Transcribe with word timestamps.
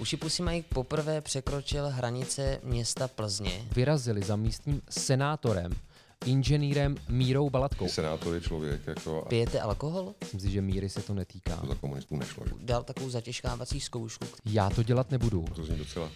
Uši 0.00 0.16
Pusy 0.16 0.42
Mike 0.42 0.68
poprvé 0.74 1.20
překročil 1.20 1.88
hranice 1.88 2.60
města 2.64 3.08
Plzně. 3.08 3.64
Vyrazili 3.74 4.22
za 4.22 4.36
místním 4.36 4.82
senátorem, 4.90 5.72
inženýrem 6.26 6.96
Mírou 7.08 7.50
Balatkou. 7.50 7.88
Senátor 7.88 8.34
je 8.34 8.40
člověk, 8.40 8.86
jako 8.86 9.24
Pijete 9.28 9.60
alkohol? 9.60 10.14
Myslím 10.20 10.40
si, 10.40 10.50
že 10.50 10.60
Míry 10.62 10.88
se 10.88 11.02
to 11.02 11.14
netýká. 11.14 11.56
to 11.56 11.66
za 11.66 11.74
komunistů 11.74 12.16
nešlo. 12.16 12.44
že? 12.48 12.54
Dal 12.60 12.82
takovou 12.82 13.10
zatěžkávací 13.10 13.80
zkoušku, 13.80 14.26
Já 14.44 14.70
to 14.70 14.82
dělat 14.82 15.10
nebudu, 15.10 15.44
To 15.54 15.64
zní 15.64 15.76
docela, 15.76 16.10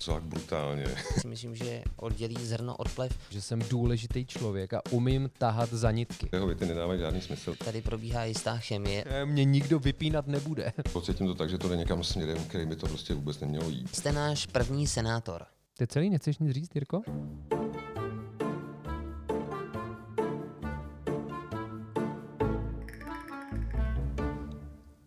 docela 0.00 0.20
tak 0.20 0.28
brutálně. 0.28 0.84
si 1.20 1.28
myslím, 1.28 1.54
že 1.54 1.82
oddělí 1.96 2.36
zrno 2.46 2.76
od 2.76 2.88
plev. 2.94 3.12
že 3.30 3.42
jsem 3.42 3.58
důležitý 3.70 4.26
člověk 4.26 4.74
a 4.74 4.80
umím 4.90 5.30
tahat 5.38 5.70
za 5.72 5.90
nitky. 5.90 6.28
Jeho 6.32 6.46
věty 6.46 6.66
nedávají 6.66 7.00
žádný 7.00 7.20
smysl. 7.20 7.54
Tady 7.64 7.82
probíhá 7.82 8.24
jistá 8.24 8.58
chemie. 8.58 9.04
Eh, 9.06 9.26
Mě 9.26 9.44
nikdo 9.44 9.78
vypínat 9.78 10.26
nebude. 10.26 10.72
Pocítím 10.92 11.26
to 11.26 11.34
tak, 11.34 11.50
že 11.50 11.58
to 11.58 11.68
jde 11.68 11.76
někam 11.76 12.04
směrem, 12.04 12.44
který 12.48 12.66
by 12.66 12.76
to 12.76 12.86
prostě 12.86 13.14
vůbec 13.14 13.40
nemělo 13.40 13.68
jít. 13.68 13.96
Jste 13.96 14.12
náš 14.12 14.46
první 14.46 14.86
senátor. 14.86 15.44
Ty 15.78 15.86
celý 15.86 16.10
nechceš 16.10 16.38
nic 16.38 16.52
říct, 16.52 16.70
Jirko? 16.74 17.02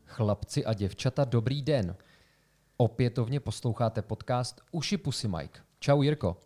Chlapci 0.06 0.66
a 0.66 0.74
děvčata, 0.74 1.26
dobrý 1.26 1.62
den. 1.62 1.96
Opětovně 2.78 3.40
posloucháte 3.40 4.02
podcast 4.02 4.62
Uši 4.72 4.98
Pusy 4.98 5.28
Mike. 5.28 5.60
Čau 5.80 6.02
Jirko. 6.02 6.38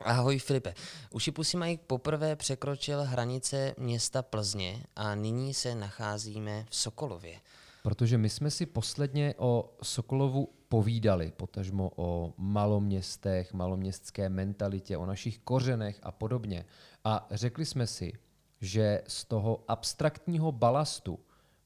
Ahoj 0.00 0.38
Filipe. 0.38 0.74
Uši 1.10 1.30
Pusy 1.30 1.56
Mike 1.56 1.84
poprvé 1.86 2.36
překročil 2.36 3.04
hranice 3.04 3.74
města 3.78 4.22
Plzně 4.22 4.84
a 4.96 5.14
nyní 5.14 5.54
se 5.54 5.74
nacházíme 5.74 6.66
v 6.70 6.76
Sokolově. 6.76 7.40
Protože 7.82 8.18
my 8.18 8.30
jsme 8.30 8.50
si 8.50 8.66
posledně 8.66 9.34
o 9.38 9.76
Sokolovu 9.82 10.48
povídali, 10.68 11.32
potažmo 11.36 11.90
o 11.96 12.34
maloměstech, 12.36 13.52
maloměstské 13.52 14.28
mentalitě, 14.28 14.96
o 14.96 15.06
našich 15.06 15.38
kořenech 15.38 16.00
a 16.02 16.12
podobně. 16.12 16.64
A 17.04 17.26
řekli 17.30 17.66
jsme 17.66 17.86
si, 17.86 18.12
že 18.60 19.02
z 19.08 19.24
toho 19.24 19.64
abstraktního 19.68 20.52
balastu 20.52 21.18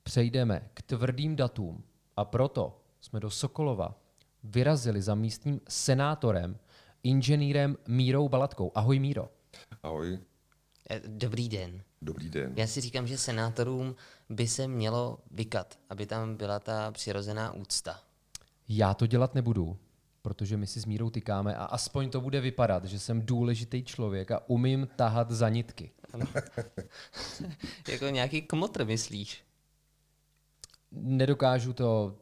přejdeme 0.02 0.70
k 0.74 0.82
tvrdým 0.82 1.36
datům 1.36 1.84
a 2.16 2.24
proto 2.24 2.81
jsme 3.02 3.20
do 3.20 3.30
Sokolova 3.30 3.94
vyrazili 4.44 5.02
za 5.02 5.14
místním 5.14 5.60
senátorem, 5.68 6.58
inženýrem 7.02 7.76
Mírou 7.88 8.28
Balatkou. 8.28 8.72
Ahoj 8.74 8.98
Míro. 8.98 9.28
Ahoj, 9.82 10.18
Eh, 10.90 11.00
Dobrý 11.06 11.48
den. 11.48 11.82
dobrý 12.02 12.28
den. 12.30 12.52
Já 12.56 12.66
si 12.66 12.80
říkám, 12.80 13.06
že 13.06 13.18
senátorům 13.18 13.94
by 14.28 14.48
se 14.48 14.68
mělo 14.68 15.18
vykat, 15.30 15.78
aby 15.90 16.06
tam 16.06 16.36
byla 16.36 16.60
ta 16.60 16.90
přirozená 16.92 17.52
úcta. 17.52 18.00
Já 18.68 18.94
to 18.94 19.06
dělat 19.06 19.34
nebudu, 19.34 19.78
protože 20.22 20.56
my 20.56 20.66
si 20.66 20.80
s 20.80 20.84
Mírou 20.86 21.10
tykáme 21.10 21.54
a 21.56 21.64
aspoň 21.64 22.10
to 22.10 22.20
bude 22.20 22.40
vypadat, 22.40 22.84
že 22.84 22.98
jsem 22.98 23.22
důležitý 23.26 23.84
člověk 23.84 24.30
a 24.30 24.48
umím 24.48 24.88
tahat 24.96 25.30
za 25.30 25.48
nitky. 25.48 25.90
jako 27.88 28.04
nějaký 28.04 28.42
kmotr, 28.42 28.84
myslíš? 28.84 29.44
Nedokážu 30.92 31.72
to 31.72 32.16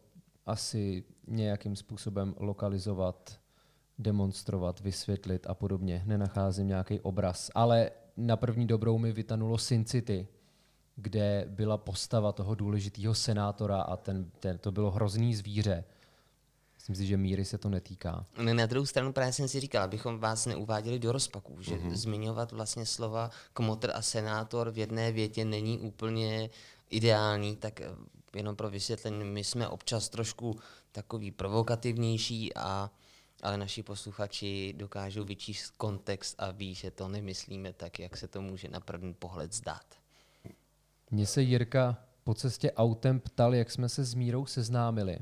asi 0.50 1.04
nějakým 1.26 1.76
způsobem 1.76 2.34
lokalizovat, 2.38 3.40
demonstrovat, 3.98 4.80
vysvětlit 4.80 5.46
a 5.46 5.54
podobně. 5.54 6.02
Nenacházím 6.06 6.68
nějaký 6.68 7.00
obraz, 7.00 7.50
ale 7.54 7.90
na 8.16 8.36
první 8.36 8.66
dobrou 8.66 8.98
mi 8.98 9.12
vytanulo 9.12 9.58
Sin 9.58 9.84
City, 9.84 10.28
kde 10.96 11.44
byla 11.48 11.78
postava 11.78 12.32
toho 12.32 12.54
důležitého 12.54 13.14
senátora 13.14 13.82
a 13.82 13.96
ten, 13.96 14.30
ten, 14.40 14.58
to 14.58 14.72
bylo 14.72 14.90
hrozný 14.90 15.34
zvíře. 15.34 15.84
Myslím 16.74 16.96
si, 16.96 17.06
že 17.06 17.16
míry 17.16 17.44
se 17.44 17.58
to 17.58 17.68
netýká. 17.68 18.26
Ne, 18.38 18.54
Na 18.54 18.66
druhou 18.66 18.86
stranu 18.86 19.12
právě 19.12 19.32
jsem 19.32 19.48
si 19.48 19.60
říkal, 19.60 19.82
abychom 19.82 20.18
vás 20.18 20.46
neuváděli 20.46 20.98
do 20.98 21.12
rozpaků, 21.12 21.62
že 21.62 21.74
mm-hmm. 21.74 21.94
zmiňovat 21.94 22.52
vlastně 22.52 22.86
slova 22.86 23.30
kmotr 23.52 23.90
a 23.94 24.02
senátor 24.02 24.70
v 24.70 24.78
jedné 24.78 25.12
větě 25.12 25.44
není 25.44 25.78
úplně 25.78 26.50
ideální, 26.90 27.56
tak 27.56 27.80
jenom 28.34 28.56
pro 28.56 28.70
vysvětlení, 28.70 29.24
my 29.24 29.44
jsme 29.44 29.68
občas 29.68 30.08
trošku 30.08 30.58
takový 30.92 31.30
provokativnější, 31.30 32.54
a, 32.54 32.90
ale 33.42 33.56
naši 33.58 33.82
posluchači 33.82 34.74
dokážou 34.76 35.24
vyčíst 35.24 35.70
kontext 35.76 36.34
a 36.38 36.50
ví, 36.50 36.74
že 36.74 36.90
to 36.90 37.08
nemyslíme 37.08 37.72
tak, 37.72 37.98
jak 37.98 38.16
se 38.16 38.28
to 38.28 38.42
může 38.42 38.68
na 38.68 38.80
první 38.80 39.14
pohled 39.14 39.52
zdát. 39.52 39.94
Mně 41.10 41.26
se 41.26 41.42
Jirka 41.42 41.98
po 42.24 42.34
cestě 42.34 42.72
autem 42.72 43.20
ptal, 43.20 43.54
jak 43.54 43.70
jsme 43.70 43.88
se 43.88 44.04
s 44.04 44.14
Mírou 44.14 44.46
seznámili. 44.46 45.18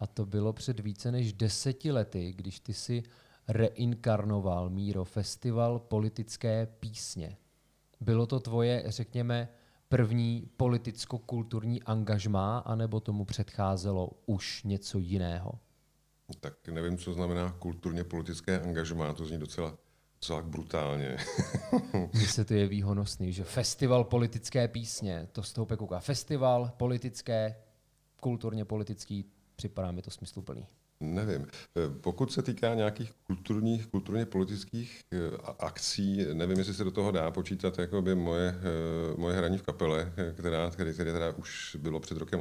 A 0.00 0.06
to 0.06 0.26
bylo 0.26 0.52
před 0.52 0.80
více 0.80 1.12
než 1.12 1.32
deseti 1.32 1.92
lety, 1.92 2.32
když 2.32 2.60
ty 2.60 2.74
si 2.74 3.02
reinkarnoval, 3.48 4.70
Míro, 4.70 5.04
festival 5.04 5.78
politické 5.78 6.66
písně. 6.66 7.36
Bylo 8.00 8.26
to 8.26 8.40
tvoje, 8.40 8.84
řekněme, 8.86 9.48
první 9.90 10.50
politicko-kulturní 10.56 11.82
angažmá, 11.82 12.58
anebo 12.58 13.00
tomu 13.00 13.24
předcházelo 13.24 14.10
už 14.26 14.62
něco 14.64 14.98
jiného? 14.98 15.58
Tak 16.40 16.68
nevím, 16.68 16.98
co 16.98 17.12
znamená 17.12 17.52
kulturně 17.52 18.04
politické 18.04 18.60
angažmá, 18.60 19.14
to 19.14 19.24
zní 19.24 19.38
docela, 19.38 19.78
docela 20.20 20.42
brutálně. 20.42 21.16
Mně 22.12 22.26
se 22.26 22.44
to 22.44 22.54
jeví 22.54 22.82
honosný, 22.82 23.32
že 23.32 23.44
festival 23.44 24.04
politické 24.04 24.68
písně, 24.68 25.28
to 25.32 25.42
z 25.42 25.52
toho 25.52 25.66
pekouká. 25.66 26.00
Festival 26.00 26.72
politické, 26.76 27.56
kulturně 28.20 28.64
politický, 28.64 29.24
připadá 29.56 29.92
mi 29.92 30.02
to 30.02 30.10
smysluplný. 30.10 30.66
Nevím. 31.00 31.46
Eh, 31.76 32.00
Pokud 32.00 32.32
se 32.32 32.42
týká 32.42 32.74
nějakých 32.74 33.12
kulturních, 33.26 33.86
kulturně 33.86 34.26
politických 34.26 35.00
eh, 35.12 35.16
akcí, 35.58 36.26
nevím, 36.32 36.58
jestli 36.58 36.74
se 36.74 36.84
do 36.84 36.90
toho 36.90 37.10
dá 37.10 37.30
počítat 37.30 37.78
jakoby 37.78 38.14
moje, 38.14 38.48
eh, 38.48 39.16
moje 39.16 39.36
hraní 39.36 39.58
v 39.58 39.62
kapele, 39.62 40.12
která, 40.34 40.70
které 40.70 40.94
teda 40.94 41.30
už 41.30 41.76
bylo 41.80 42.00
před 42.00 42.18
rokem 42.18 42.40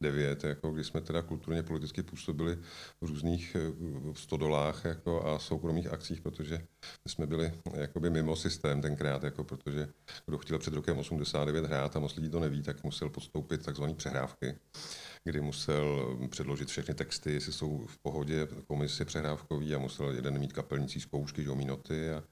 89, 0.00 0.44
jako 0.44 0.70
kdy 0.70 0.84
jsme 0.84 1.00
teda 1.00 1.22
kulturně 1.22 1.62
politicky 1.62 2.02
působili 2.02 2.56
v 3.00 3.06
různých 3.06 3.56
eh, 3.56 4.14
stodolách 4.14 4.84
jako 4.84 5.26
a 5.26 5.38
soukromých 5.38 5.92
akcích, 5.92 6.20
protože 6.20 6.66
jsme 7.06 7.26
byli 7.26 7.52
jakoby 7.74 8.10
mimo 8.10 8.36
systém 8.36 8.82
tenkrát, 8.82 9.22
jako 9.22 9.44
protože 9.44 9.88
kdo 10.26 10.38
chtěl 10.38 10.58
před 10.58 10.74
rokem 10.74 10.98
89 10.98 11.64
hrát 11.64 11.96
a 11.96 12.00
moc 12.00 12.16
lidí 12.16 12.30
to 12.30 12.40
neví, 12.40 12.62
tak 12.62 12.84
musel 12.84 13.10
podstoupit 13.10 13.64
takzvané 13.64 13.94
přehrávky 13.94 14.56
kdy 15.26 15.40
musel 15.40 16.16
předložit 16.30 16.68
všechny 16.68 16.94
texty, 16.94 17.32
jestli 17.32 17.52
jsou 17.52 17.86
v 17.86 17.98
pohodě 17.98 18.48
komisi 18.66 19.04
přehrávkový 19.04 19.74
a 19.74 19.78
musel 19.78 20.10
jeden 20.10 20.38
mít 20.38 20.52
kapelnicí 20.52 21.00
zkoušky, 21.00 21.44
že 21.44 21.50
noty 21.50 22.10
a 22.10 22.22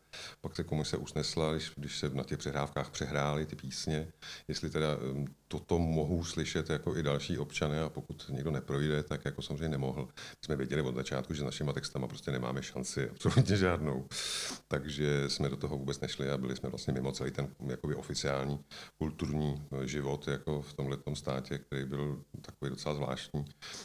pak 0.40 0.56
se 0.56 0.64
komise 0.64 0.96
usnesla, 0.96 1.52
když, 1.52 1.72
když 1.76 1.98
se 1.98 2.10
na 2.10 2.24
těch 2.24 2.38
přehrávkách 2.38 2.90
přehrály 2.90 3.46
ty 3.46 3.56
písně, 3.56 4.08
jestli 4.48 4.70
teda 4.70 4.88
toto 5.48 5.78
mohou 5.78 6.24
slyšet 6.24 6.70
jako 6.70 6.96
i 6.96 7.02
další 7.02 7.38
občané 7.38 7.80
a 7.80 7.88
pokud 7.88 8.28
někdo 8.28 8.50
neprojde, 8.50 9.02
tak 9.02 9.24
jako 9.24 9.42
samozřejmě 9.42 9.68
nemohl. 9.68 10.08
My 10.16 10.44
jsme 10.44 10.56
věděli 10.56 10.82
od 10.82 10.94
začátku, 10.94 11.34
že 11.34 11.40
s 11.40 11.44
našimi 11.44 11.72
textama 11.72 12.06
prostě 12.06 12.30
nemáme 12.30 12.62
šanci, 12.62 13.10
absolutně 13.10 13.56
žádnou. 13.56 14.08
Takže 14.68 15.30
jsme 15.30 15.48
do 15.48 15.56
toho 15.56 15.78
vůbec 15.78 16.00
nešli 16.00 16.30
a 16.30 16.38
byli 16.38 16.56
jsme 16.56 16.68
vlastně 16.68 16.92
mimo 16.92 17.12
celý 17.12 17.30
ten 17.30 17.48
jakoby 17.66 17.94
oficiální 17.94 18.58
kulturní 18.98 19.62
eh, 19.72 19.86
život 19.86 20.28
jako 20.28 20.62
v 20.62 20.72
tomhle 20.74 20.96
státě, 21.14 21.58
který 21.58 21.84
byl 21.84 22.22
takový 22.40 22.70
docela 22.70 22.94
zvláštní. 22.94 23.44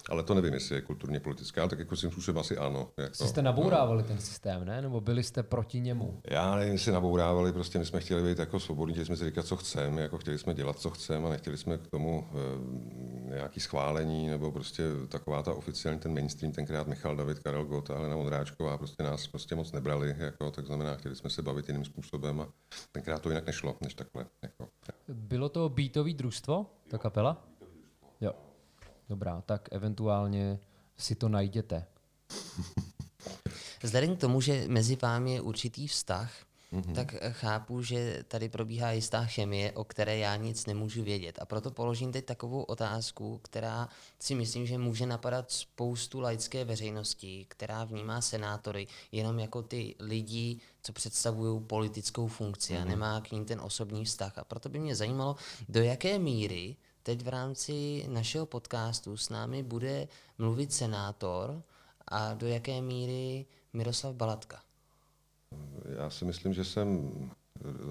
Ale 0.09 0.23
to 0.23 0.34
nevím, 0.34 0.53
jestli 0.53 0.75
je 0.75 0.81
kulturně 0.81 1.19
politická, 1.19 1.62
ale 1.62 1.69
tak 1.69 1.79
jako 1.79 1.95
svým 1.95 2.12
způsobem 2.12 2.39
asi 2.39 2.57
ano. 2.57 2.91
Jako, 2.97 3.28
jste 3.28 3.41
nabourávali 3.41 4.03
ten 4.03 4.19
systém, 4.19 4.66
ne? 4.66 4.81
Nebo 4.81 5.01
byli 5.01 5.23
jste 5.23 5.44
proti 5.44 5.79
němu? 5.79 6.19
Já 6.28 6.56
nevím, 6.56 6.74
jestli 6.74 6.91
nabourávali, 6.91 7.53
prostě 7.53 7.80
my 7.80 7.85
jsme 7.85 8.00
chtěli 8.00 8.24
být 8.24 8.40
jako 8.40 8.59
svobodní, 8.59 8.94
chtěli 8.94 9.06
jsme 9.06 9.18
si 9.18 9.25
říkat, 9.25 9.46
co 9.46 9.57
chceme, 9.57 10.02
jako 10.02 10.18
chtěli 10.18 10.38
jsme 10.38 10.53
dělat, 10.53 10.80
co 10.80 10.90
chceme 10.90 11.28
a 11.28 11.30
nechtěli 11.30 11.57
jsme 11.57 11.78
k 11.78 11.88
tomu 11.88 12.28
e, 12.31 13.30
nějaký 13.30 13.59
schválení 13.59 14.28
nebo 14.28 14.52
prostě 14.52 14.84
taková 15.07 15.44
ta 15.44 15.53
oficiální, 15.53 16.00
ten 16.00 16.13
mainstream, 16.13 16.52
tenkrát 16.53 16.88
Michal 16.88 17.16
David, 17.16 17.40
Karel 17.40 17.66
Gott 17.66 17.89
a 17.89 17.95
Helena 17.95 18.16
Vondráčková 18.16 18.77
prostě 18.77 19.04
nás 19.04 19.27
prostě 19.27 19.56
moc 19.56 19.71
nebrali, 19.71 20.16
jako, 20.18 20.51
tak 20.51 20.66
znamená, 20.66 20.95
chtěli 20.95 21.16
jsme 21.16 21.30
se 21.30 21.42
bavit 21.42 21.68
jiným 21.69 21.86
způsobem 21.86 22.42
a 22.42 22.48
tenkrát 22.92 23.21
to 23.21 23.30
jinak 23.30 23.45
nešlo, 23.45 23.77
než 23.81 23.94
takhle. 23.94 24.25
Jako. 24.42 24.69
Bylo 25.07 25.50
to 25.50 25.69
beatový 25.69 26.13
družstvo, 26.13 26.66
ta 26.88 26.98
kapela? 26.98 27.45
Jo. 28.21 28.33
Dobrá, 29.10 29.42
tak 29.42 29.69
eventuálně 29.71 30.60
si 30.98 31.16
to 31.16 31.30
najděte. 31.30 31.86
Vzhledem 33.84 34.16
k 34.16 34.20
tomu, 34.20 34.42
že 34.42 34.66
mezi 34.68 34.98
vámi 35.02 35.34
je 35.34 35.42
určitý 35.42 35.88
vztah, 35.88 36.31
mm-hmm. 36.74 36.94
tak 36.94 37.16
eh, 37.20 37.31
chápu, 37.31 37.81
že 37.84 38.24
tady 38.28 38.50
probíhá 38.50 38.92
jistá 38.92 39.26
chemie, 39.26 39.72
o 39.72 39.84
které 39.84 40.18
já 40.18 40.36
nic 40.36 40.66
nemůžu 40.66 41.04
vědět. 41.04 41.40
A 41.42 41.46
proto 41.46 41.72
položím 41.72 42.12
teď 42.12 42.26
takovou 42.26 42.64
otázku, 42.64 43.40
která 43.44 43.90
si 44.20 44.36
myslím, 44.36 44.66
že 44.66 44.78
může 44.78 45.06
napadat 45.06 45.52
spoustu 45.52 46.20
laické 46.20 46.66
veřejnosti, 46.66 47.46
která 47.48 47.84
vnímá 47.84 48.22
senátory 48.22 48.88
jenom 49.12 49.40
jako 49.40 49.62
ty 49.62 49.96
lidi, 50.00 50.60
co 50.84 50.94
představují 50.94 51.62
politickou 51.64 52.28
funkci 52.28 52.74
mm-hmm. 52.74 52.81
a 52.81 52.86
nemá 52.86 53.22
k 53.22 53.31
ním 53.31 53.46
ten 53.46 53.62
osobní 53.62 54.06
vztah. 54.06 54.38
A 54.38 54.44
proto 54.44 54.70
by 54.70 54.80
mě 54.80 54.96
zajímalo, 54.96 55.36
do 55.70 55.81
jaké 55.81 56.20
míry 56.20 56.76
teď 57.04 57.24
v 57.24 57.28
rámci 57.28 58.06
našeho 58.08 58.46
podcastu 58.46 59.18
s 59.18 59.30
námi 59.30 59.64
bude 59.64 60.08
mluvit 60.38 60.74
senátor 60.74 61.64
a 62.08 62.34
do 62.34 62.48
jaké 62.48 62.81
míry 62.81 63.46
Miroslav 63.74 64.16
Balatka? 64.16 64.62
Já 66.00 66.10
si 66.10 66.25
myslím, 66.25 66.54
že 66.54 66.63
jsem, 66.63 67.12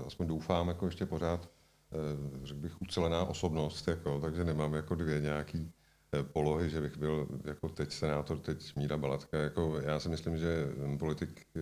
aspoň 0.07 0.27
doufám, 0.27 0.69
jako 0.69 0.87
ještě 0.87 1.07
pořád, 1.07 1.51
eh, 1.93 2.47
řekl 2.47 2.61
bych, 2.61 2.83
ucelená 2.83 3.25
osobnost, 3.25 3.89
jako, 3.89 4.21
takže 4.21 4.45
nemám 4.45 4.75
jako 4.75 4.95
dvě 4.95 5.21
nějaký 5.21 5.73
eh, 6.13 6.23
polohy, 6.23 6.71
že 6.71 6.81
bych 6.81 6.97
byl 6.97 7.29
jako 7.45 7.69
teď 7.69 7.93
senátor, 7.93 8.39
teď 8.39 8.77
Míra 8.77 8.97
Balatka. 8.97 9.39
Jako, 9.39 9.81
já 9.81 10.01
si 10.01 10.09
myslím, 10.09 10.39
že 10.39 10.67
politik 10.99 11.47
eh, 11.57 11.61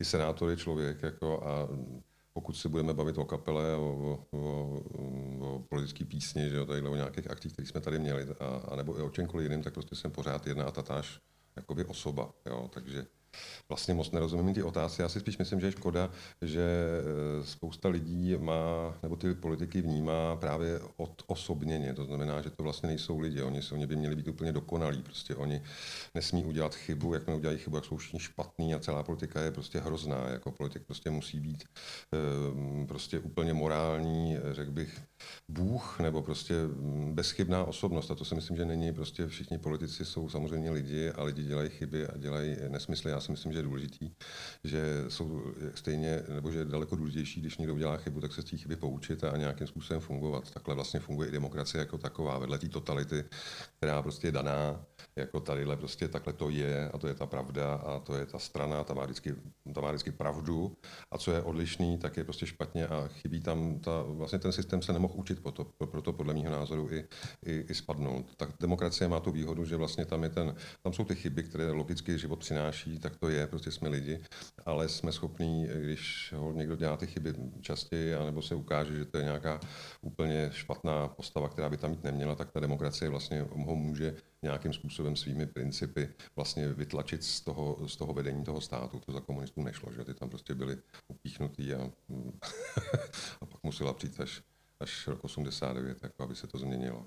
i 0.00 0.04
senátor 0.04 0.50
je 0.50 0.56
člověk 0.56 1.02
jako, 1.02 1.46
a 1.46 1.68
pokud 2.32 2.52
se 2.56 2.68
budeme 2.68 2.94
bavit 2.94 3.18
o 3.18 3.24
kapele, 3.24 3.76
o, 3.76 4.26
o, 4.30 4.38
o, 4.38 4.80
o 5.40 5.58
politické 5.68 6.04
písni, 6.04 6.50
že 6.50 6.56
jo, 6.56 6.66
tady 6.66 6.82
o 6.82 6.96
nějakých 6.96 7.30
akcích, 7.30 7.52
které 7.52 7.68
jsme 7.68 7.80
tady 7.80 7.98
měli, 7.98 8.26
a, 8.40 8.44
a 8.44 8.76
nebo 8.76 8.98
i 8.98 9.02
o 9.02 9.10
čemkoliv 9.10 9.44
jiným, 9.50 9.62
tak 9.62 9.74
prostě 9.74 9.96
jsem 9.96 10.10
pořád 10.10 10.46
jedna 10.46 10.64
a 10.64 10.70
tatáž 10.70 11.20
jakoby 11.60 11.84
osoba. 11.84 12.32
Jo, 12.46 12.70
takže 12.74 13.06
vlastně 13.68 13.94
moc 13.94 14.10
nerozumím 14.10 14.54
ty 14.54 14.62
otázky. 14.62 15.02
Já 15.02 15.08
si 15.08 15.20
spíš 15.20 15.38
myslím, 15.38 15.60
že 15.60 15.66
je 15.66 15.72
škoda, 15.72 16.10
že 16.42 16.62
eh, 16.62 17.46
spousta 17.46 17.88
lidí 17.88 18.36
má, 18.36 18.94
nebo 19.02 19.16
ty 19.16 19.34
politiky 19.34 19.82
vnímá 19.82 20.36
právě 20.36 20.80
od 20.96 21.22
osobněně. 21.26 21.94
To 21.94 22.04
znamená, 22.04 22.42
že 22.42 22.50
to 22.50 22.62
vlastně 22.62 22.86
nejsou 22.86 23.18
lidi. 23.18 23.42
Oni, 23.42 23.60
oni 23.72 23.86
by 23.86 23.96
měli 23.96 24.16
být 24.16 24.28
úplně 24.28 24.52
dokonalí. 24.52 25.02
Prostě 25.02 25.34
oni 25.34 25.62
nesmí 26.14 26.44
udělat 26.44 26.74
chybu, 26.74 27.14
jak 27.14 27.28
udělají 27.28 27.58
chybu, 27.58 27.76
jak 27.76 27.84
jsou 27.84 27.96
všichni 27.96 28.20
špatný 28.20 28.74
a 28.74 28.78
celá 28.78 29.02
politika 29.02 29.40
je 29.40 29.50
prostě 29.50 29.80
hrozná. 29.80 30.28
Jako 30.28 30.50
politik 30.50 30.82
prostě 30.86 31.10
musí 31.10 31.40
být 31.40 31.64
um, 32.52 32.86
prostě 32.86 33.18
úplně 33.18 33.54
morální, 33.54 34.36
řekl 34.52 34.70
bych, 34.70 35.00
bůh 35.48 36.00
nebo 36.00 36.22
prostě 36.22 36.54
mm, 36.54 37.14
bezchybná 37.14 37.64
osobnost. 37.64 38.10
A 38.10 38.14
to 38.14 38.24
si 38.24 38.34
myslím, 38.34 38.56
že 38.56 38.64
není. 38.64 38.92
Prostě 38.92 39.26
všichni 39.26 39.58
politici 39.58 40.04
jsou 40.04 40.28
samozřejmě 40.28 40.70
lidi 40.70 41.10
a 41.10 41.22
lidi 41.22 41.42
dělají 41.42 41.70
chyby 41.70 42.06
a 42.06 42.16
dělají 42.16 42.56
nesmysly. 42.68 43.10
Já 43.10 43.20
si 43.20 43.30
myslím, 43.30 43.52
že 43.52 43.58
je 43.58 43.62
důležitý, 43.62 44.10
že 44.64 45.04
jsou 45.08 45.42
stejně, 45.74 46.22
nebo 46.34 46.50
že 46.50 46.58
je 46.58 46.64
daleko 46.64 46.96
důležitější, 46.96 47.40
když 47.40 47.58
někdo 47.58 47.74
udělá 47.74 47.96
chybu, 47.96 48.20
tak 48.20 48.32
se 48.32 48.42
z 48.42 48.44
té 48.44 48.56
chyby 48.56 48.76
poučit 48.76 49.24
a 49.24 49.36
nějakým 49.36 49.66
způsobem 49.66 50.00
fungovat. 50.00 50.50
Takhle 50.50 50.74
vlastně 50.74 51.00
funguje 51.00 51.28
i 51.28 51.32
demokracie 51.32 51.78
jako 51.78 51.98
taková, 51.98 52.38
vedle 52.38 52.58
té 52.58 52.68
totality, 52.68 53.24
která 53.76 54.02
prostě 54.02 54.28
je 54.28 54.32
daná, 54.32 54.84
jako 55.16 55.40
tadyhle 55.40 55.76
prostě 55.76 56.08
takhle 56.08 56.32
to 56.32 56.50
je 56.50 56.88
a 56.88 56.98
to 56.98 57.08
je 57.08 57.14
ta 57.14 57.26
pravda 57.26 57.74
a 57.74 57.98
to 57.98 58.14
je 58.14 58.26
ta 58.26 58.38
strana, 58.38 58.84
ta 58.84 58.94
má 58.94 59.04
vždycky, 59.04 59.34
ta 59.74 59.80
má 59.80 59.88
vždycky 59.88 60.12
pravdu 60.12 60.76
a 61.10 61.18
co 61.18 61.32
je 61.32 61.42
odlišný, 61.42 61.98
tak 61.98 62.16
je 62.16 62.24
prostě 62.24 62.46
špatně 62.46 62.86
a 62.86 63.08
chybí 63.08 63.40
tam 63.40 63.78
ta, 63.78 64.02
vlastně 64.02 64.38
ten 64.38 64.52
systém 64.52 64.82
se 64.82 64.92
nemohl 64.92 65.09
učit, 65.14 65.42
proto, 65.42 65.64
proto 65.86 66.12
podle 66.12 66.34
mého 66.34 66.50
názoru 66.50 66.88
i, 66.92 67.04
i, 67.46 67.64
i 67.68 67.74
spadnout. 67.74 68.26
Tak 68.36 68.50
demokracie 68.60 69.08
má 69.08 69.20
tu 69.20 69.30
výhodu, 69.30 69.64
že 69.64 69.76
vlastně 69.76 70.04
tam, 70.04 70.22
je 70.22 70.28
ten, 70.28 70.54
tam 70.82 70.92
jsou 70.92 71.04
ty 71.04 71.14
chyby, 71.14 71.42
které 71.42 71.70
logicky 71.70 72.18
život 72.18 72.38
přináší, 72.38 72.98
tak 72.98 73.16
to 73.16 73.28
je, 73.28 73.46
prostě 73.46 73.70
jsme 73.70 73.88
lidi, 73.88 74.20
ale 74.66 74.88
jsme 74.88 75.12
schopní, 75.12 75.66
když 75.66 76.34
ho 76.36 76.52
někdo 76.52 76.76
dělá 76.76 76.96
ty 76.96 77.06
chyby 77.06 77.34
častěji, 77.60 78.14
anebo 78.14 78.42
se 78.42 78.54
ukáže, 78.54 78.96
že 78.96 79.04
to 79.04 79.18
je 79.18 79.24
nějaká 79.24 79.60
úplně 80.02 80.50
špatná 80.52 81.08
postava, 81.08 81.48
která 81.48 81.68
by 81.68 81.76
tam 81.76 81.90
mít 81.90 82.04
neměla, 82.04 82.34
tak 82.34 82.50
ta 82.50 82.60
demokracie 82.60 83.10
vlastně 83.10 83.46
ho 83.50 83.76
může 83.76 84.14
nějakým 84.42 84.72
způsobem 84.72 85.16
svými 85.16 85.46
principy 85.46 86.08
vlastně 86.36 86.68
vytlačit 86.68 87.24
z 87.24 87.40
toho, 87.40 87.88
z 87.88 87.96
toho 87.96 88.12
vedení 88.12 88.44
toho 88.44 88.60
státu. 88.60 89.00
To 89.06 89.12
za 89.12 89.20
komunistů 89.20 89.62
nešlo, 89.62 89.92
že 89.92 90.04
ty 90.04 90.14
tam 90.14 90.28
prostě 90.28 90.54
byli 90.54 90.78
upíchnutý 91.08 91.74
a, 91.74 91.80
a 93.40 93.46
pak 93.46 93.62
musela 93.62 93.92
přijít 93.92 94.20
až, 94.20 94.42
až 94.80 95.06
rok 95.06 95.24
89, 95.24 96.02
jako 96.02 96.22
aby 96.22 96.36
se 96.36 96.46
to 96.46 96.58
změnilo. 96.58 97.06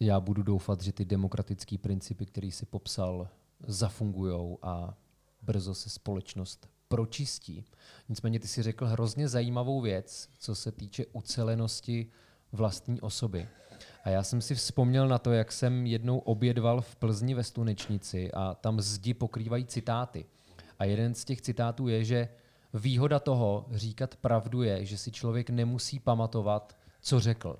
Já 0.00 0.20
budu 0.20 0.42
doufat, 0.42 0.80
že 0.82 0.92
ty 0.92 1.04
demokratické 1.04 1.78
principy, 1.78 2.26
které 2.26 2.50
si 2.50 2.66
popsal, 2.66 3.28
zafungují 3.66 4.56
a 4.62 4.94
brzo 5.42 5.74
se 5.74 5.90
společnost 5.90 6.68
pročistí. 6.88 7.64
Nicméně 8.08 8.40
ty 8.40 8.48
si 8.48 8.62
řekl 8.62 8.86
hrozně 8.86 9.28
zajímavou 9.28 9.80
věc, 9.80 10.28
co 10.38 10.54
se 10.54 10.72
týče 10.72 11.06
ucelenosti 11.12 12.06
vlastní 12.52 13.00
osoby. 13.00 13.48
A 14.04 14.10
já 14.10 14.22
jsem 14.22 14.40
si 14.40 14.54
vzpomněl 14.54 15.08
na 15.08 15.18
to, 15.18 15.32
jak 15.32 15.52
jsem 15.52 15.86
jednou 15.86 16.18
obědval 16.18 16.80
v 16.80 16.96
Plzni 16.96 17.34
ve 17.34 17.44
Slunečnici 17.44 18.32
a 18.32 18.54
tam 18.54 18.80
zdi 18.80 19.14
pokrývají 19.14 19.64
citáty. 19.64 20.26
A 20.78 20.84
jeden 20.84 21.14
z 21.14 21.24
těch 21.24 21.40
citátů 21.40 21.88
je, 21.88 22.04
že 22.04 22.28
výhoda 22.74 23.18
toho 23.18 23.66
říkat 23.70 24.16
pravdu 24.16 24.62
je, 24.62 24.84
že 24.84 24.98
si 24.98 25.12
člověk 25.12 25.50
nemusí 25.50 25.98
pamatovat, 26.00 26.76
co 27.00 27.20
řekl. 27.20 27.58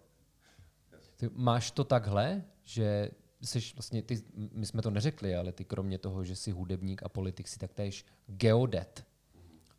Ty 1.16 1.30
máš 1.32 1.70
to 1.70 1.84
takhle, 1.84 2.44
že 2.64 3.10
jsi 3.40 3.60
vlastně, 3.74 4.02
ty, 4.02 4.22
my 4.34 4.66
jsme 4.66 4.82
to 4.82 4.90
neřekli, 4.90 5.36
ale 5.36 5.52
ty 5.52 5.64
kromě 5.64 5.98
toho, 5.98 6.24
že 6.24 6.36
jsi 6.36 6.50
hudebník 6.50 7.02
a 7.02 7.08
politik, 7.08 7.48
si 7.48 7.58
taktéž 7.58 8.04
geodet. 8.26 9.06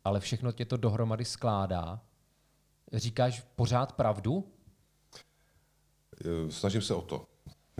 Ale 0.04 0.20
všechno 0.20 0.52
tě 0.52 0.64
to 0.64 0.76
dohromady 0.76 1.24
skládá. 1.24 2.04
Říkáš 2.92 3.44
pořád 3.56 3.92
pravdu? 3.92 4.52
Snažím 6.48 6.82
se 6.82 6.94
o 6.94 7.02
to, 7.02 7.26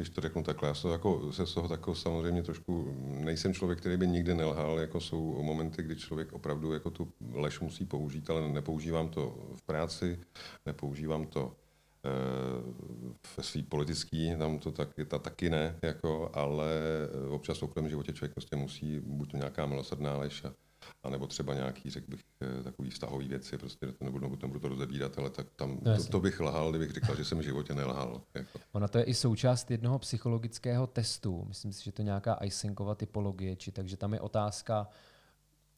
když 0.01 0.11
to 0.11 0.21
řeknu 0.21 0.43
takhle. 0.43 0.69
Já 0.69 0.75
se, 0.75 0.89
jako, 0.89 1.33
se 1.33 1.47
z 1.47 1.55
toho 1.55 1.69
tako 1.69 1.95
samozřejmě 1.95 2.43
trošku, 2.43 2.95
nejsem 3.01 3.55
člověk, 3.55 3.81
který 3.81 3.97
by 3.97 4.07
nikdy 4.07 4.35
nelhal, 4.35 4.79
jako 4.79 5.01
jsou 5.01 5.43
momenty, 5.43 5.83
kdy 5.83 5.97
člověk 5.97 6.33
opravdu 6.33 6.73
jako 6.73 6.91
tu 6.91 7.13
lež 7.33 7.61
musí 7.61 7.85
použít, 7.85 8.31
ale 8.31 8.49
nepoužívám 8.49 9.09
to 9.09 9.37
v 9.55 9.63
práci, 9.63 10.19
nepoužívám 10.67 11.27
to 11.27 11.57
eh, 12.05 13.21
ve 13.37 13.43
svý 13.43 13.63
politický, 13.63 14.35
tam 14.39 14.59
to 14.59 14.73
taky, 14.73 15.05
ta, 15.05 15.19
taky 15.19 15.51
ne, 15.51 15.77
jako, 15.83 16.31
ale 16.33 16.69
občas 17.31 17.59
v 17.59 17.63
okolém 17.63 17.89
životě 17.89 18.13
člověk 18.13 18.35
prostě 18.35 18.57
musí 18.57 19.01
buď 19.01 19.31
to 19.31 19.37
nějaká 19.37 19.67
milosrdná 19.67 20.17
lež 20.17 20.45
a, 20.45 20.55
a 21.03 21.11
nebo 21.11 21.27
třeba 21.27 21.55
nějaký, 21.55 21.91
řekl 21.91 22.11
bych, 22.11 22.21
eh, 22.41 22.63
takový 22.63 22.91
vztahový 22.91 23.29
věci, 23.29 23.59
prostě 23.59 23.87
to 23.87 24.05
nebudu, 24.05 24.25
nebudu, 24.25 24.43
nebudu 24.43 24.61
to 24.61 24.69
rozebírat, 24.69 25.19
ale 25.19 25.31
tak 25.31 25.47
tam 25.57 25.79
no, 25.83 25.97
to, 25.97 26.05
to, 26.05 26.21
bych 26.21 26.41
lhal, 26.41 26.71
kdybych 26.71 26.91
říkal, 26.91 27.17
že 27.17 27.25
jsem 27.25 27.39
v 27.39 27.43
životě 27.43 27.75
nelhal. 27.75 28.21
Jako. 28.35 28.59
Ona 28.73 28.89
to 28.89 28.99
je 28.99 29.05
i 29.05 29.15
součást 29.15 29.71
jednoho 29.71 29.99
psychologického 29.99 30.87
testu, 30.87 31.45
myslím 31.49 31.73
si, 31.73 31.85
že 31.85 31.93
to 31.93 32.03
je 32.03 32.07
nějaká 32.07 32.35
Eisenkova 32.41 32.95
typologie, 32.95 33.57
či 33.57 33.73
takže 33.73 33.97
tam 33.97 34.15
je 34.15 34.21
otázka 34.21 34.89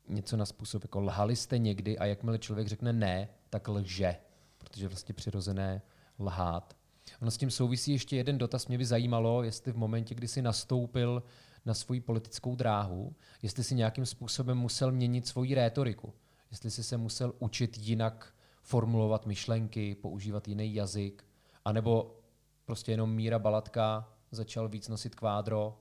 něco 0.08 0.36
na 0.36 0.46
způsob, 0.46 0.84
jako 0.84 1.00
lhali 1.00 1.36
jste 1.36 1.58
někdy 1.58 1.98
a 1.98 2.04
jakmile 2.04 2.38
člověk 2.38 2.69
řekne 2.69 2.92
ne, 2.92 3.28
tak 3.50 3.69
lže, 3.69 4.16
protože 4.58 4.88
vlastně 4.88 5.14
přirozené 5.14 5.82
lhát. 6.19 6.76
Ono 7.22 7.30
s 7.30 7.36
tím 7.36 7.50
souvisí 7.50 7.92
ještě 7.92 8.16
jeden 8.16 8.38
dotaz, 8.38 8.69
mě 8.69 8.78
by 8.78 8.84
zajímalo, 8.84 9.42
jestli 9.42 9.72
v 9.72 9.76
momentě, 9.76 10.14
kdy 10.14 10.28
jsi 10.28 10.42
nastoupil 10.42 11.22
na 11.64 11.75
svoji 11.75 12.00
politickou 12.00 12.56
dráhu, 12.56 13.14
jestli 13.43 13.65
si 13.65 13.75
nějakým 13.75 14.06
způsobem 14.06 14.58
musel 14.58 14.93
měnit 14.93 15.27
svoji 15.27 15.55
rétoriku, 15.55 16.13
jestli 16.51 16.70
si 16.70 16.84
se 16.84 16.96
musel 16.96 17.34
učit 17.39 17.79
jinak 17.79 18.34
formulovat 18.63 19.27
myšlenky, 19.27 19.94
používat 19.94 20.48
jiný 20.48 20.75
jazyk, 20.75 21.25
anebo 21.65 22.17
prostě 22.65 22.93
jenom 22.93 23.15
Míra 23.15 23.39
Balatka 23.39 24.13
začal 24.31 24.69
víc 24.69 24.89
nosit 24.89 25.15
kvádro, 25.15 25.79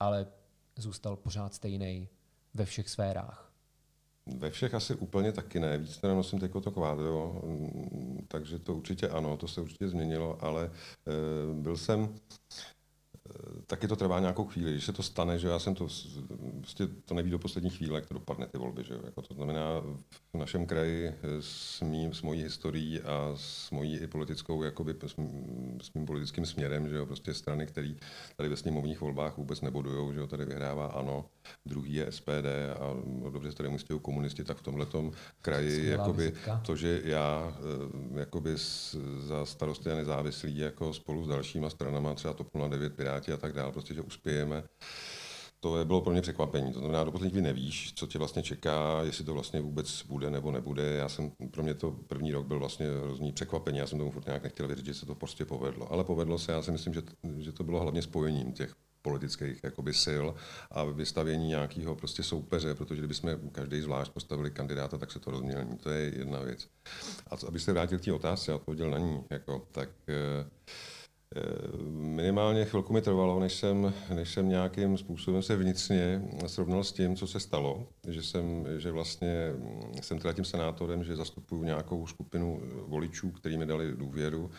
ale 0.00 0.26
zůstal 0.76 1.16
pořád 1.16 1.54
stejný 1.54 2.08
ve 2.54 2.64
všech 2.64 2.88
sférách. 2.88 3.52
Ve 4.26 4.50
všech 4.50 4.74
asi 4.74 4.94
úplně 4.94 5.32
taky 5.32 5.60
ne. 5.60 5.78
Víc 5.78 5.98
teda 5.98 6.14
nosím 6.14 6.40
teď 6.40 6.52
to 6.62 6.70
kvádro, 6.70 7.42
takže 8.28 8.58
to 8.58 8.74
určitě 8.74 9.08
ano, 9.08 9.36
to 9.36 9.48
se 9.48 9.60
určitě 9.60 9.88
změnilo, 9.88 10.44
ale 10.44 10.64
e, 10.64 11.62
byl 11.62 11.76
jsem 11.76 12.14
taky 13.66 13.88
to 13.88 13.96
trvá 13.96 14.20
nějakou 14.20 14.44
chvíli. 14.44 14.70
Když 14.70 14.84
se 14.84 14.92
to 14.92 15.02
stane, 15.02 15.38
že 15.38 15.48
já 15.48 15.58
jsem 15.58 15.74
to, 15.74 15.86
prostě 16.60 16.86
to 17.04 17.14
neví 17.14 17.30
do 17.30 17.38
poslední 17.38 17.70
chvíle, 17.70 17.98
jak 17.98 18.06
to 18.06 18.14
dopadne 18.14 18.46
ty 18.46 18.58
volby. 18.58 18.84
Že? 18.84 18.94
Jako 19.04 19.22
to 19.22 19.34
znamená, 19.34 19.80
v 20.34 20.38
našem 20.38 20.66
kraji 20.66 21.14
s, 21.40 21.80
mým, 21.80 22.14
s 22.14 22.22
mojí 22.22 22.42
historií 22.42 23.00
a 23.00 23.32
s 23.36 23.70
mojí 23.70 23.98
i 23.98 24.06
politickou, 24.06 24.62
jakoby, 24.62 24.94
s, 25.06 25.16
mým, 25.16 25.78
s 25.82 25.92
mým 25.92 26.06
politickým 26.06 26.46
směrem, 26.46 26.88
že 26.88 26.96
jo? 26.96 27.06
prostě 27.06 27.34
strany, 27.34 27.66
které 27.66 27.94
tady 28.36 28.48
ve 28.48 28.56
sněmovních 28.56 29.00
volbách 29.00 29.36
vůbec 29.36 29.60
nebodujou, 29.60 30.12
že 30.12 30.20
jo? 30.20 30.26
tady 30.26 30.44
vyhrává 30.44 30.86
ANO, 30.86 31.24
druhý 31.66 31.94
je 31.94 32.12
SPD 32.12 32.46
a 32.80 32.94
dobře 33.30 33.50
se 33.50 33.56
tady 33.56 33.68
umístějí 33.68 34.00
komunisti, 34.00 34.44
tak 34.44 34.56
v 34.56 34.62
tomhle 34.62 34.86
kraji 35.42 35.86
jakoby, 35.86 36.32
to, 36.66 36.76
že 36.76 37.00
já 37.04 37.58
eh, 38.14 38.20
jakoby 38.20 38.54
za 39.18 39.46
starosty 39.46 39.90
a 39.90 39.94
nezávislí 39.94 40.58
jako 40.58 40.92
spolu 40.92 41.24
s 41.24 41.28
dalšíma 41.28 41.70
stranama, 41.70 42.14
třeba 42.14 42.34
TOP 42.34 42.48
09, 42.68 42.98
Piráti 43.12 43.32
a 43.32 43.36
tak 43.36 43.52
dále, 43.52 43.72
prostě, 43.72 43.94
že 43.94 44.00
uspějeme, 44.00 44.62
to 45.60 45.78
je 45.78 45.84
bylo 45.84 46.00
pro 46.00 46.12
mě 46.12 46.22
překvapení. 46.22 46.72
To 46.72 46.78
znamená, 46.78 47.04
do 47.04 47.12
poslední 47.12 47.40
nevíš, 47.40 47.92
co 47.94 48.06
tě 48.06 48.18
vlastně 48.18 48.42
čeká, 48.42 49.02
jestli 49.02 49.24
to 49.24 49.34
vlastně 49.34 49.60
vůbec 49.60 50.02
bude 50.02 50.30
nebo 50.30 50.50
nebude. 50.50 50.82
Já 50.82 51.08
jsem, 51.08 51.32
pro 51.50 51.62
mě 51.62 51.74
to 51.74 51.90
první 51.90 52.32
rok 52.32 52.46
byl 52.46 52.58
vlastně 52.58 52.86
hrozný 52.86 53.32
překvapení. 53.32 53.78
Já 53.78 53.86
jsem 53.86 53.98
tomu 53.98 54.10
furt 54.10 54.26
nějak 54.26 54.42
nechtěl 54.42 54.66
věřit, 54.66 54.86
že 54.86 54.94
se 54.94 55.06
to 55.06 55.14
prostě 55.14 55.44
povedlo. 55.44 55.92
Ale 55.92 56.04
povedlo 56.04 56.38
se, 56.38 56.52
já 56.52 56.62
si 56.62 56.72
myslím, 56.72 56.94
že, 56.94 57.02
že 57.38 57.52
to 57.52 57.64
bylo 57.64 57.80
hlavně 57.80 58.02
spojením 58.02 58.52
těch 58.52 58.74
politických 59.02 59.64
jakoby, 59.64 59.94
sil 60.04 60.26
a 60.70 60.84
vystavění 60.84 61.48
nějakého 61.48 61.94
prostě 61.94 62.22
soupeře, 62.22 62.74
protože 62.74 63.00
kdybychom 63.00 63.50
každý 63.52 63.80
zvlášť 63.80 64.12
postavili 64.12 64.50
kandidáta, 64.50 64.98
tak 64.98 65.12
se 65.12 65.20
to 65.20 65.30
rozmělní. 65.30 65.78
To 65.78 65.90
je 65.90 66.12
jedna 66.18 66.40
věc. 66.40 66.68
A 67.26 67.36
co, 67.36 67.48
aby 67.48 67.60
se 67.60 67.72
vrátil 67.72 67.98
k 67.98 68.04
té 68.04 68.12
otázce 68.12 68.52
a 68.52 68.54
odpověděl 68.54 68.90
na 68.90 68.98
ní, 68.98 69.24
jako, 69.30 69.68
tak 69.72 69.88
eh, 70.08 70.46
minimálně 71.92 72.64
chvilku 72.64 72.92
mi 72.92 73.02
trvalo, 73.02 73.40
než 73.40 73.54
jsem, 73.54 73.94
než 74.14 74.32
jsem 74.32 74.48
nějakým 74.48 74.98
způsobem 74.98 75.42
se 75.42 75.56
vnitřně 75.56 76.22
srovnal 76.46 76.84
s 76.84 76.92
tím, 76.92 77.16
co 77.16 77.26
se 77.26 77.40
stalo, 77.40 77.86
že 78.08 78.22
jsem, 78.22 78.66
že 78.76 78.90
vlastně 78.90 79.52
jsem 80.02 80.18
teda 80.18 80.32
tím 80.32 80.44
senátorem, 80.44 81.04
že 81.04 81.16
zastupuju 81.16 81.64
nějakou 81.64 82.06
skupinu 82.06 82.60
voličů, 82.86 83.30
který 83.30 83.58
mi 83.58 83.66
dali 83.66 83.96
důvěru. 83.96 84.50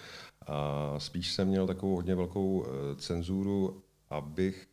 A 0.48 0.96
spíš 0.98 1.34
jsem 1.34 1.48
měl 1.48 1.68
takovou 1.68 1.96
hodně 1.96 2.16
velkou 2.16 2.66
cenzuru, 2.98 3.84
abych 4.10 4.68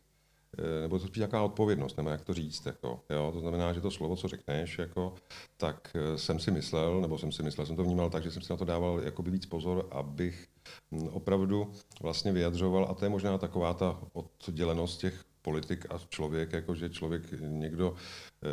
nebo 0.81 0.99
to 0.99 1.07
spíš 1.07 1.17
nějaká 1.17 1.43
odpovědnost, 1.43 1.97
nebo 1.97 2.09
jak 2.09 2.21
to 2.21 2.33
říct. 2.33 2.65
Jako, 2.65 3.03
jo? 3.09 3.31
To 3.33 3.39
znamená, 3.39 3.73
že 3.73 3.81
to 3.81 3.91
slovo, 3.91 4.15
co 4.15 4.27
řekneš, 4.27 4.79
jako, 4.79 5.13
tak 5.57 5.91
eh, 5.95 6.17
jsem 6.17 6.39
si 6.39 6.51
myslel, 6.51 7.01
nebo 7.01 7.17
jsem 7.17 7.31
si 7.31 7.43
myslel, 7.43 7.65
jsem 7.65 7.75
to 7.75 7.83
vnímal 7.83 8.09
tak, 8.09 8.23
že 8.23 8.31
jsem 8.31 8.41
si 8.41 8.53
na 8.53 8.57
to 8.57 8.65
dával 8.65 9.01
jakoby 9.03 9.31
víc 9.31 9.45
pozor, 9.45 9.87
abych 9.91 10.47
hm, 10.91 11.07
opravdu 11.07 11.71
vlastně 12.01 12.31
vyjadřoval, 12.31 12.87
a 12.89 12.93
to 12.93 13.05
je 13.05 13.09
možná 13.09 13.37
taková 13.37 13.73
ta 13.73 13.99
oddělenost 14.47 14.99
těch 14.99 15.23
politik 15.41 15.85
a 15.89 15.99
člověk, 16.09 16.53
jako 16.53 16.75
že 16.75 16.89
člověk 16.89 17.23
někdo, 17.39 17.95
eh, 18.43 18.47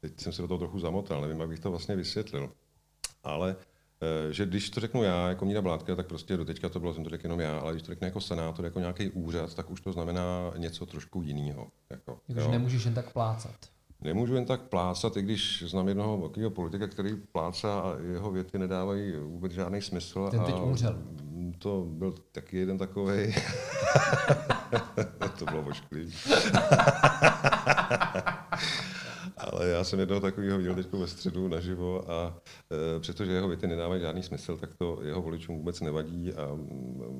teď 0.00 0.20
jsem 0.20 0.32
se 0.32 0.42
do 0.42 0.48
toho 0.48 0.58
trochu 0.58 0.78
zamotal, 0.78 1.20
nevím, 1.20 1.40
jak 1.40 1.48
bych 1.48 1.60
to 1.60 1.70
vlastně 1.70 1.96
vysvětlil, 1.96 2.52
ale 3.24 3.56
Eh, 3.56 3.75
že 4.30 4.46
když 4.46 4.70
to 4.70 4.80
řeknu 4.80 5.02
já, 5.02 5.28
jako 5.28 5.44
Míra 5.44 5.62
Blátka, 5.62 5.96
tak 5.96 6.06
prostě 6.06 6.36
do 6.36 6.44
teďka 6.44 6.68
to 6.68 6.80
bylo, 6.80 6.94
jsem 6.94 7.04
to 7.04 7.10
řekl 7.10 7.26
jenom 7.26 7.40
já, 7.40 7.58
ale 7.58 7.72
když 7.72 7.82
to 7.82 7.92
řeknu 7.92 8.04
jako 8.04 8.20
senátor, 8.20 8.64
jako 8.64 8.78
nějaký 8.78 9.10
úřad, 9.10 9.54
tak 9.54 9.70
už 9.70 9.80
to 9.80 9.92
znamená 9.92 10.52
něco 10.56 10.86
trošku 10.86 11.22
jiného. 11.22 11.68
Jako, 11.90 12.18
Takže 12.26 12.48
nemůžeš 12.48 12.84
jen 12.84 12.94
tak 12.94 13.12
plácat. 13.12 13.56
Nemůžu 14.00 14.34
jen 14.34 14.44
tak 14.44 14.60
plácat, 14.60 15.16
i 15.16 15.22
když 15.22 15.64
znám 15.66 15.88
jednoho 15.88 16.18
velkého 16.18 16.50
politika, 16.50 16.86
který 16.86 17.16
plácá 17.32 17.80
a 17.80 17.96
jeho 18.12 18.30
věty 18.30 18.58
nedávají 18.58 19.12
vůbec 19.16 19.52
žádný 19.52 19.82
smysl. 19.82 20.28
Ten 20.30 20.44
teď 20.44 20.54
umřel. 20.54 20.98
To 21.58 21.86
byl 21.88 22.14
taky 22.32 22.56
jeden 22.56 22.78
takový. 22.78 23.16
to 25.38 25.44
bylo 25.44 25.62
ošklivý. 25.62 26.12
Ale 29.52 29.68
já 29.68 29.84
jsem 29.84 30.00
jednoho 30.00 30.20
takového 30.20 30.58
viděl 30.58 30.74
teď 30.74 30.92
ve 30.92 31.06
středu 31.06 31.48
naživo 31.48 32.10
a 32.10 32.38
e, 32.96 33.00
přestože 33.00 33.32
jeho 33.32 33.48
věty 33.48 33.66
nedávají 33.66 34.00
žádný 34.00 34.22
smysl, 34.22 34.56
tak 34.56 34.74
to 34.74 34.98
jeho 35.02 35.22
voličům 35.22 35.56
vůbec 35.56 35.80
nevadí 35.80 36.32
a 36.32 36.58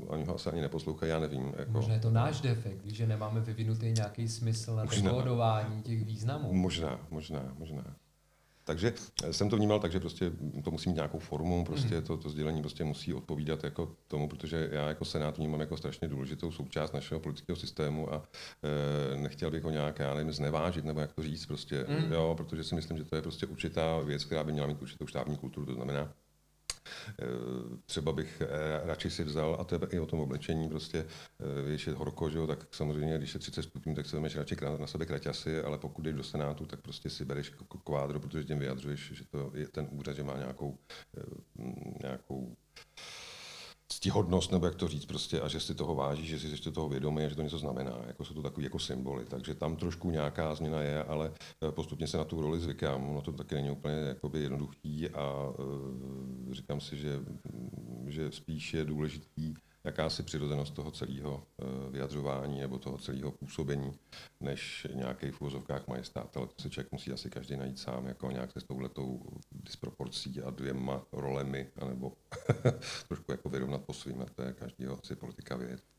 oni 0.07 0.25
ho 0.25 0.35
asi 0.35 0.51
ani 0.51 0.61
neposlouchají, 0.61 1.11
já 1.11 1.21
nevím. 1.21 1.53
Jako. 1.59 1.73
Možná 1.73 1.95
je 1.95 2.01
to 2.01 2.11
náš 2.11 2.41
defekt, 2.41 2.87
že 2.87 3.07
nemáme 3.07 3.41
vyvinutý 3.41 3.93
nějaký 3.93 4.29
smysl 4.29 4.75
na 4.77 4.87
kódování 5.11 5.83
těch 5.83 6.05
významů. 6.05 6.53
Možná, 6.53 7.01
možná, 7.11 7.55
možná. 7.59 7.97
Takže 8.67 8.93
jsem 9.31 9.51
to 9.51 9.57
vnímal 9.57 9.81
tak, 9.81 9.93
že 9.93 10.01
prostě 10.01 10.33
to 10.65 10.71
musí 10.71 10.89
mít 10.89 10.95
nějakou 10.95 11.19
formu, 11.19 11.65
prostě 11.65 11.95
mhm. 11.95 12.05
to, 12.05 12.17
to 12.17 12.29
sdělení 12.29 12.61
prostě 12.61 12.85
musí 12.85 13.15
odpovídat 13.15 13.65
jako 13.65 13.93
tomu, 14.09 14.29
protože 14.29 14.69
já 14.73 14.89
jako 14.89 15.05
senát 15.05 15.37
vnímám 15.37 15.61
jako 15.61 15.77
strašně 15.77 16.09
důležitou 16.09 16.53
součást 16.53 16.93
našeho 16.93 17.21
politického 17.21 17.57
systému 17.57 18.15
a 18.15 18.23
e, 19.13 19.17
nechtěl 19.17 19.51
bych 19.51 19.63
ho 19.63 19.71
nějak, 19.71 19.99
já 19.99 20.15
nevím, 20.15 20.33
znevážit, 20.33 20.85
nebo 20.85 21.01
jak 21.01 21.13
to 21.13 21.23
říct, 21.23 21.47
prostě, 21.47 21.87
mm. 21.89 22.13
jo, 22.13 22.35
protože 22.37 22.65
si 22.65 22.75
myslím, 22.75 22.99
že 22.99 23.05
to 23.05 23.17
je 23.17 23.23
prostě 23.23 23.47
určitá 23.47 23.99
věc, 23.99 24.25
která 24.25 24.45
by 24.45 24.53
měla 24.53 24.67
mít 24.67 24.83
určitou 24.83 25.07
štábní 25.07 25.37
kulturu, 25.37 25.67
to 25.67 25.75
znamená, 25.75 26.13
Eh, 26.13 26.26
třeba 27.87 28.13
bych 28.13 28.41
eh, 28.41 28.47
radši 28.85 29.11
si 29.11 29.25
vzal, 29.25 29.57
a 29.61 29.65
to 29.65 29.75
je 29.75 29.81
i 29.91 29.99
o 29.99 30.07
tom 30.07 30.21
oblečení, 30.21 30.69
prostě, 30.69 31.07
eh, 31.41 31.69
když 31.69 31.87
je 31.87 31.93
horko, 31.93 32.31
že 32.31 32.39
jo, 32.39 32.47
tak 32.47 32.67
samozřejmě, 32.71 33.19
když 33.19 33.35
je 33.35 33.41
30 33.41 33.63
stupňů, 33.63 33.95
tak 33.95 34.07
se 34.07 34.17
vezmeš 34.17 34.37
radši 34.37 34.57
na 34.79 34.87
sebe 34.87 35.07
kraťasy, 35.07 35.61
ale 35.61 35.79
pokud 35.79 36.03
jdeš 36.03 36.15
do 36.15 36.23
Senátu, 36.23 36.67
tak 36.67 36.81
prostě 36.81 37.11
si 37.11 37.25
bereš 37.25 37.53
kvádro, 37.85 38.21
protože 38.21 38.45
tím 38.45 38.59
vyjadřuješ, 38.59 39.13
že 39.13 39.25
to 39.25 39.51
je 39.55 39.69
ten 39.69 39.89
úřad, 39.91 40.17
že 40.17 40.23
má 40.23 40.37
nějakou, 40.37 40.79
nějakou 42.03 42.57
ctihodnost, 44.07 44.53
nebo 44.53 44.67
jak 44.67 44.75
to 44.75 44.89
říct, 44.89 45.05
prostě, 45.07 45.41
a 45.41 45.49
že 45.49 45.61
si 45.61 45.75
toho 45.75 45.95
váží, 45.95 46.27
že 46.27 46.39
si 46.39 46.47
ještě 46.47 46.71
toho 46.71 46.89
vědomí, 46.89 47.23
že 47.29 47.35
to 47.35 47.43
něco 47.43 47.59
znamená. 47.59 47.99
Jako 48.07 48.25
jsou 48.25 48.35
to 48.35 48.43
takové 48.43 48.65
jako 48.65 48.79
symboly. 48.79 49.25
Takže 49.25 49.55
tam 49.55 49.77
trošku 49.77 50.11
nějaká 50.11 50.55
změna 50.55 50.81
je, 50.83 51.05
ale 51.05 51.33
eh, 51.69 51.73
postupně 51.73 52.07
se 52.07 52.19
na 52.19 52.25
tu 52.25 52.41
roli 52.41 52.61
zvykám. 52.61 53.11
Ono 53.11 53.23
to 53.23 53.33
taky 53.33 53.55
není 53.55 53.71
úplně 53.71 53.95
jakoby 53.95 54.41
jednoduchý 54.41 55.09
a 55.09 55.49
uh, 55.49 56.53
říkám 56.53 56.81
si, 56.81 56.97
že, 56.97 57.21
že 58.07 58.33
spíš 58.33 58.75
je 58.75 58.85
důležitý 58.85 59.55
jakási 59.87 60.23
přirozenost 60.23 60.75
toho 60.75 60.91
celého 60.91 61.43
eh, 61.59 61.91
vyjadřování 61.91 62.61
nebo 62.61 62.79
toho 62.79 62.99
celého 62.99 63.31
působení, 63.31 63.93
než 64.41 64.87
nějaký 64.95 65.31
v 65.31 65.41
úvozovkách 65.41 65.89
majestát, 65.89 66.37
ale 66.37 66.47
to 66.47 66.63
se 66.63 66.71
člověk 66.71 66.93
musí 66.93 67.13
asi 67.13 67.31
každý 67.31 67.57
najít 67.57 67.79
sám, 67.79 68.07
jako 68.07 68.31
nějak 68.31 68.53
se 68.53 68.61
s 68.61 68.65
touhletou 68.65 69.23
disproporcí 69.53 70.43
a 70.43 70.51
dvěma 70.51 71.07
rolemi, 71.13 71.71
anebo 71.77 72.13
trošku 73.09 73.33
jako 73.33 73.49
vyrovnat 73.49 73.85
po 73.85 73.93
svým, 73.93 74.23
a 74.23 74.25
to 74.25 74.43
je 74.43 74.53
každého 74.53 75.01
si 75.05 75.17
politika 75.17 75.57
vědět. 75.57 75.96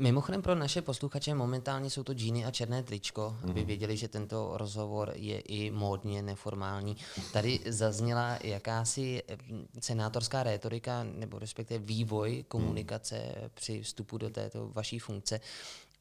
Mimochodem 0.00 0.42
pro 0.42 0.54
naše 0.54 0.82
posluchače 0.82 1.34
momentálně 1.34 1.90
jsou 1.90 2.02
to 2.02 2.14
džíny 2.14 2.44
a 2.44 2.50
černé 2.50 2.82
tričko, 2.82 3.36
aby 3.42 3.60
mhm. 3.60 3.66
věděli, 3.66 3.96
že 3.96 4.08
tento 4.08 4.50
rozhovor 4.54 5.12
je 5.14 5.40
i 5.40 5.70
módně 5.70 6.22
neformální. 6.22 6.96
Tady 7.32 7.60
zazněla 7.66 8.38
jakási 8.44 9.22
mm, 9.50 9.66
senátorská 9.80 10.42
rétorika, 10.42 11.02
nebo 11.02 11.38
respektive 11.38 11.84
vývoj 11.84 12.44
komunikace 12.48 13.16
mm. 13.16 13.50
při 13.54 13.82
vstupu 13.82 14.18
do 14.18 14.30
této 14.30 14.68
vaší 14.68 14.98
funkce. 14.98 15.40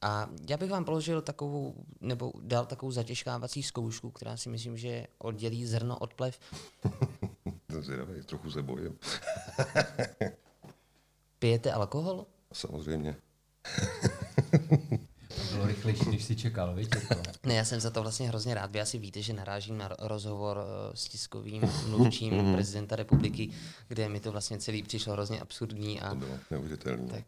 A 0.02 0.30
já 0.50 0.58
bych 0.58 0.72
vám 0.72 0.86
položil 0.86 1.22
takovou, 1.22 1.76
nebo 2.02 2.32
dal 2.42 2.66
takovou 2.66 2.92
zatěžkávací 2.92 3.64
zkoušku, 3.64 4.12
která 4.12 4.38
si 4.38 4.50
myslím, 4.50 4.78
že 4.78 5.08
oddělí 5.18 5.66
zrno 5.66 5.98
od 5.98 6.14
plev. 6.14 6.40
Zvědavý, 7.82 8.24
trochu 8.24 8.52
se 8.52 8.62
bojím. 8.62 8.98
Pijete 11.40 11.72
alkohol? 11.72 12.26
Samozřejmě. 12.54 13.16
To 15.28 15.54
bylo 15.54 15.68
rychlejší, 15.68 16.10
než 16.10 16.24
si 16.24 16.36
čekal, 16.36 16.76
víte 16.76 17.00
to? 17.00 17.16
Ne, 17.44 17.54
já 17.54 17.66
jsem 17.66 17.80
za 17.80 17.90
to 17.90 18.02
vlastně 18.02 18.28
hrozně 18.28 18.54
rád. 18.54 18.72
Vy 18.72 18.82
asi 18.82 18.98
víte, 18.98 19.22
že 19.22 19.34
narážím 19.34 19.78
na 19.78 19.90
rozhovor 20.00 20.60
eh, 20.60 20.98
s 20.98 21.08
tiskovým 21.08 21.62
mluvčím 21.88 22.34
mhm. 22.44 22.54
prezidenta 22.54 22.96
republiky, 22.96 23.50
kde 23.88 24.10
mi 24.10 24.20
to 24.20 24.32
vlastně 24.32 24.58
celý 24.58 24.84
přišlo 24.84 25.14
hrozně 25.14 25.40
absurdní. 25.40 26.02
A... 26.02 26.10
To 26.10 26.16
bylo 26.16 26.32
neuvěřitelné. 26.52 27.08
Tak. 27.08 27.24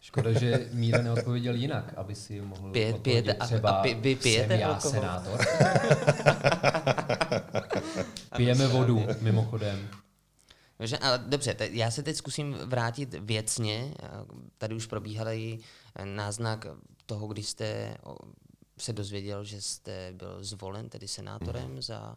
Škoda, 0.00 0.32
že 0.32 0.68
Míra 0.72 1.02
neodpověděl 1.02 1.54
jinak, 1.54 1.92
aby 1.96 2.14
si 2.14 2.40
mohl 2.40 2.70
Pě, 2.70 2.92
pěte, 2.92 3.34
třeba 3.34 3.70
a, 3.70 3.80
a 3.80 3.82
vy 3.82 4.16
pijete 4.16 4.48
jsem 4.48 4.60
já 4.60 4.68
alkohol? 4.68 5.00
senátor. 5.00 5.40
Pijeme 8.36 8.66
vodu, 8.66 9.06
mimochodem. 9.20 9.88
Dobře, 10.80 10.98
ale 10.98 11.18
dobře, 11.18 11.56
já 11.70 11.90
se 11.90 12.02
teď 12.02 12.16
zkusím 12.16 12.54
vrátit 12.54 13.14
věcně. 13.14 13.94
Tady 14.58 14.74
už 14.74 14.86
probíhaly 14.86 15.58
náznak 16.04 16.66
toho, 17.06 17.26
když 17.26 17.48
jste 17.48 17.96
se 18.78 18.92
dozvěděl, 18.92 19.44
že 19.44 19.60
jste 19.60 20.12
byl 20.16 20.44
zvolen 20.44 20.88
tedy 20.88 21.08
senátorem 21.08 21.74
mm. 21.74 21.82
za 21.82 22.16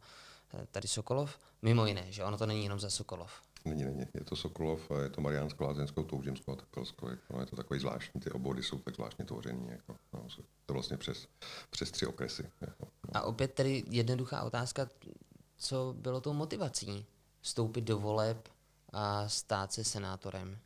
tady 0.71 0.87
Sokolov. 0.87 1.39
Mimo 1.61 1.85
jiné, 1.85 2.05
že 2.09 2.23
ono 2.23 2.37
to 2.37 2.45
není 2.45 2.63
jenom 2.63 2.79
za 2.79 2.89
Sokolov. 2.89 3.31
Není, 3.65 3.83
není. 3.83 4.05
Je 4.13 4.23
to 4.23 4.35
Sokolov, 4.35 4.91
je 5.03 5.09
to 5.09 5.21
Mariánsko, 5.21 5.63
Lázeňsko, 5.63 6.03
Toužimsko 6.03 6.51
a 6.51 6.55
Tekelsko. 6.55 7.09
Jako, 7.09 7.33
no, 7.33 7.39
je 7.39 7.45
to 7.45 7.55
takový 7.55 7.79
zvláštní, 7.79 8.21
ty 8.21 8.31
obvody 8.31 8.63
jsou 8.63 8.77
tak 8.79 8.95
zvláštně 8.95 9.25
tvořený. 9.25 9.67
Jako, 9.69 9.95
no, 10.13 10.27
to 10.65 10.73
vlastně 10.73 10.97
přes, 10.97 11.27
přes 11.69 11.91
tři 11.91 12.05
okresy. 12.05 12.49
Jako, 12.61 12.87
no. 13.07 13.17
A 13.17 13.21
opět 13.21 13.53
tedy 13.53 13.83
jednoduchá 13.89 14.43
otázka, 14.43 14.89
co 15.57 15.95
bylo 15.97 16.21
tou 16.21 16.33
motivací 16.33 17.05
vstoupit 17.41 17.81
do 17.81 17.99
voleb 17.99 18.49
a 18.93 19.29
stát 19.29 19.73
se 19.73 19.83
senátorem? 19.83 20.59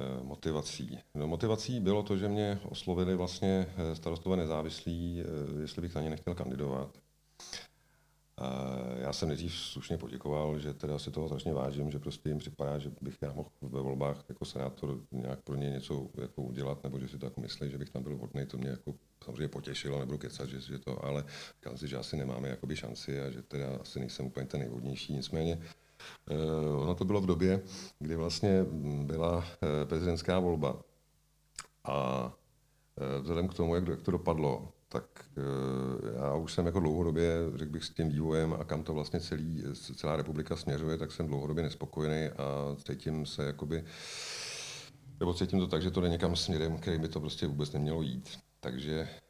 Eh, 0.00 0.22
motivací. 0.22 0.98
No, 1.14 1.26
motivací 1.26 1.80
bylo 1.80 2.02
to, 2.02 2.16
že 2.16 2.28
mě 2.28 2.60
oslovili 2.68 3.16
vlastně 3.16 3.66
eh, 3.76 3.96
starostové 3.96 4.36
nezávislí, 4.36 5.22
eh, 5.22 5.60
jestli 5.60 5.82
bych 5.82 5.94
na 5.94 6.02
ně 6.02 6.10
nechtěl 6.10 6.34
kandidovat. 6.34 6.98
Já 8.96 9.12
jsem 9.12 9.28
nejdřív 9.28 9.54
slušně 9.54 9.98
poděkoval, 9.98 10.58
že 10.58 10.74
teda 10.74 10.98
si 10.98 11.10
toho 11.10 11.26
strašně 11.26 11.54
vážím, 11.54 11.90
že 11.90 11.98
prostě 11.98 12.28
jim 12.28 12.38
připadá, 12.38 12.78
že 12.78 12.90
bych 13.00 13.18
já 13.20 13.32
mohl 13.32 13.48
ve 13.62 13.80
volbách 13.80 14.24
jako 14.28 14.44
senátor 14.44 15.00
nějak 15.12 15.40
pro 15.40 15.56
ně 15.56 15.70
něco 15.70 16.08
jako 16.14 16.42
udělat, 16.42 16.84
nebo 16.84 16.98
že 16.98 17.08
si 17.08 17.18
to 17.18 17.26
jako 17.26 17.40
myslí, 17.40 17.70
že 17.70 17.78
bych 17.78 17.90
tam 17.90 18.02
byl 18.02 18.16
vhodný, 18.16 18.46
to 18.46 18.58
mě 18.58 18.68
jako 18.68 18.94
samozřejmě 19.24 19.48
potěšilo, 19.48 19.98
nebudu 19.98 20.18
kecat, 20.18 20.48
že, 20.48 20.60
že 20.60 20.78
to, 20.78 21.04
ale 21.04 21.24
říkal 21.56 21.76
si, 21.76 21.88
že 21.88 21.96
asi 21.96 22.16
nemáme 22.16 22.48
jakoby 22.48 22.76
šanci 22.76 23.20
a 23.20 23.30
že 23.30 23.42
teda 23.42 23.76
asi 23.80 24.00
nejsem 24.00 24.26
úplně 24.26 24.46
ten 24.46 24.60
nejvhodnější. 24.60 25.12
Nicméně 25.12 25.58
ono 26.76 26.94
to 26.94 27.04
bylo 27.04 27.20
v 27.20 27.26
době, 27.26 27.62
kdy 27.98 28.16
vlastně 28.16 28.64
byla 29.04 29.44
eh, 29.62 29.86
prezidentská 29.86 30.38
volba. 30.38 30.82
A 31.84 32.24
uh, 32.96 33.22
vzhledem 33.22 33.48
k 33.48 33.54
tomu, 33.54 33.74
jak, 33.74 33.84
to 34.02 34.10
dopadlo, 34.10 34.68
tak 34.88 35.04
já 36.16 36.34
už 36.34 36.52
jsem 36.52 36.66
jako 36.66 36.80
dlouhodobě, 36.80 37.36
řekl 37.54 37.72
bych, 37.72 37.84
s 37.84 37.90
tím 37.90 38.08
vývojem 38.08 38.52
a 38.60 38.64
kam 38.64 38.82
to 38.82 38.94
vlastně 38.94 39.20
celý, 39.20 39.64
celá 39.74 40.16
republika 40.16 40.56
směřuje, 40.56 40.98
tak 40.98 41.12
jsem 41.12 41.26
dlouhodobě 41.26 41.62
nespokojený 41.62 42.28
a 42.28 42.76
cítím 42.86 43.26
se 43.26 43.44
jakoby, 43.44 43.84
nebo 45.20 45.34
cítím 45.34 45.58
to 45.58 45.66
tak, 45.66 45.82
že 45.82 45.90
to 45.90 46.00
jde 46.00 46.08
někam 46.08 46.36
směrem, 46.36 46.78
který 46.78 46.98
by 46.98 47.08
to 47.08 47.20
prostě 47.20 47.46
vůbec 47.46 47.72
nemělo 47.72 48.02
jít. 48.02 48.38
Takže 48.60 49.08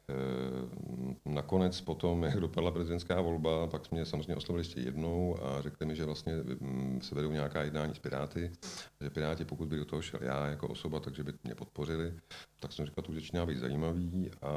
nakonec 1.25 1.81
potom, 1.81 2.23
jak 2.23 2.39
dopadla 2.39 2.71
prezidentská 2.71 3.21
volba, 3.21 3.67
pak 3.67 3.91
mě 3.91 4.05
samozřejmě 4.05 4.35
oslovili 4.35 4.61
ještě 4.61 4.79
jednou 4.79 5.43
a 5.43 5.61
řekli 5.61 5.85
mi, 5.85 5.95
že 5.95 6.05
vlastně 6.05 6.33
mm, 6.59 6.99
se 7.01 7.15
vedou 7.15 7.31
nějaká 7.31 7.63
jednání 7.63 7.95
s 7.95 7.99
Piráty, 7.99 8.51
že 9.01 9.09
Piráti, 9.09 9.45
pokud 9.45 9.67
by 9.67 9.77
do 9.77 9.85
toho 9.85 10.01
šel 10.01 10.19
já 10.23 10.47
jako 10.47 10.67
osoba, 10.67 10.99
takže 10.99 11.23
by 11.23 11.33
mě 11.43 11.55
podpořili. 11.55 12.13
Tak 12.59 12.73
jsem 12.73 12.85
říkal, 12.85 13.03
to 13.03 13.11
už 13.11 13.15
začíná 13.15 13.45
být 13.45 13.57
zajímavý 13.57 14.31
a 14.41 14.51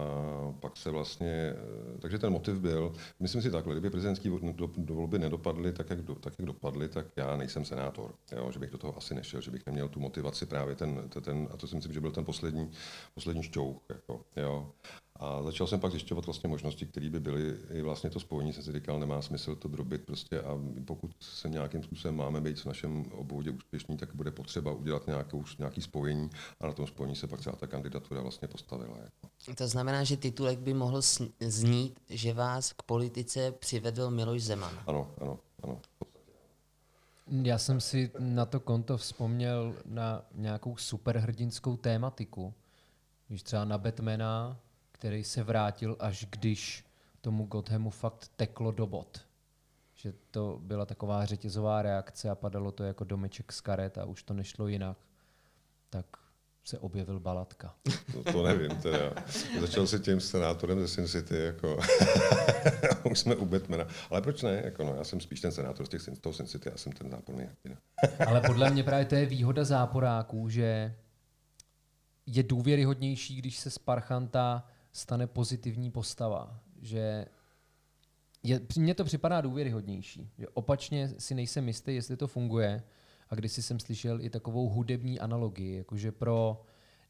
pak 0.60 0.76
se 0.76 0.90
vlastně, 0.90 1.54
eh, 1.56 1.98
takže 1.98 2.18
ten 2.18 2.32
motiv 2.32 2.60
byl, 2.60 2.92
myslím 3.20 3.42
si 3.42 3.50
takhle, 3.50 3.74
kdyby 3.74 3.90
prezidentské 3.90 4.30
volby 4.86 5.18
nedopadly 5.18 5.72
tak 5.72 5.90
jak, 5.90 6.02
do, 6.02 6.14
tak, 6.14 6.34
jak 6.38 6.46
dopadly, 6.46 6.88
tak 6.88 7.06
já 7.16 7.36
nejsem 7.36 7.64
senátor, 7.64 8.14
jo, 8.36 8.50
že 8.52 8.58
bych 8.58 8.70
do 8.70 8.78
toho 8.78 8.96
asi 8.96 9.14
nešel, 9.14 9.40
že 9.40 9.50
bych 9.50 9.66
neměl 9.66 9.88
tu 9.88 10.00
motivaci 10.00 10.46
právě 10.46 10.74
ten, 10.74 11.08
ten 11.08 11.48
a 11.50 11.56
to 11.56 11.66
si 11.66 11.74
myslím, 11.76 11.92
že 11.92 12.00
byl 12.00 12.12
ten 12.12 12.24
poslední, 12.24 12.70
poslední 13.14 13.42
šťouch. 13.42 13.82
Jako, 13.88 14.24
jo. 14.36 14.72
A 15.20 15.42
začal 15.42 15.66
jsem 15.66 15.80
pak 15.80 15.90
zjišťovat 15.90 16.26
vlastně 16.26 16.48
možnosti, 16.48 16.86
které 16.86 17.10
by 17.10 17.20
byly. 17.20 17.56
I 17.70 17.82
vlastně 17.82 18.10
to 18.10 18.20
spojení 18.20 18.52
jsem 18.52 18.62
si 18.62 18.72
říkal, 18.72 19.00
nemá 19.00 19.22
smysl 19.22 19.54
to 19.54 19.68
drobit 19.68 20.06
prostě 20.06 20.40
a 20.40 20.58
pokud 20.84 21.10
se 21.20 21.48
nějakým 21.48 21.82
způsobem 21.82 22.16
máme 22.16 22.40
být 22.40 22.58
v 22.58 22.66
našem 22.66 23.04
obvodě 23.12 23.50
úspěšní, 23.50 23.96
tak 23.96 24.14
bude 24.14 24.30
potřeba 24.30 24.72
udělat 24.72 25.06
nějakou, 25.06 25.44
nějaký 25.58 25.82
spojení 25.82 26.30
a 26.60 26.66
na 26.66 26.72
tom 26.72 26.86
spojení 26.86 27.16
se 27.16 27.26
pak 27.26 27.40
celá 27.40 27.56
ta 27.56 27.66
kandidatura 27.66 28.20
vlastně 28.20 28.48
postavila. 28.48 28.98
Jako. 28.98 29.54
To 29.54 29.68
znamená, 29.68 30.04
že 30.04 30.16
titulek 30.16 30.58
by 30.58 30.74
mohl 30.74 31.00
znít, 31.40 32.00
že 32.08 32.32
vás 32.32 32.72
k 32.72 32.82
politice 32.82 33.52
přivedl 33.52 34.10
Miloš 34.10 34.42
Zeman. 34.42 34.80
Ano, 34.86 35.10
ano, 35.20 35.38
ano. 35.62 35.80
Já 37.42 37.58
jsem 37.58 37.80
si 37.80 38.10
na 38.18 38.46
to 38.46 38.60
konto 38.60 38.96
vzpomněl 38.96 39.74
na 39.84 40.22
nějakou 40.34 40.76
superhrdinskou 40.76 41.76
tématiku. 41.76 42.54
Když 43.28 43.42
třeba 43.42 43.64
na 43.64 43.78
Batmana 43.78 44.56
který 45.04 45.24
se 45.24 45.42
vrátil, 45.42 45.96
až 46.00 46.26
když 46.30 46.84
tomu 47.20 47.44
Gothamu 47.44 47.90
fakt 47.90 48.30
teklo 48.36 48.72
do 48.72 48.86
bod. 48.86 49.20
Že 49.94 50.12
to 50.30 50.58
byla 50.62 50.86
taková 50.86 51.24
řetězová 51.24 51.82
reakce 51.82 52.30
a 52.30 52.34
padalo 52.34 52.72
to 52.72 52.84
jako 52.84 53.04
domeček 53.04 53.52
z 53.52 53.60
karet 53.60 53.98
a 53.98 54.04
už 54.04 54.22
to 54.22 54.34
nešlo 54.34 54.68
jinak. 54.68 54.96
Tak 55.90 56.06
se 56.64 56.78
objevil 56.78 57.20
Balatka. 57.20 57.74
To, 58.12 58.32
to 58.32 58.42
nevím 58.42 58.76
teda. 58.76 59.12
Začal 59.60 59.86
se 59.86 59.98
tím 59.98 60.20
senátorem 60.20 60.80
ze 60.80 60.88
Sin 60.88 61.08
City, 61.08 61.36
jako 61.36 61.78
už 63.10 63.18
jsme 63.18 63.36
u 63.36 63.46
Batmana. 63.46 63.86
Ale 64.10 64.22
proč 64.22 64.42
ne? 64.42 64.62
Jako 64.64 64.84
no, 64.84 64.94
já 64.94 65.04
jsem 65.04 65.20
spíš 65.20 65.40
ten 65.40 65.52
senátor 65.52 65.86
z 65.86 65.88
těch 65.88 66.02
Sin, 66.02 66.16
toho 66.16 66.32
Sin 66.32 66.46
City, 66.46 66.68
já 66.68 66.76
jsem 66.76 66.92
ten 66.92 67.10
záporný. 67.10 67.48
Ale 68.26 68.40
podle 68.40 68.70
mě 68.70 68.82
právě 68.82 69.04
to 69.04 69.14
je 69.14 69.26
výhoda 69.26 69.64
záporáků, 69.64 70.48
že 70.48 70.94
je 72.26 72.42
důvěryhodnější, 72.42 73.36
když 73.36 73.58
se 73.58 73.70
z 73.70 73.78
Parchanta 73.78 74.64
stane 74.94 75.26
pozitivní 75.26 75.90
postava. 75.90 76.60
Že 76.80 77.26
je, 78.42 78.60
mně 78.76 78.94
to 78.94 79.04
připadá 79.04 79.40
důvěryhodnější. 79.40 80.30
Že 80.38 80.48
opačně 80.48 81.08
si 81.18 81.34
nejsem 81.34 81.68
jistý, 81.68 81.94
jestli 81.94 82.16
to 82.16 82.26
funguje. 82.26 82.82
A 83.30 83.34
když 83.34 83.52
jsem 83.52 83.80
slyšel 83.80 84.20
i 84.20 84.30
takovou 84.30 84.68
hudební 84.68 85.20
analogii, 85.20 85.76
jakože 85.76 86.12
pro 86.12 86.64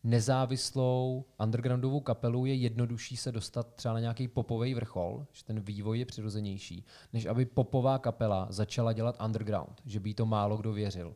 nezávislou 0.04 1.24
undergroundovou 1.42 2.00
kapelu 2.00 2.46
je 2.46 2.54
jednodušší 2.54 3.16
se 3.16 3.32
dostat 3.32 3.74
třeba 3.74 3.94
na 3.94 4.00
nějaký 4.00 4.28
popový 4.28 4.74
vrchol, 4.74 5.26
že 5.32 5.44
ten 5.44 5.60
vývoj 5.60 5.98
je 5.98 6.06
přirozenější, 6.06 6.84
než 7.12 7.26
aby 7.26 7.44
popová 7.44 7.98
kapela 7.98 8.46
začala 8.50 8.92
dělat 8.92 9.22
underground, 9.24 9.82
že 9.86 10.00
by 10.00 10.10
jí 10.10 10.14
to 10.14 10.26
málo 10.26 10.56
kdo 10.56 10.72
věřil. 10.72 11.14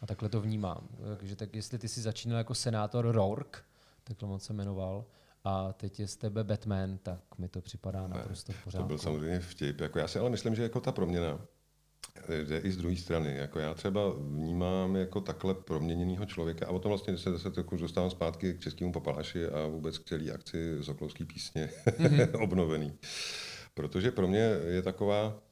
A 0.00 0.06
takhle 0.06 0.28
to 0.28 0.40
vnímám. 0.40 0.88
Takže 1.16 1.36
tak 1.36 1.54
jestli 1.54 1.78
ty 1.78 1.88
si 1.88 2.00
začínal 2.00 2.38
jako 2.38 2.54
senátor 2.54 3.12
Rourke, 3.12 3.60
takhle 4.04 4.28
moc 4.28 4.44
se 4.44 4.52
jmenoval, 4.52 5.04
a 5.46 5.72
teď 5.72 6.00
je 6.00 6.08
z 6.08 6.16
tebe 6.16 6.44
Batman, 6.44 6.98
tak 6.98 7.20
mi 7.38 7.48
to 7.48 7.60
připadá 7.60 8.08
naprosto 8.08 8.52
v 8.52 8.64
pořádku. 8.64 8.82
To 8.84 8.88
byl 8.88 8.98
samozřejmě 8.98 9.40
vtip. 9.40 9.80
Jako 9.80 9.98
já 9.98 10.08
si 10.08 10.18
ale 10.18 10.30
myslím, 10.30 10.54
že 10.54 10.62
jako 10.62 10.80
ta 10.80 10.92
proměna 10.92 11.40
jde 12.28 12.58
i 12.58 12.72
z 12.72 12.76
druhé 12.76 12.96
strany. 12.96 13.36
Jako 13.36 13.58
já 13.58 13.74
třeba 13.74 14.00
vnímám 14.18 14.96
jako 14.96 15.20
takhle 15.20 15.54
proměněného 15.54 16.26
člověka 16.26 16.66
a 16.66 16.70
o 16.70 16.78
tom 16.78 16.88
vlastně 16.88 17.18
se 17.18 17.32
zase 17.32 17.50
trochu 17.50 17.76
dostávám 17.76 18.10
zpátky 18.10 18.54
k 18.54 18.60
českému 18.60 18.92
papaláši 18.92 19.46
a 19.46 19.66
vůbec 19.66 19.98
k 19.98 20.04
celé 20.04 20.30
akci 20.30 20.82
Zoklovský 20.82 21.24
písně 21.24 21.70
mm-hmm. 21.86 22.42
obnovený. 22.42 22.92
Protože 23.74 24.10
pro 24.10 24.28
mě 24.28 24.50
je 24.66 24.82
taková, 24.82 25.42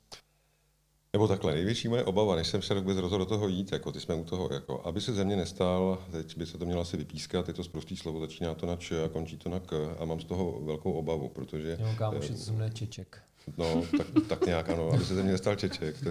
nebo 1.15 1.29
takhle, 1.29 1.55
největší 1.55 1.89
moje 1.89 2.05
obava, 2.05 2.37
než 2.37 2.49
jsem 2.49 2.63
se 2.63 2.75
vůbec 2.75 2.99
rozhodl 2.99 3.25
do 3.25 3.29
toho 3.29 3.49
jít, 3.49 3.73
jako 3.73 3.93
ty 3.93 4.01
jsme 4.01 4.15
u 4.15 4.25
toho, 4.25 4.49
jako, 4.53 4.83
aby 4.85 5.01
se 5.01 5.13
země 5.13 5.37
nestál, 5.37 5.99
teď 6.11 6.37
by 6.37 6.47
se 6.47 6.59
to 6.59 6.65
mělo 6.65 6.81
asi 6.81 6.97
vypískat, 6.97 7.49
je 7.49 7.55
to 7.55 7.65
zprostý 7.65 7.97
slovo, 7.97 8.21
začíná 8.21 8.55
to 8.55 8.67
na 8.67 8.77
č 8.77 9.05
a 9.05 9.09
končí 9.09 9.37
to 9.37 9.49
na 9.49 9.61
k 9.61 9.97
a 9.99 10.05
mám 10.05 10.21
z 10.21 10.25
toho 10.25 10.61
velkou 10.61 10.93
obavu, 10.93 11.29
protože... 11.29 11.77
Jo, 11.81 11.89
kámoši, 11.99 12.33
to 12.33 12.39
se 12.39 12.53
jmenuje 12.53 12.71
Čeček. 12.71 13.19
No, 13.57 13.83
tak, 13.99 14.07
tak 14.29 14.47
nějak 14.47 14.69
ano, 14.69 14.91
aby 14.93 15.05
se 15.05 15.15
země 15.15 15.33
nestal 15.33 15.57
Čeček. 15.57 15.97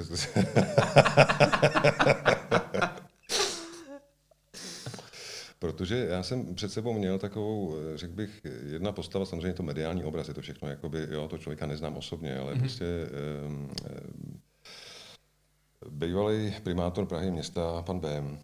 Protože 5.59 6.07
já 6.09 6.23
jsem 6.23 6.55
před 6.55 6.71
sebou 6.71 6.93
měl 6.93 7.19
takovou, 7.19 7.75
řekl 7.95 8.13
bych, 8.13 8.41
jedna 8.65 8.91
postava, 8.91 9.25
samozřejmě 9.25 9.53
to 9.53 9.63
mediální 9.63 10.03
obraz, 10.03 10.27
je 10.27 10.33
to 10.33 10.41
všechno, 10.41 10.67
jakoby, 10.69 11.07
jo, 11.11 11.27
to 11.27 11.37
člověka 11.37 11.65
neznám 11.65 11.97
osobně, 11.97 12.37
ale 12.37 12.53
mm-hmm. 12.53 12.59
prostě 12.59 12.85
um, 13.45 13.69
bývalý 15.89 16.53
primátor 16.63 17.05
Prahy 17.05 17.31
města, 17.31 17.81
pan 17.81 17.99
Bém, 17.99 18.39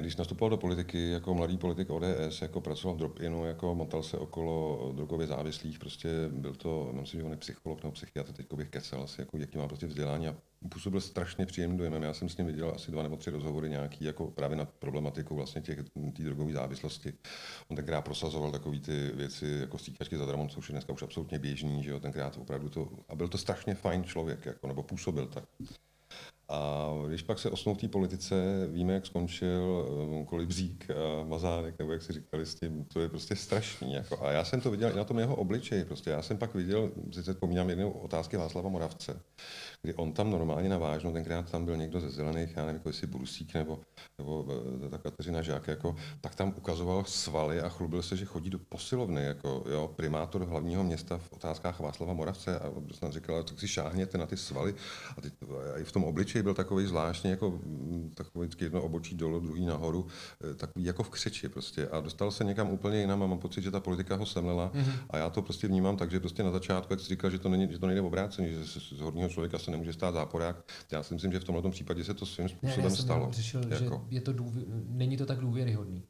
když 0.00 0.16
nastupoval 0.16 0.50
do 0.50 0.56
politiky 0.56 1.10
jako 1.10 1.34
mladý 1.34 1.58
politik 1.58 1.90
ODS, 1.90 2.42
jako 2.42 2.60
pracoval 2.60 2.94
v 2.94 2.98
drop-inu, 2.98 3.44
jako 3.44 3.74
motal 3.74 4.02
se 4.02 4.18
okolo 4.18 4.92
drogově 4.96 5.26
závislých, 5.26 5.78
prostě 5.78 6.08
byl 6.32 6.54
to, 6.54 6.90
myslím, 6.92 7.20
že 7.20 7.24
on 7.24 7.32
je 7.32 7.36
psycholog 7.36 7.82
nebo 7.82 7.92
psychiatr, 7.92 8.32
teď 8.32 8.54
bych 8.54 8.68
kecel 8.68 9.02
asi, 9.02 9.20
jako 9.20 9.38
jaký 9.38 9.58
má 9.58 9.68
prostě 9.68 9.86
vzdělání 9.86 10.28
a 10.28 10.36
působil 10.68 11.00
strašně 11.00 11.46
příjemný 11.46 11.78
dojemem. 11.78 12.02
Já 12.02 12.14
jsem 12.14 12.28
s 12.28 12.36
ním 12.36 12.46
viděl 12.46 12.72
asi 12.74 12.90
dva 12.90 13.02
nebo 13.02 13.16
tři 13.16 13.30
rozhovory 13.30 13.70
nějaký, 13.70 14.04
jako 14.04 14.26
právě 14.26 14.56
na 14.56 14.64
problematiku 14.64 15.34
vlastně 15.34 15.62
těch, 15.62 15.78
té 16.16 16.22
drogové 16.22 16.52
závislosti. 16.52 17.12
On 17.68 17.76
tenkrát 17.76 18.02
prosazoval 18.02 18.52
takové 18.52 18.78
ty 18.78 19.10
věci 19.14 19.46
jako 19.60 19.78
stříkačky 19.78 20.18
za 20.18 20.26
dramon, 20.26 20.48
což 20.48 20.68
je 20.68 20.72
dneska 20.72 20.92
už 20.92 21.02
absolutně 21.02 21.38
běžný, 21.38 21.82
že 21.82 21.90
jo, 21.90 22.00
tenkrát 22.00 22.36
opravdu 22.36 22.68
to, 22.68 22.88
a 23.08 23.14
byl 23.14 23.28
to 23.28 23.38
strašně 23.38 23.74
fajn 23.74 24.04
člověk, 24.04 24.46
jako, 24.46 24.66
nebo 24.66 24.82
působil 24.82 25.26
tak. 25.26 25.44
A 26.48 26.90
když 27.08 27.22
pak 27.22 27.38
se 27.38 27.50
osnul 27.50 27.74
v 27.74 27.78
té 27.78 27.88
politice, 27.88 28.66
víme, 28.70 28.92
jak 28.94 29.06
skončil 29.06 29.88
um, 30.08 30.26
Kolibřík 30.26 30.86
a 30.90 31.24
Mazánek, 31.24 31.78
nebo 31.78 31.92
jak 31.92 32.02
si 32.02 32.12
říkali 32.12 32.46
s 32.46 32.54
tím, 32.54 32.84
to 32.84 33.00
je 33.00 33.08
prostě 33.08 33.36
strašný. 33.36 33.92
Jako. 33.92 34.26
A 34.26 34.30
já 34.30 34.44
jsem 34.44 34.60
to 34.60 34.70
viděl 34.70 34.90
i 34.90 34.96
na 34.96 35.04
tom 35.04 35.18
jeho 35.18 35.36
obličeji. 35.36 35.84
Prostě. 35.84 36.10
Já 36.10 36.22
jsem 36.22 36.38
pak 36.38 36.54
viděl, 36.54 36.90
sice 37.12 37.32
vzpomínám 37.32 37.68
jednou 37.68 37.90
otázky 37.90 38.36
Václava 38.36 38.68
Moravce, 38.68 39.20
kdy 39.82 39.94
on 39.94 40.12
tam 40.12 40.30
normálně 40.30 40.68
navážno, 40.68 41.12
tenkrát 41.12 41.50
tam 41.50 41.64
byl 41.64 41.76
někdo 41.76 42.00
ze 42.00 42.10
zelených, 42.10 42.56
já 42.56 42.62
nevím, 42.62 42.76
jako 42.76 42.88
jestli 42.88 43.06
Brusík 43.06 43.54
nebo, 43.54 43.80
nebo 44.18 44.46
eh, 44.86 44.88
ta 44.88 44.98
Kateřina 44.98 45.42
Žák, 45.42 45.68
jako, 45.68 45.96
tak 46.20 46.34
tam 46.34 46.54
ukazoval 46.56 47.04
svaly 47.04 47.60
a 47.60 47.68
chlubil 47.68 48.02
se, 48.02 48.16
že 48.16 48.24
chodí 48.24 48.50
do 48.50 48.58
posilovny, 48.58 49.24
jako 49.24 49.64
jo, 49.70 49.92
primátor 49.96 50.44
hlavního 50.44 50.84
města 50.84 51.18
v 51.18 51.32
otázkách 51.32 51.80
Václava 51.80 52.12
Moravce 52.12 52.58
a 52.58 52.72
snad 52.92 53.12
říkal, 53.12 53.42
tak 53.42 53.60
si 53.60 53.68
šáhněte 53.68 54.18
na 54.18 54.26
ty 54.26 54.36
svaly 54.36 54.74
a, 55.16 55.20
ty, 55.20 55.30
a 55.74 55.78
i 55.78 55.84
v 55.84 55.92
tom 55.92 56.04
obličeji 56.04 56.35
byl 56.42 56.54
takový 56.54 56.86
zvláštní, 56.86 57.30
jako 57.30 57.50
mm, 57.50 58.12
takový 58.14 58.46
vždycky 58.46 58.64
jedno 58.64 58.82
obočí 58.82 59.14
dolů, 59.14 59.40
druhý 59.40 59.66
nahoru, 59.66 60.06
eh, 60.50 60.54
takový 60.54 60.84
jako 60.84 61.02
v 61.02 61.10
křeči 61.10 61.48
prostě 61.48 61.88
a 61.88 62.00
dostal 62.00 62.30
se 62.30 62.44
někam 62.44 62.70
úplně 62.70 63.00
jinam 63.00 63.22
a 63.22 63.26
mám 63.26 63.38
pocit, 63.38 63.62
že 63.62 63.70
ta 63.70 63.80
politika 63.80 64.16
ho 64.16 64.26
semlela 64.26 64.70
mm-hmm. 64.74 64.92
a 65.10 65.18
já 65.18 65.30
to 65.30 65.42
prostě 65.42 65.68
vnímám 65.68 65.96
tak, 65.96 66.10
že 66.10 66.20
prostě 66.20 66.42
na 66.42 66.50
začátku, 66.50 66.92
jak 66.92 67.00
jsi 67.00 67.08
říkal, 67.08 67.30
že 67.30 67.38
to, 67.38 67.48
není, 67.48 67.72
že 67.72 67.78
to 67.78 67.86
nejde 67.86 68.00
obráceně, 68.00 68.48
že 68.48 68.64
z, 68.64 68.76
z 68.76 69.00
horního 69.00 69.28
člověka 69.28 69.58
se 69.58 69.70
nemůže 69.70 69.92
stát 69.92 70.14
záporák. 70.14 70.56
Já 70.90 71.02
si 71.02 71.14
myslím, 71.14 71.32
že 71.32 71.40
v 71.40 71.44
tomto 71.44 71.70
případě 71.70 72.04
se 72.04 72.14
to 72.14 72.26
svým 72.26 72.48
způsobem 72.48 72.76
ne, 72.76 72.84
já 72.84 72.90
jsem 72.90 73.04
stalo. 73.04 73.28
Řešil, 73.32 73.60
jako. 73.68 74.06
že 74.08 74.16
je 74.16 74.20
to 74.20 74.32
důvě, 74.32 74.64
není 74.88 75.16
to 75.16 75.26
tak 75.26 75.38
důvěryhodný. 75.38 76.02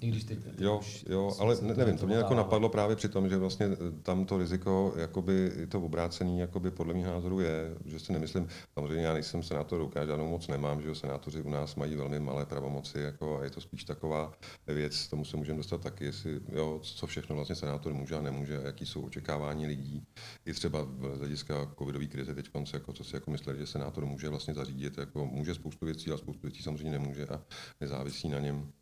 I 0.00 0.08
když 0.08 0.24
teď, 0.24 0.38
jo, 0.58 0.80
jo, 1.08 1.32
ale 1.38 1.56
ne, 1.62 1.74
nevím, 1.74 1.98
to 1.98 2.06
mě 2.06 2.16
jako 2.16 2.34
napadlo 2.34 2.68
právě 2.68 2.96
při 2.96 3.08
tom, 3.08 3.28
že 3.28 3.36
vlastně 3.36 3.66
eh, 3.66 4.02
tam 4.02 4.24
to 4.24 4.38
riziko, 4.38 4.94
jakoby 4.96 5.66
to 5.68 5.80
obrácený, 5.80 6.38
jakoby 6.38 6.70
podle 6.70 6.94
mých 6.94 7.06
názorů 7.06 7.40
je, 7.40 7.76
že 7.84 7.98
si 7.98 8.12
nemyslím, 8.12 8.48
samozřejmě 8.74 9.04
já 9.04 9.12
nejsem 9.12 9.42
senátor, 9.42 9.90
já 9.94 10.06
žádnou 10.06 10.30
moc 10.30 10.48
nemám, 10.48 10.82
že 10.82 10.88
jo, 10.88 10.94
senátoři 10.94 11.42
u 11.42 11.50
nás 11.50 11.74
mají 11.74 11.96
velmi 11.96 12.20
malé 12.20 12.46
pravomoci, 12.46 12.98
jako, 12.98 13.38
a 13.38 13.44
je 13.44 13.50
to 13.50 13.60
spíš 13.60 13.84
taková 13.84 14.32
věc, 14.66 15.08
tomu 15.08 15.24
se 15.24 15.36
můžeme 15.36 15.56
dostat 15.56 15.80
taky, 15.80 16.04
jestli, 16.04 16.40
jo, 16.52 16.80
co 16.82 17.06
všechno 17.06 17.36
vlastně 17.36 17.56
senátor 17.56 17.94
může 17.94 18.16
a 18.16 18.22
nemůže, 18.22 18.58
a 18.58 18.62
jaký 18.62 18.86
jsou 18.86 19.02
očekávání 19.02 19.66
lidí, 19.66 20.06
i 20.46 20.52
třeba 20.52 20.88
z 21.14 21.18
hlediska 21.18 21.74
covidové 21.78 22.06
krize 22.06 22.34
teď 22.34 22.48
konce, 22.48 22.76
jako, 22.76 22.92
co 22.92 23.04
si 23.04 23.16
jako 23.16 23.30
mysleli, 23.30 23.58
že 23.58 23.66
senátor 23.66 24.06
může 24.06 24.28
vlastně 24.28 24.54
zařídit, 24.54 24.98
jako 24.98 25.26
může 25.26 25.54
spoustu 25.54 25.86
věcí, 25.86 26.10
ale 26.10 26.18
spoustu 26.18 26.42
věcí 26.42 26.62
samozřejmě 26.62 26.90
nemůže 26.90 27.26
a 27.26 27.42
nezávisí 27.80 28.28
na 28.28 28.38
něm 28.38 28.72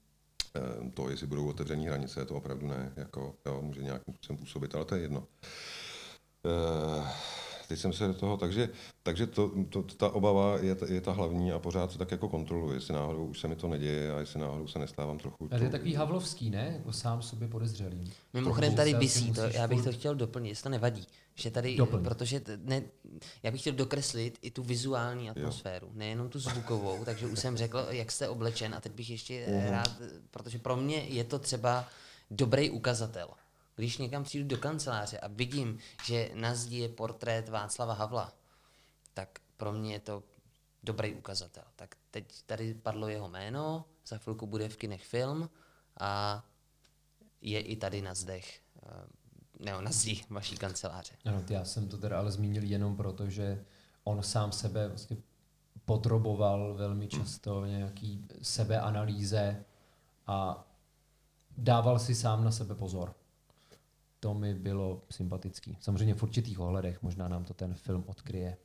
to, 0.95 1.11
jestli 1.11 1.27
budou 1.27 1.49
otevřené 1.49 1.83
hranice, 1.83 2.25
to 2.25 2.35
opravdu 2.35 2.67
ne, 2.67 2.93
jako, 2.97 3.35
jo, 3.47 3.63
může 3.63 3.83
nějakým 3.83 4.15
způsobem 4.15 4.39
působit, 4.39 4.75
ale 4.75 4.85
to 4.85 4.95
je 4.95 5.01
jedno. 5.01 5.27
E, 6.47 7.09
teď 7.69 7.79
jsem 7.79 7.93
se 7.93 8.07
do 8.07 8.15
toho, 8.15 8.37
takže, 8.37 8.69
takže 9.03 9.27
to, 9.27 9.53
to, 9.69 9.83
ta 9.83 10.09
obava 10.09 10.59
je, 10.59 10.77
je 10.87 11.01
ta 11.01 11.13
hlavní 11.13 11.53
a 11.53 11.59
pořád 11.59 11.93
se 11.93 11.99
tak 11.99 12.11
jako 12.11 12.29
kontroluje, 12.29 12.77
jestli 12.77 12.95
náhodou 12.95 13.27
už 13.27 13.41
se 13.41 13.49
mi 13.49 13.57
to 13.57 13.69
neděje 13.69 14.13
a 14.13 14.19
jestli 14.19 14.41
náhodou 14.41 14.67
se 14.67 14.79
nestávám 14.79 15.19
trochu. 15.19 15.49
Ale 15.51 15.59
to 15.59 15.65
je 15.65 15.71
takový 15.71 15.95
havlovský, 15.95 16.51
ne? 16.51 16.73
Jako 16.77 16.93
sám 16.93 17.23
sobě 17.23 17.49
podezřelý. 17.49 18.13
Mimochodem 18.33 18.75
tady 18.75 18.95
visí 18.95 19.33
to, 19.33 19.41
já 19.41 19.69
bych 19.69 19.85
to 19.85 19.93
chtěl 19.93 20.15
doplnit, 20.15 20.49
jestli 20.49 20.63
to 20.63 20.69
nevadí. 20.69 21.07
Že 21.35 21.51
tady, 21.51 21.77
Doplň. 21.77 22.05
protože 22.05 22.41
t- 22.41 22.59
ne, 22.63 22.83
já 23.43 23.51
bych 23.51 23.61
chtěl 23.61 23.73
dokreslit 23.73 24.39
i 24.43 24.51
tu 24.51 24.63
vizuální 24.63 25.31
atmosféru, 25.31 25.87
jo. 25.87 25.93
nejenom 25.95 26.29
tu 26.29 26.39
zvukovou, 26.39 27.05
takže 27.05 27.27
už 27.27 27.39
jsem 27.39 27.57
řekl, 27.57 27.87
jak 27.91 28.13
jste 28.13 28.29
oblečen 28.29 28.75
a 28.75 28.81
teď 28.81 28.93
bych 28.93 29.11
ještě 29.11 29.47
uh-huh. 29.47 29.71
rád, 29.71 29.91
protože 30.31 30.59
pro 30.59 30.77
mě 30.77 30.97
je 30.97 31.25
to 31.25 31.39
třeba 31.39 31.89
dobrý 32.31 32.71
ukazatel. 32.71 33.29
Když 33.77 33.99
někam 33.99 34.25
přijdu 34.25 34.49
do 34.49 34.57
kanceláře 34.57 35.19
a 35.19 35.29
vidím, 35.29 35.79
že 36.05 36.31
na 36.35 36.55
zdi 36.55 36.79
je 36.79 36.89
portrét 36.89 37.49
Václava 37.49 37.95
Havla, 37.95 38.33
tak 39.15 39.39
pro 39.57 39.73
mě 39.73 39.93
je 39.93 40.01
to 40.01 40.23
dobrý 40.83 41.15
ukazatel. 41.15 41.65
Tak 41.77 41.97
teď 42.11 42.43
tady 42.47 42.75
padlo 42.75 43.09
jeho 43.09 43.29
jméno, 43.29 43.85
za 44.07 44.19
chvilku 44.19 44.47
bude 44.47 44.69
v 44.69 44.77
kinech 44.77 45.05
film 45.05 45.51
a 46.01 46.45
je 47.41 47.61
i 47.61 47.77
tady 47.77 48.03
na 48.03 48.15
zdech, 48.15 48.61
eh, 48.83 48.89
nebo 49.65 49.81
na 49.81 49.91
zdi 49.91 50.21
vaší 50.31 50.57
kanceláře. 50.57 51.13
Ano, 51.25 51.43
já 51.49 51.65
jsem 51.65 51.89
to 51.89 51.99
teda 51.99 52.19
ale 52.19 52.33
zmínil 52.33 52.65
jenom 52.65 52.97
proto, 52.97 53.31
že 53.31 53.65
on 54.05 54.23
sám 54.23 54.53
sebe 54.53 54.89
vlastně 54.89 55.17
podroboval 55.85 56.75
velmi 56.75 57.09
často 57.09 57.67
nějaký 57.67 58.25
sebeanalýze 58.43 59.65
a 60.27 60.67
dával 61.59 61.99
si 61.99 62.15
sám 62.15 62.45
na 62.45 62.51
sebe 62.51 62.75
pozor. 62.75 63.15
To 64.21 64.35
mi 64.35 64.55
bylo 64.55 65.03
sympatický. 65.11 65.77
Samozřejmě 65.81 66.15
v 66.15 66.23
určitých 66.23 66.61
ohledech, 66.61 67.03
možná 67.03 67.29
nám 67.29 67.45
to 67.45 67.55
ten 67.55 67.75
film 67.75 68.05
odkryje. 68.07 68.57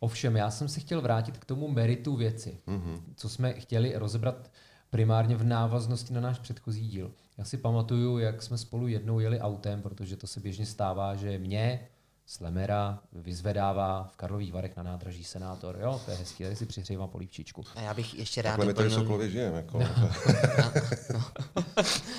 Ovšem, 0.00 0.36
já 0.36 0.50
jsem 0.50 0.68
se 0.68 0.80
chtěl 0.80 1.00
vrátit 1.00 1.38
k 1.38 1.44
tomu 1.44 1.68
meritu 1.68 2.16
věci, 2.16 2.60
mm-hmm. 2.66 3.00
co 3.16 3.28
jsme 3.28 3.52
chtěli 3.52 3.96
rozebrat 3.96 4.50
primárně 4.92 5.36
v 5.36 5.44
návaznosti 5.44 6.14
na 6.14 6.20
náš 6.20 6.38
předchozí 6.38 6.88
díl. 6.88 7.10
Já 7.38 7.44
si 7.44 7.56
pamatuju, 7.56 8.18
jak 8.18 8.42
jsme 8.42 8.58
spolu 8.58 8.86
jednou 8.86 9.20
jeli 9.20 9.40
autem, 9.40 9.82
protože 9.82 10.16
to 10.16 10.26
se 10.26 10.40
běžně 10.40 10.66
stává, 10.66 11.14
že 11.14 11.38
mě, 11.38 11.88
Slemera, 12.32 12.98
vyzvedává 13.12 14.08
v 14.12 14.16
Karlových 14.16 14.52
Varech 14.52 14.76
na 14.76 14.82
nádraží 14.82 15.24
senátor. 15.24 15.78
Jo, 15.80 16.00
to 16.04 16.10
je 16.10 16.16
hezký, 16.16 16.44
tady 16.44 16.56
si 16.56 16.66
přihřívám 16.66 17.08
polívčičku. 17.08 17.64
A 17.74 17.80
já 17.80 17.94
bych 17.94 18.14
ještě 18.14 18.42
rád 18.42 18.50
Takhle 18.50 18.66
my 18.66 18.74
tady 18.74 18.88
v 18.88 18.92
doplnil- 18.92 19.00
Sokolově 19.02 19.30
žijeme. 19.30 19.56
Jako. 19.56 19.80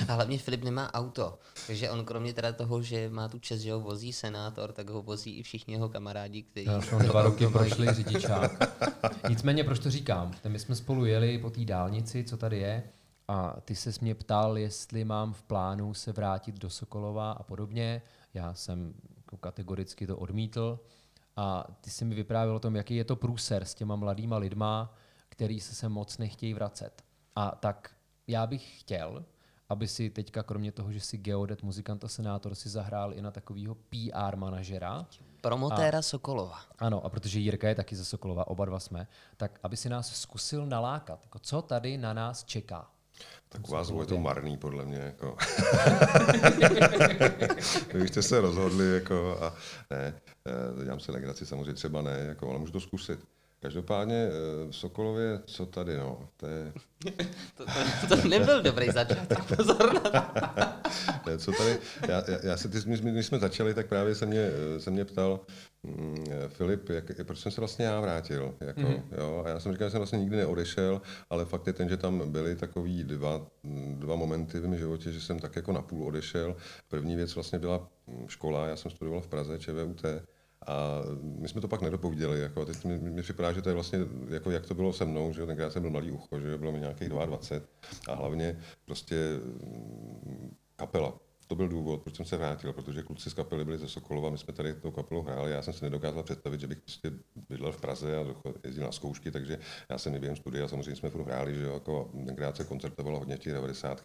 A 0.08 0.14
hlavně 0.14 0.38
Filip 0.38 0.64
nemá 0.64 0.94
auto, 0.94 1.40
takže 1.68 1.90
on 1.90 2.06
kromě 2.06 2.34
teda 2.34 2.54
toho, 2.54 2.82
že 2.82 3.10
má 3.10 3.28
tu 3.28 3.40
čest, 3.40 3.62
že 3.62 3.74
ho 3.74 3.80
vozí 3.80 4.14
senátor, 4.14 4.72
tak 4.72 4.90
ho 4.90 5.02
vozí 5.02 5.38
i 5.38 5.44
všichni 5.44 5.74
jeho 5.74 5.90
kamarádi, 5.90 6.44
kteří 6.44 6.66
Já 6.66 6.82
jsem 6.82 7.00
dva 7.00 7.22
roky 7.22 7.48
prošli 7.48 7.94
řidičák. 7.94 8.52
Nicméně, 9.30 9.64
proč 9.64 9.80
to 9.80 9.92
říkám? 9.92 10.32
My 10.48 10.60
jsme 10.60 10.76
spolu 10.76 11.06
jeli 11.06 11.38
po 11.38 11.50
té 11.50 11.66
dálnici, 11.66 12.24
co 12.24 12.38
tady 12.38 12.58
je, 12.60 12.84
a 13.28 13.56
ty 13.66 13.76
se 13.76 13.92
mě 14.02 14.16
ptal, 14.16 14.58
jestli 14.58 15.06
mám 15.06 15.34
v 15.34 15.44
plánu 15.44 15.94
se 15.94 16.12
vrátit 16.12 16.60
do 16.60 16.70
Sokolova 16.70 17.32
a 17.32 17.44
podobně. 17.44 18.02
Já 18.34 18.54
jsem 18.54 18.94
jako 19.34 19.42
kategoricky 19.42 20.08
to 20.08 20.18
odmítl. 20.18 20.80
A 21.36 21.68
ty 21.82 21.90
si 21.90 22.06
mi 22.06 22.16
vyprávěl 22.16 22.56
o 22.56 22.60
tom, 22.60 22.76
jaký 22.76 22.96
je 22.96 23.04
to 23.04 23.16
průser 23.16 23.66
s 23.66 23.74
těma 23.74 23.96
mladýma 23.96 24.38
lidma, 24.38 24.94
který 25.30 25.60
se 25.60 25.76
sem 25.76 25.92
moc 25.92 26.18
nechtějí 26.18 26.54
vracet. 26.54 27.04
A 27.36 27.52
tak 27.52 27.96
já 28.28 28.48
bych 28.48 28.80
chtěl, 28.80 29.26
aby 29.70 29.88
si 29.88 30.10
teďka, 30.10 30.44
kromě 30.44 30.72
toho, 30.72 30.92
že 30.92 31.00
si 31.00 31.18
geodet, 31.18 31.64
muzikant 31.64 32.04
a 32.04 32.08
senátor, 32.08 32.56
si 32.56 32.70
zahrál 32.70 33.14
i 33.14 33.22
na 33.22 33.32
takového 33.32 33.76
PR 33.76 34.36
manažera, 34.36 35.06
Promotéra 35.42 36.02
Sokolova. 36.02 36.60
ano, 36.80 37.06
a 37.06 37.10
protože 37.10 37.40
Jirka 37.40 37.68
je 37.68 37.76
taky 37.76 37.96
ze 37.96 38.06
Sokolova, 38.06 38.48
oba 38.48 38.66
dva 38.66 38.80
jsme, 38.80 39.08
tak 39.38 39.60
aby 39.64 39.78
si 39.78 39.90
nás 39.90 40.22
zkusil 40.22 40.66
nalákat. 40.66 41.20
Jako 41.24 41.40
co 41.40 41.62
tady 41.62 41.98
na 41.98 42.14
nás 42.14 42.44
čeká? 42.44 42.90
Tak 43.54 43.70
u 43.70 43.72
vás 43.72 43.92
je 44.00 44.06
to 44.06 44.18
marný, 44.18 44.58
podle 44.58 44.86
mě. 44.86 44.98
Jako. 44.98 45.38
Vy 47.94 48.08
jste 48.08 48.22
se 48.22 48.42
rozhodli, 48.42 48.94
jako, 48.94 49.38
a 49.42 49.56
ne, 49.92 50.22
eh, 50.48 50.84
dělám 50.84 51.00
se 51.00 51.12
legraci, 51.12 51.46
samozřejmě 51.46 51.74
třeba 51.74 52.02
ne, 52.02 52.26
jako, 52.28 52.50
ale 52.50 52.60
můžu 52.60 52.72
to 52.72 52.80
zkusit. 52.80 53.20
Každopádně 53.64 54.16
eh, 54.16 54.72
v 54.72 54.76
Sokolově, 54.76 55.40
co 55.46 55.66
tady, 55.66 55.98
no, 55.98 56.30
to 56.38 56.48
je, 56.48 56.74
To, 57.58 57.66
to, 58.08 58.22
to 58.22 58.28
nebyl 58.28 58.62
dobrý 58.62 58.92
začátek, 58.92 59.56
pozor 59.56 59.94
na 59.94 60.00
to. 60.00 60.44
Ne, 61.26 61.38
co 61.38 61.52
tady, 61.52 61.78
já, 62.08 62.24
já, 62.32 62.38
já 62.44 62.58
se, 62.58 62.70
ty, 62.70 62.78
my, 62.86 63.12
když 63.12 63.26
jsme 63.26 63.40
začali, 63.40 63.74
tak 63.74 63.88
právě 63.88 64.16
se 64.16 64.26
mě, 64.26 64.50
se 64.78 64.92
mě 64.92 65.06
ptal 65.06 65.40
mm, 65.84 66.26
Filip, 66.48 66.90
jak, 66.90 67.06
proč 67.24 67.40
jsem 67.40 67.52
se 67.52 67.62
vlastně 67.62 67.86
já 67.86 68.00
vrátil. 68.00 68.56
Jako, 68.60 68.82
mm-hmm. 68.82 69.02
jo? 69.18 69.44
A 69.46 69.50
já 69.50 69.60
jsem 69.60 69.72
říkal, 69.72 69.88
že 69.88 69.92
jsem 69.92 70.00
vlastně 70.00 70.20
nikdy 70.20 70.38
neodešel, 70.38 71.02
ale 71.30 71.46
fakt 71.46 71.68
je 71.68 71.74
ten, 71.74 71.90
že 71.90 71.98
tam 71.98 72.32
byly 72.32 72.56
takový 72.56 73.04
dva, 73.04 73.48
dva 73.94 74.16
momenty 74.16 74.60
v 74.60 74.68
mém 74.68 74.78
životě, 74.78 75.12
že 75.12 75.22
jsem 75.22 75.40
tak 75.40 75.56
jako 75.56 75.72
napůl 75.72 76.08
odešel. 76.08 76.56
První 76.88 77.16
věc 77.16 77.36
vlastně 77.36 77.60
byla 77.60 77.88
škola, 78.28 78.68
já 78.68 78.76
jsem 78.76 78.92
studoval 78.92 79.22
v 79.22 79.28
Praze, 79.28 79.60
ČVUT, 79.60 80.06
a 80.68 81.02
my 81.22 81.50
jsme 81.50 81.62
to 81.62 81.68
pak 81.68 81.82
nedopovídali. 81.82 82.40
Jako, 82.40 82.66
teď 82.66 82.86
mi, 82.86 82.98
mi 82.98 83.22
připadá, 83.22 83.54
že 83.54 83.62
to 83.62 83.70
je 83.70 83.76
vlastně, 83.76 84.00
jako 84.30 84.52
jak 84.52 84.66
to 84.66 84.74
bylo 84.74 84.94
se 84.94 85.06
mnou, 85.06 85.34
že 85.34 85.46
tenkrát 85.46 85.74
jsem 85.74 85.82
byl 85.82 85.92
malý 85.92 86.12
ucho, 86.12 86.40
že 86.40 86.58
bylo 86.58 86.72
mi 86.72 86.80
nějakých 86.80 87.10
22 87.10 87.68
a 88.08 88.16
hlavně 88.16 88.60
prostě 88.86 89.16
mm, 89.64 90.56
kapela. 90.76 91.20
To 91.48 91.56
byl 91.56 91.68
důvod, 91.68 92.02
proč 92.02 92.16
jsem 92.16 92.26
se 92.26 92.38
vrátil, 92.38 92.74
protože 92.74 93.04
kluci 93.04 93.30
z 93.30 93.34
kapely 93.34 93.66
byli 93.66 93.78
ze 93.78 93.88
Sokolova, 93.88 94.30
my 94.30 94.38
jsme 94.38 94.54
tady 94.54 94.74
tou 94.74 94.92
kapelou 94.92 95.22
hráli, 95.22 95.52
já 95.52 95.62
jsem 95.62 95.74
si 95.74 95.86
nedokázal 95.86 96.24
představit, 96.24 96.60
že 96.60 96.68
bych 96.68 96.82
prostě 96.82 97.12
bydlel 97.50 97.72
v 97.72 97.82
Praze 97.82 98.18
a 98.18 98.26
jezdil 98.64 98.84
na 98.84 98.92
zkoušky, 98.92 99.32
takže 99.32 99.60
já 99.90 99.98
jsem 99.98 100.16
i 100.16 100.20
během 100.20 100.36
studia, 100.36 100.68
samozřejmě 100.68 100.96
jsme 100.96 101.10
furt 101.10 101.26
hráli, 101.26 101.56
že 101.56 101.64
jo, 101.64 101.74
jako 101.74 102.12
tenkrát 102.26 102.58
se 102.58 102.64
koncertovalo 102.64 103.20
hodně 103.20 103.36
v 103.36 103.40
těch 103.40 103.54
90. 103.54 104.04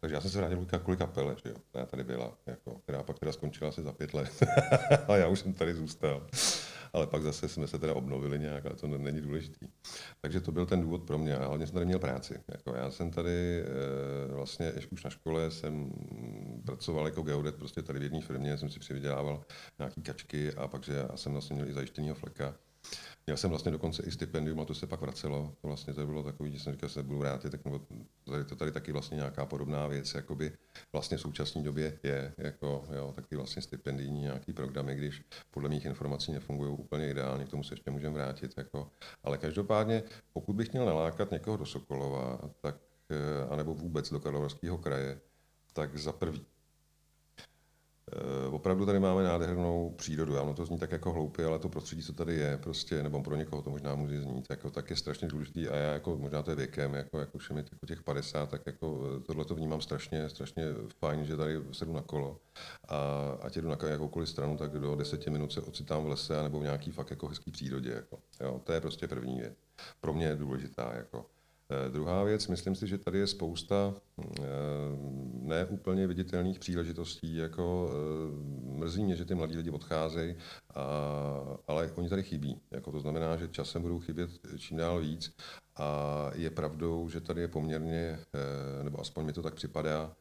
takže 0.00 0.14
já 0.14 0.20
jsem 0.20 0.30
se 0.30 0.38
vrátil 0.38 0.66
kvůli 0.78 0.96
kapele, 0.96 1.36
že 1.44 1.50
jo, 1.50 1.56
která 1.70 1.86
tady 1.86 2.04
byla, 2.04 2.38
jako, 2.46 2.59
která 2.90 3.02
pak 3.02 3.18
teda 3.18 3.32
skončila 3.32 3.68
asi 3.68 3.82
za 3.82 3.92
pět 3.92 4.14
let, 4.14 4.42
a 5.08 5.16
já 5.16 5.28
už 5.28 5.40
jsem 5.40 5.52
tady 5.52 5.74
zůstal 5.74 6.26
ale 6.92 7.06
pak 7.06 7.22
zase 7.22 7.48
jsme 7.48 7.66
se 7.66 7.78
teda 7.78 7.94
obnovili 7.94 8.38
nějak, 8.38 8.66
ale 8.66 8.74
to 8.74 8.86
ne- 8.86 8.98
není 8.98 9.20
důležitý. 9.20 9.66
Takže 10.20 10.40
to 10.40 10.52
byl 10.52 10.66
ten 10.66 10.80
důvod 10.80 11.02
pro 11.02 11.18
mě 11.18 11.36
a 11.36 11.46
hlavně 11.46 11.66
jsem 11.66 11.74
tady 11.74 11.86
měl 11.86 11.98
práci. 11.98 12.40
Jako 12.48 12.74
já 12.74 12.90
jsem 12.90 13.10
tady 13.10 13.60
e, 13.60 14.34
vlastně 14.34 14.72
už 14.90 15.04
na 15.04 15.10
škole 15.10 15.50
jsem 15.50 15.92
pracoval 16.66 17.06
jako 17.06 17.22
geodet 17.22 17.54
prostě 17.54 17.82
tady 17.82 17.98
v 17.98 18.02
jedné 18.02 18.20
firmě, 18.20 18.58
jsem 18.58 18.70
si 18.70 18.78
přivydělával 18.78 19.44
nějaký 19.78 20.02
kačky 20.02 20.54
a 20.54 20.68
pak, 20.68 20.84
že 20.84 20.94
já 20.94 21.16
jsem 21.16 21.32
vlastně 21.32 21.54
měl 21.54 21.68
i 21.68 21.72
zajištěnýho 21.72 22.14
fleka. 22.14 22.54
Měl 23.26 23.36
jsem 23.36 23.50
vlastně 23.50 23.72
dokonce 23.72 24.02
i 24.02 24.10
stipendium 24.10 24.60
a 24.60 24.64
to 24.64 24.74
se 24.74 24.86
pak 24.86 25.00
vracelo. 25.00 25.54
To 25.60 25.68
vlastně 25.68 25.94
to 25.94 26.06
bylo 26.06 26.22
takový, 26.22 26.52
že 26.52 26.58
jsem 26.58 26.72
říkal, 26.72 26.88
že 26.88 26.94
se 26.94 27.02
budu 27.02 27.18
vrátit, 27.18 27.50
tak 27.50 27.64
nebo 27.64 27.80
tady, 28.30 28.44
to 28.44 28.56
tady 28.56 28.72
taky 28.72 28.92
vlastně 28.92 29.16
nějaká 29.16 29.46
podobná 29.46 29.86
věc, 29.86 30.14
jakoby 30.14 30.52
vlastně 30.92 31.16
v 31.16 31.20
současné 31.20 31.62
době 31.62 31.98
je, 32.02 32.34
jako, 32.38 32.84
jo, 32.96 33.12
taky 33.16 33.36
vlastně 33.36 33.62
stipendijní 33.62 34.20
nějaký 34.20 34.52
programy, 34.52 34.94
když 34.94 35.22
podle 35.50 35.68
mých 35.68 35.84
informací 35.84 36.32
nefungují 36.32 36.72
úplně 36.72 37.10
ideálně, 37.10 37.44
k 37.44 37.48
tomu 37.48 37.64
se 37.64 37.74
ještě 37.74 37.90
můžeme 37.90 38.14
vrátit. 38.14 38.54
Jako. 38.56 38.90
Ale 39.24 39.38
každopádně, 39.38 40.02
pokud 40.32 40.52
bych 40.52 40.72
měl 40.72 40.86
nalákat 40.86 41.30
někoho 41.30 41.56
do 41.56 41.66
Sokolova, 41.66 42.38
tak, 42.60 42.76
eh, 43.10 43.48
anebo 43.50 43.74
vůbec 43.74 44.10
do 44.10 44.20
Karlovarského 44.20 44.78
kraje, 44.78 45.20
tak 45.72 45.98
za 45.98 46.12
prvý 46.12 46.46
Opravdu 48.50 48.86
tady 48.86 48.98
máme 49.00 49.22
nádhernou 49.22 49.94
přírodu. 49.96 50.34
Já 50.34 50.42
ono 50.42 50.54
to 50.54 50.66
zní 50.66 50.78
tak 50.78 50.92
jako 50.92 51.12
hloupě, 51.12 51.44
ale 51.44 51.58
to 51.58 51.68
prostředí, 51.68 52.02
co 52.02 52.12
tady 52.12 52.34
je, 52.34 52.58
prostě, 52.58 53.02
nebo 53.02 53.22
pro 53.22 53.36
někoho 53.36 53.62
to 53.62 53.70
možná 53.70 53.94
může 53.94 54.22
znít, 54.22 54.46
jako, 54.50 54.70
tak 54.70 54.90
je 54.90 54.96
strašně 54.96 55.28
důležitý 55.28 55.68
a 55.68 55.76
já 55.76 55.92
jako, 55.92 56.16
možná 56.16 56.42
to 56.42 56.50
je 56.50 56.56
věkem, 56.56 56.94
jako, 56.94 57.18
jako 57.18 57.32
už 57.32 57.50
je 57.50 57.54
mi 57.54 57.60
jako 57.60 57.86
těch 57.86 58.02
50, 58.02 58.50
tak 58.50 58.62
jako 58.66 59.02
tohle 59.26 59.44
to 59.44 59.54
vnímám 59.54 59.80
strašně, 59.80 60.28
strašně 60.28 60.64
fajn, 60.98 61.24
že 61.24 61.36
tady 61.36 61.60
sedu 61.72 61.92
na 61.92 62.02
kolo 62.02 62.40
a 62.88 62.98
ať 63.40 63.56
jedu 63.56 63.68
na 63.68 63.76
jakoukoliv 63.88 64.28
stranu, 64.28 64.56
tak 64.56 64.72
do 64.72 64.96
10 64.96 65.26
minut 65.26 65.52
se 65.52 65.60
ocitám 65.60 66.04
v 66.04 66.08
lese 66.08 66.42
nebo 66.42 66.60
v 66.60 66.62
nějaký 66.62 66.90
fakt 66.90 67.10
jako 67.10 67.28
hezký 67.28 67.50
přírodě. 67.50 67.90
Jako, 67.90 68.18
jo, 68.40 68.60
to 68.64 68.72
je 68.72 68.80
prostě 68.80 69.08
první 69.08 69.40
věc. 69.40 69.54
Pro 70.00 70.12
mě 70.12 70.26
je 70.26 70.36
důležitá. 70.36 70.92
Jako. 70.94 71.26
Eh, 71.70 71.90
Druhá 71.90 72.24
věc, 72.24 72.46
myslím 72.48 72.74
si, 72.74 72.86
že 72.86 72.98
tady 72.98 73.18
je 73.18 73.26
spousta 73.26 73.94
eh, 74.20 74.24
neúplně 75.32 76.06
viditelných 76.06 76.58
příležitostí, 76.58 77.36
jako 77.36 77.90
eh, 77.90 78.78
mrzí 78.78 79.04
mě, 79.04 79.16
že 79.16 79.24
ty 79.24 79.34
mladí 79.34 79.56
lidi 79.56 79.70
odcházejí, 79.70 80.34
a, 80.74 80.84
ale 81.66 81.92
oni 81.94 82.08
tady 82.08 82.22
chybí. 82.22 82.60
Jako 82.70 82.92
to 82.92 83.00
znamená, 83.00 83.36
že 83.36 83.48
časem 83.48 83.82
budou 83.82 84.00
chybět 84.00 84.30
čím 84.58 84.76
dál 84.76 85.00
víc 85.00 85.36
a 85.76 86.30
je 86.34 86.50
pravdou, 86.50 87.08
že 87.08 87.20
tady 87.20 87.40
je 87.40 87.48
poměrně, 87.48 88.18
nebo 88.82 89.00
aspoň 89.00 89.24
mi 89.24 89.32
to 89.32 89.42
tak 89.42 89.54
připadá, 89.54 90.16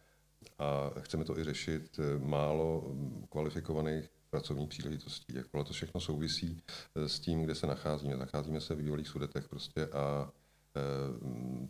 a 0.59 0.91
chceme 0.99 1.25
to 1.25 1.39
i 1.39 1.43
řešit, 1.43 1.99
málo 2.19 2.95
kvalifikovaných 3.29 4.09
pracovních 4.29 4.69
příležitostí. 4.69 5.33
Ale 5.53 5.63
to 5.63 5.73
všechno 5.73 6.01
souvisí 6.01 6.63
s 6.95 7.19
tím, 7.19 7.43
kde 7.43 7.55
se 7.55 7.67
nacházíme. 7.67 8.17
Nacházíme 8.17 8.62
se 8.62 8.75
v 8.75 8.77
bývalých 8.77 9.07
sudetech 9.07 9.49
prostě 9.49 9.85
a 9.85 10.31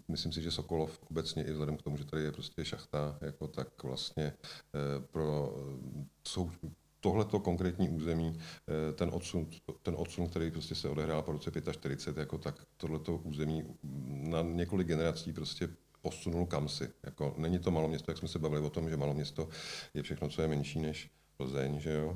Myslím 0.07 0.31
si, 0.31 0.41
že 0.41 0.51
Sokolov 0.51 0.99
obecně 1.11 1.43
i 1.43 1.51
vzhledem 1.51 1.77
k 1.77 1.81
tomu, 1.81 1.97
že 1.97 2.05
tady 2.05 2.23
je 2.23 2.31
prostě 2.31 2.65
šachta, 2.65 3.17
jako 3.21 3.47
tak 3.47 3.83
vlastně 3.83 4.23
eh, 4.23 4.99
pro 5.11 5.55
sou, 6.27 6.51
tohleto 6.99 7.39
konkrétní 7.39 7.89
území, 7.89 8.39
eh, 8.39 8.93
ten 8.93 9.09
odsun, 9.13 9.47
ten 9.83 9.95
odsun, 9.97 10.29
který 10.29 10.51
prostě 10.51 10.75
se 10.75 10.89
odehrál 10.89 11.21
po 11.21 11.31
roce 11.31 11.51
45, 11.71 12.21
jako 12.21 12.37
tak 12.37 12.65
tohleto 12.77 13.15
území 13.15 13.63
na 14.07 14.41
několik 14.41 14.87
generací 14.87 15.33
prostě 15.33 15.69
posunul 16.01 16.45
kam 16.45 16.69
si. 16.69 16.89
Jako, 17.03 17.35
není 17.37 17.59
to 17.59 17.71
malo 17.71 17.87
město, 17.87 18.11
jak 18.11 18.17
jsme 18.17 18.27
se 18.27 18.39
bavili 18.39 18.61
o 18.61 18.69
tom, 18.69 18.89
že 18.89 18.97
malo 18.97 19.13
město 19.13 19.49
je 19.93 20.03
všechno, 20.03 20.29
co 20.29 20.41
je 20.41 20.47
menší 20.47 20.79
než 20.79 21.09
Plzeň, 21.39 21.79
že 21.79 21.91
jo? 21.91 22.15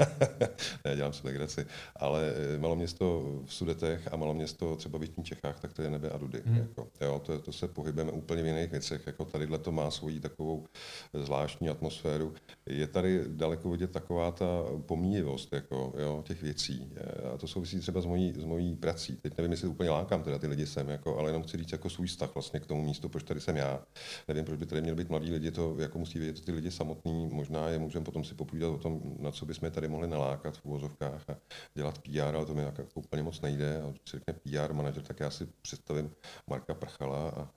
ne, 0.84 0.96
dělám 0.96 1.12
si 1.12 1.26
legraci. 1.26 1.66
Ale 1.96 2.32
eh, 2.54 2.58
malo 2.58 2.76
město 2.76 3.22
v 3.46 3.54
Sudetech 3.54 4.12
a 4.12 4.16
malo 4.16 4.34
město 4.34 4.76
třeba 4.76 4.98
v 4.98 5.02
Jižních 5.02 5.26
Čechách, 5.26 5.60
tak 5.60 5.72
to 5.72 5.82
je 5.82 5.90
nebe 5.90 6.10
a 6.10 6.18
dudy. 6.18 6.42
Hmm. 6.46 6.56
Jako, 6.56 6.88
jo, 7.00 7.22
to, 7.26 7.38
to, 7.38 7.52
se 7.52 7.68
pohybujeme 7.68 8.12
úplně 8.12 8.42
v 8.42 8.46
jiných 8.46 8.70
věcech. 8.70 9.06
Jako 9.06 9.24
tadyhle 9.24 9.58
to 9.58 9.72
má 9.72 9.90
svoji 9.90 10.20
takovou 10.20 10.66
zvláštní 11.14 11.68
atmosféru. 11.68 12.34
Je 12.66 12.86
tady 12.86 13.24
daleko 13.26 13.70
vidět 13.70 13.90
taková 13.90 14.30
ta 14.30 14.46
pomíjivost 14.86 15.52
jako, 15.52 15.92
jo, 15.98 16.24
těch 16.26 16.42
věcí. 16.42 16.92
A 17.34 17.38
to 17.38 17.46
souvisí 17.46 17.80
třeba 17.80 18.00
s 18.00 18.06
mojí, 18.06 18.34
s 18.36 18.44
mojí 18.44 18.76
prací. 18.76 19.16
Teď 19.16 19.36
nevím, 19.36 19.50
jestli 19.50 19.68
úplně 19.68 19.90
lákám 19.90 20.22
teda 20.22 20.38
ty 20.38 20.46
lidi 20.46 20.66
sem, 20.66 20.88
jako, 20.88 21.18
ale 21.18 21.30
jenom 21.30 21.42
chci 21.42 21.56
říct 21.56 21.72
jako 21.72 21.90
svůj 21.90 22.06
vztah 22.06 22.34
vlastně 22.34 22.60
k 22.60 22.66
tomu 22.66 22.84
místu, 22.84 23.08
proč 23.08 23.22
tady 23.22 23.40
jsem 23.40 23.56
já. 23.56 23.82
Nevím, 24.28 24.44
proč 24.44 24.58
by 24.58 24.66
tady 24.66 24.82
měl 24.82 24.94
být 24.94 25.10
mladí 25.10 25.32
lidi, 25.32 25.50
to 25.50 25.76
jako 25.78 25.98
musí 25.98 26.18
vědět 26.18 26.44
ty 26.44 26.52
lidi 26.52 26.70
samotní, 26.70 27.28
možná 27.32 27.68
je 27.68 27.78
můžeme 27.78 28.11
potom 28.12 28.24
si 28.24 28.34
popovídat 28.34 28.68
o 28.68 28.78
tom, 28.78 29.00
na 29.18 29.30
co 29.32 29.46
bychom 29.46 29.70
tady 29.70 29.88
mohli 29.88 30.08
nalákat 30.08 30.56
v 30.56 30.64
uvozovkách 30.64 31.30
a 31.30 31.36
dělat 31.74 31.98
PR, 31.98 32.36
ale 32.36 32.46
to 32.46 32.54
mi 32.54 32.62
jako 32.62 32.84
úplně 32.94 33.22
moc 33.22 33.40
nejde. 33.40 33.82
A 33.82 33.90
když 33.90 34.02
se 34.10 34.16
řekne 34.16 34.34
PR 34.34 34.72
manažer, 34.72 35.02
tak 35.02 35.20
já 35.20 35.30
si 35.30 35.46
představím 35.62 36.10
Marka 36.46 36.74
Prchala 36.74 37.52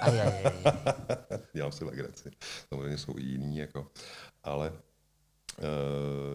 a 0.00 0.10
dělám 1.54 1.72
si 1.72 1.84
legraci. 1.84 2.30
Samozřejmě 2.68 2.98
jsou 2.98 3.18
i 3.18 3.22
jiní, 3.22 3.58
jako. 3.58 3.90
ale 4.42 4.72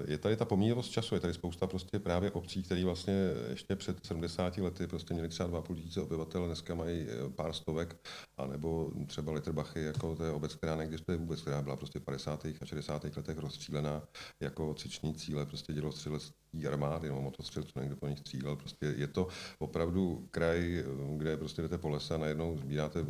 je 0.07 0.17
tady 0.17 0.35
ta 0.35 0.45
pomíjivost 0.45 0.91
času, 0.91 1.15
je 1.15 1.21
tady 1.21 1.33
spousta 1.33 1.67
prostě 1.67 1.99
právě 1.99 2.31
obcí, 2.31 2.63
které 2.63 2.85
vlastně 2.85 3.13
ještě 3.49 3.75
před 3.75 4.05
70 4.05 4.57
lety 4.57 4.87
prostě 4.87 5.13
měli 5.13 5.29
třeba 5.29 5.49
2,5 5.49 5.75
tisíce 5.75 6.01
obyvatel, 6.01 6.45
dneska 6.45 6.75
mají 6.75 7.01
eh, 7.01 7.29
pár 7.29 7.53
stovek, 7.53 7.97
anebo 8.37 8.91
třeba 9.07 9.31
Litrbachy, 9.31 9.81
jako 9.81 10.15
to 10.15 10.23
je 10.23 10.31
obec, 10.31 10.55
která 10.55 10.75
neexistuje 10.75 11.17
vůbec, 11.17 11.41
která 11.41 11.61
byla 11.61 11.75
prostě 11.75 11.99
v 11.99 12.03
50. 12.03 12.45
a 12.61 12.65
60. 12.65 13.03
letech 13.03 13.37
rozstřílená 13.37 14.03
jako 14.39 14.73
cviční 14.73 15.13
cíle, 15.13 15.45
prostě 15.45 15.73
dělostřelecký 15.73 16.67
armády 16.67 17.07
nebo 17.07 17.21
motostřelců, 17.21 17.79
někdo 17.79 17.95
po 17.95 18.07
nich 18.07 18.19
střílel. 18.19 18.55
Prostě 18.55 18.85
je 18.97 19.07
to 19.07 19.27
opravdu 19.59 20.27
kraj, 20.31 20.79
eh, 20.79 20.83
kde 21.17 21.37
prostě 21.37 21.61
jdete 21.61 21.77
po 21.77 21.89
lese 21.89 22.15
a 22.15 22.17
najednou 22.17 22.57
sbíráte 22.57 23.05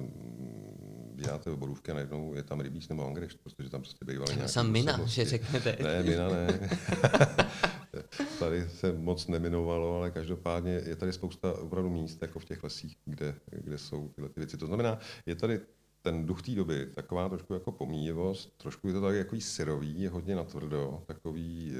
děláte 1.21 1.51
oborůvky 1.51 1.91
a 1.91 1.93
najednou 1.93 2.34
je 2.34 2.43
tam 2.43 2.60
rybíc 2.60 2.89
nebo 2.89 3.07
angreš, 3.07 3.34
protože 3.34 3.69
tam 3.69 3.81
prostě 3.81 4.05
bývaly 4.05 4.36
nějaké... 4.36 4.51
Jsem 4.51 4.71
mina, 4.71 5.05
že 5.05 5.25
řeknete. 5.25 5.77
Ne, 5.84 6.03
mina 6.03 6.29
ne. 6.29 6.69
tady 8.39 8.69
se 8.69 8.91
moc 8.91 9.27
neminovalo, 9.27 9.97
ale 9.97 10.12
každopádně 10.12 10.71
je 10.71 10.95
tady 10.95 11.13
spousta 11.13 11.53
opravdu 11.53 11.89
míst, 11.89 12.21
jako 12.21 12.39
v 12.39 12.45
těch 12.45 12.63
lesích, 12.63 12.97
kde, 13.05 13.36
kde 13.51 13.77
jsou 13.77 14.10
tyhle 14.10 14.29
ty 14.29 14.39
věci. 14.39 14.57
To 14.57 14.65
znamená, 14.65 14.99
je 15.25 15.36
tady 15.36 15.60
ten 16.01 16.25
duch 16.25 16.41
té 16.41 16.51
doby, 16.51 16.86
taková 16.86 17.29
trošku 17.29 17.53
jako 17.53 17.71
pomíjivost, 17.71 18.57
trošku 18.57 18.88
je 18.88 18.93
to 18.93 19.01
tak 19.01 19.15
jako 19.15 19.36
syrový, 19.39 20.01
je 20.01 20.10
hodně 20.10 20.36
natvrdo, 20.36 21.03
takový, 21.05 21.73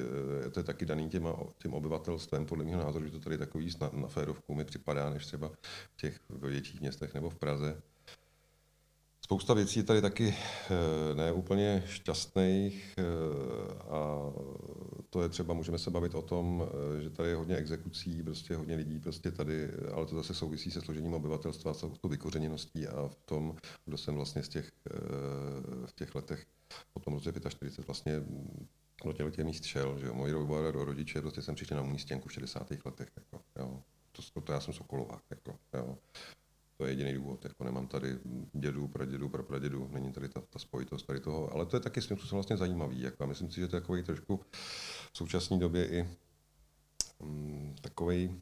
eh, 0.46 0.50
to 0.50 0.60
je 0.60 0.64
taky 0.64 0.86
daný 0.86 1.10
těma, 1.10 1.36
tím 1.58 1.74
obyvatelstvem, 1.74 2.46
podle 2.46 2.66
mého 2.66 2.84
názoru, 2.84 3.06
že 3.06 3.12
to 3.12 3.20
tady 3.20 3.38
takový 3.38 3.70
na, 3.82 3.90
na 3.94 4.08
férovku 4.08 4.56
mi 4.56 4.66
připadá, 4.66 5.10
než 5.10 5.26
třeba 5.26 5.52
v 5.92 5.98
těch 5.98 6.20
větších 6.30 6.82
městech 6.82 7.14
nebo 7.14 7.30
v 7.30 7.36
Praze. 7.36 7.82
Spousta 9.32 9.54
věcí 9.54 9.80
je 9.80 9.84
tady 9.84 10.02
taky 10.02 10.36
eh, 10.36 11.16
ne 11.16 11.32
úplně 11.32 11.84
šťastných 11.86 12.96
eh, 12.98 13.04
a 13.90 14.32
to 15.10 15.22
je 15.22 15.30
třeba, 15.30 15.54
můžeme 15.54 15.78
se 15.78 15.90
bavit 15.92 16.16
o 16.16 16.22
tom, 16.22 16.64
eh, 16.98 17.02
že 17.02 17.10
tady 17.10 17.30
je 17.30 17.36
hodně 17.36 17.56
exekucí, 17.56 18.24
prostě 18.24 18.56
hodně 18.56 18.76
lidí 18.76 19.00
prostě 19.00 19.32
tady, 19.32 19.70
ale 19.94 20.06
to 20.06 20.16
zase 20.16 20.34
souvisí 20.34 20.72
se 20.72 20.82
složením 20.82 21.14
obyvatelstva, 21.14 21.74
s 21.74 21.82
tou 22.02 22.10
vykořeněností 22.10 22.88
a 22.88 23.08
v 23.08 23.16
tom, 23.26 23.56
kdo 23.86 23.98
jsem 23.98 24.16
vlastně 24.16 24.44
z 24.44 24.50
těch, 24.50 24.72
v 25.86 25.94
těch 25.96 26.16
letech 26.16 26.46
po 26.94 27.00
tom 27.00 27.14
roce 27.14 27.32
45 27.50 27.88
vlastně 27.88 28.24
do 29.06 29.14
těch, 29.14 29.36
těch 29.36 29.46
míst 29.46 29.64
šel, 29.64 30.00
že 30.00 30.08
jo, 30.08 30.14
moji 30.14 30.34
rodiče, 30.72 31.22
prostě 31.22 31.42
jsem 31.42 31.56
přišel 31.56 31.78
na 31.78 31.84
umístěnku 31.84 32.30
v 32.30 32.34
60. 32.34 32.72
letech, 32.86 33.10
jako, 33.16 33.44
jo. 33.60 33.84
To, 34.12 34.42
to, 34.42 34.54
já 34.54 34.60
jsem 34.60 34.74
Sokolovák, 34.74 35.24
jako, 35.30 35.56
jo. 35.74 35.98
To 36.82 36.86
je 36.86 36.92
jediný 36.92 37.14
důvod. 37.14 37.46
Jako 37.46 37.64
nemám 37.64 37.88
tady 37.88 38.20
dědu, 38.54 38.88
pradědu, 38.88 39.30
prapradědu, 39.30 39.90
není 39.92 40.12
tady 40.12 40.30
ta, 40.30 40.42
ta 40.50 40.60
spojitost 40.60 41.08
tady 41.08 41.20
toho. 41.20 41.54
Ale 41.54 41.66
to 41.66 41.76
je 41.76 41.80
taky 41.80 42.02
způsobem 42.02 42.38
vlastně 42.38 42.58
zajímavý. 42.58 43.02
Jako. 43.02 43.24
A 43.24 43.28
myslím 43.28 43.52
si, 43.52 43.60
že 43.60 43.68
to 43.68 43.76
je 43.76 43.82
takový 43.82 44.04
trošku 44.04 44.40
v 45.14 45.18
současné 45.18 45.58
době 45.58 45.88
i 45.88 46.10
um, 47.20 47.76
takový 47.82 48.42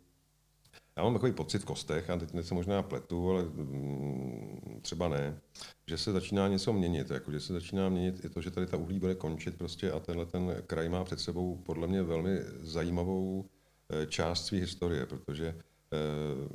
já 0.98 1.04
mám 1.04 1.14
takový 1.14 1.32
pocit 1.32 1.60
v 1.60 1.66
kostech, 1.66 2.10
a 2.10 2.18
teď 2.18 2.30
se 2.42 2.54
možná 2.54 2.84
pletu, 2.84 3.30
ale 3.30 3.44
mm, 3.44 4.80
třeba 4.82 5.08
ne, 5.08 5.40
že 5.88 5.98
se 5.98 6.12
začíná 6.12 6.48
něco 6.48 6.74
měnit, 6.74 7.12
jako 7.12 7.32
že 7.32 7.40
se 7.40 7.54
začíná 7.54 7.90
měnit 7.90 8.26
i 8.26 8.30
to, 8.30 8.42
že 8.42 8.52
tady 8.52 8.68
ta 8.68 8.78
uhlí 8.78 9.00
bude 9.00 9.16
končit 9.16 9.58
prostě 9.58 9.92
a 9.92 10.00
tenhle 10.00 10.26
ten 10.26 10.56
kraj 10.68 10.90
má 10.90 11.04
před 11.04 11.20
sebou 11.20 11.56
podle 11.56 11.88
mě 11.88 12.04
velmi 12.04 12.40
zajímavou 12.60 13.46
eh, 13.90 14.06
část 14.06 14.46
své 14.46 14.58
historie, 14.58 15.06
protože 15.06 15.56
Eh, 15.92 16.50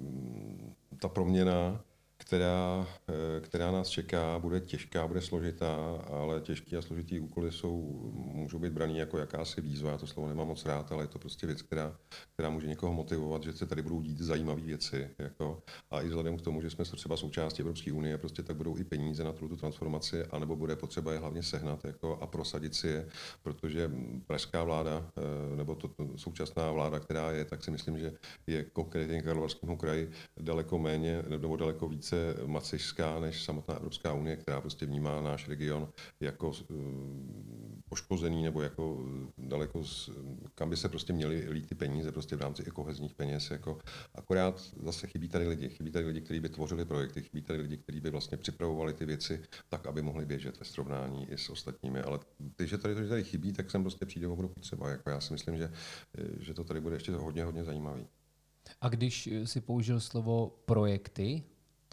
ta 1.01 1.09
proměna 1.09 1.81
která, 2.25 2.87
eh, 3.09 3.41
která 3.41 3.71
nás 3.71 3.89
čeká, 3.89 4.39
bude 4.39 4.61
těžká, 4.61 5.07
bude 5.07 5.21
složitá, 5.21 5.77
ale 6.11 6.41
těžký 6.41 6.77
a 6.77 6.83
složitý 6.83 7.21
úkoly 7.21 7.53
jsou, 7.53 8.11
můžou 8.15 8.59
být 8.59 8.73
braný 8.73 8.99
jako 8.99 9.19
jakási 9.19 9.61
výzva. 9.61 9.91
Já 9.91 9.99
to 9.99 10.07
slovo 10.07 10.29
nemám 10.29 10.47
moc 10.47 10.65
rád, 10.65 10.93
ale 10.93 11.05
je 11.05 11.09
to 11.09 11.19
prostě 11.19 11.47
věc, 11.47 11.63
která, 11.63 11.97
která 12.35 12.51
může 12.51 12.67
někoho 12.67 12.93
motivovat, 12.93 13.43
že 13.43 13.53
se 13.53 13.67
tady 13.67 13.83
budou 13.83 14.03
dít 14.03 14.19
zajímavé 14.19 14.61
věci. 14.61 15.11
Jako, 15.19 15.63
a 15.91 16.01
i 16.01 16.09
vzhledem 16.09 16.37
k 16.37 16.43
tomu, 16.43 16.63
že 16.63 16.71
jsme 16.71 16.85
třeba 16.85 17.17
součástí 17.17 17.63
Evropské 17.63 17.93
unie, 17.93 18.19
prostě 18.19 18.43
tak 18.43 18.57
budou 18.57 18.79
i 18.79 18.85
peníze 18.85 19.25
na 19.25 19.33
tuto 19.33 19.57
transformaci, 19.57 20.25
anebo 20.25 20.57
bude 20.57 20.77
potřeba 20.77 21.13
je 21.13 21.19
hlavně 21.19 21.43
sehnat 21.43 21.85
jako, 21.85 22.19
a 22.21 22.27
prosadit 22.27 22.75
si 22.75 22.89
je, 22.89 23.09
protože 23.43 23.91
pražská 24.27 24.65
vláda, 24.65 25.11
eh, 25.17 25.57
nebo 25.57 25.75
to, 25.75 25.91
současná 26.17 26.73
vláda, 26.73 27.01
která 27.01 27.33
je, 27.33 27.45
tak 27.45 27.65
si 27.65 27.71
myslím, 27.71 27.99
že 27.99 28.13
je 28.47 28.65
konkrétně 28.65 29.23
Karlovarskému 29.23 29.77
kraji 29.77 30.11
daleko 30.41 30.79
méně 30.79 31.23
nebo 31.29 31.57
daleko 31.57 31.89
více 31.89 32.14
více 32.15 32.47
macešská 32.47 33.21
než 33.21 33.43
samotná 33.43 33.75
Evropská 33.75 34.13
unie, 34.13 34.37
která 34.37 34.61
prostě 34.61 34.87
vnímá 34.87 35.21
náš 35.21 35.49
region 35.49 35.89
jako 36.21 36.53
eh, 36.61 36.75
poškozený 37.89 38.43
nebo 38.43 38.63
jako 38.63 39.05
eh, 39.07 39.33
daleko, 39.39 39.85
z, 39.85 40.11
kam 40.55 40.71
by 40.71 40.77
se 40.77 40.89
prostě 40.89 41.13
měly 41.13 41.47
lít 41.49 41.69
ty 41.69 41.75
peníze 41.75 42.13
prostě 42.13 42.37
v 42.37 42.41
rámci 42.41 42.63
i 42.63 42.71
kohezních 42.71 43.15
peněz. 43.15 43.51
Jako, 43.51 43.79
akorát 44.15 44.61
zase 44.83 45.07
chybí 45.07 45.29
tady 45.29 45.49
lidi, 45.49 45.69
chybí 45.69 45.91
tady 45.91 46.07
lidi, 46.07 46.21
kteří 46.21 46.41
by 46.41 46.49
tvořili 46.49 46.85
projekty, 46.85 47.23
chybí 47.23 47.43
tady 47.43 47.59
lidi, 47.59 47.77
kteří 47.77 48.01
by 48.01 48.11
vlastně 48.11 48.39
připravovali 48.39 48.95
ty 48.95 49.05
věci 49.05 49.43
tak, 49.69 49.87
aby 49.87 50.03
mohli 50.03 50.27
běžet 50.27 50.59
ve 50.59 50.65
srovnání 50.65 51.31
i 51.31 51.39
s 51.39 51.51
ostatními. 51.51 52.01
Ale 52.01 52.19
ty, 52.57 52.67
že 52.67 52.79
tady 52.79 52.95
to, 52.95 53.03
že 53.03 53.09
tady 53.09 53.25
chybí, 53.25 53.53
tak 53.53 53.71
sem 53.71 53.83
prostě 53.83 54.07
přijde 54.07 54.29
opravdu 54.29 54.55
potřeba. 54.55 54.89
Jako 54.89 55.11
já 55.11 55.21
si 55.21 55.33
myslím, 55.33 55.57
že, 55.57 55.73
že 56.41 56.55
to 56.55 56.65
tady 56.65 56.81
bude 56.81 56.97
ještě 56.97 57.13
hodně, 57.13 57.45
hodně 57.45 57.65
zajímavý. 57.65 58.07
A 58.81 58.89
když 58.89 59.29
si 59.45 59.61
použil 59.61 60.01
slovo 60.01 60.63
projekty, 60.65 61.43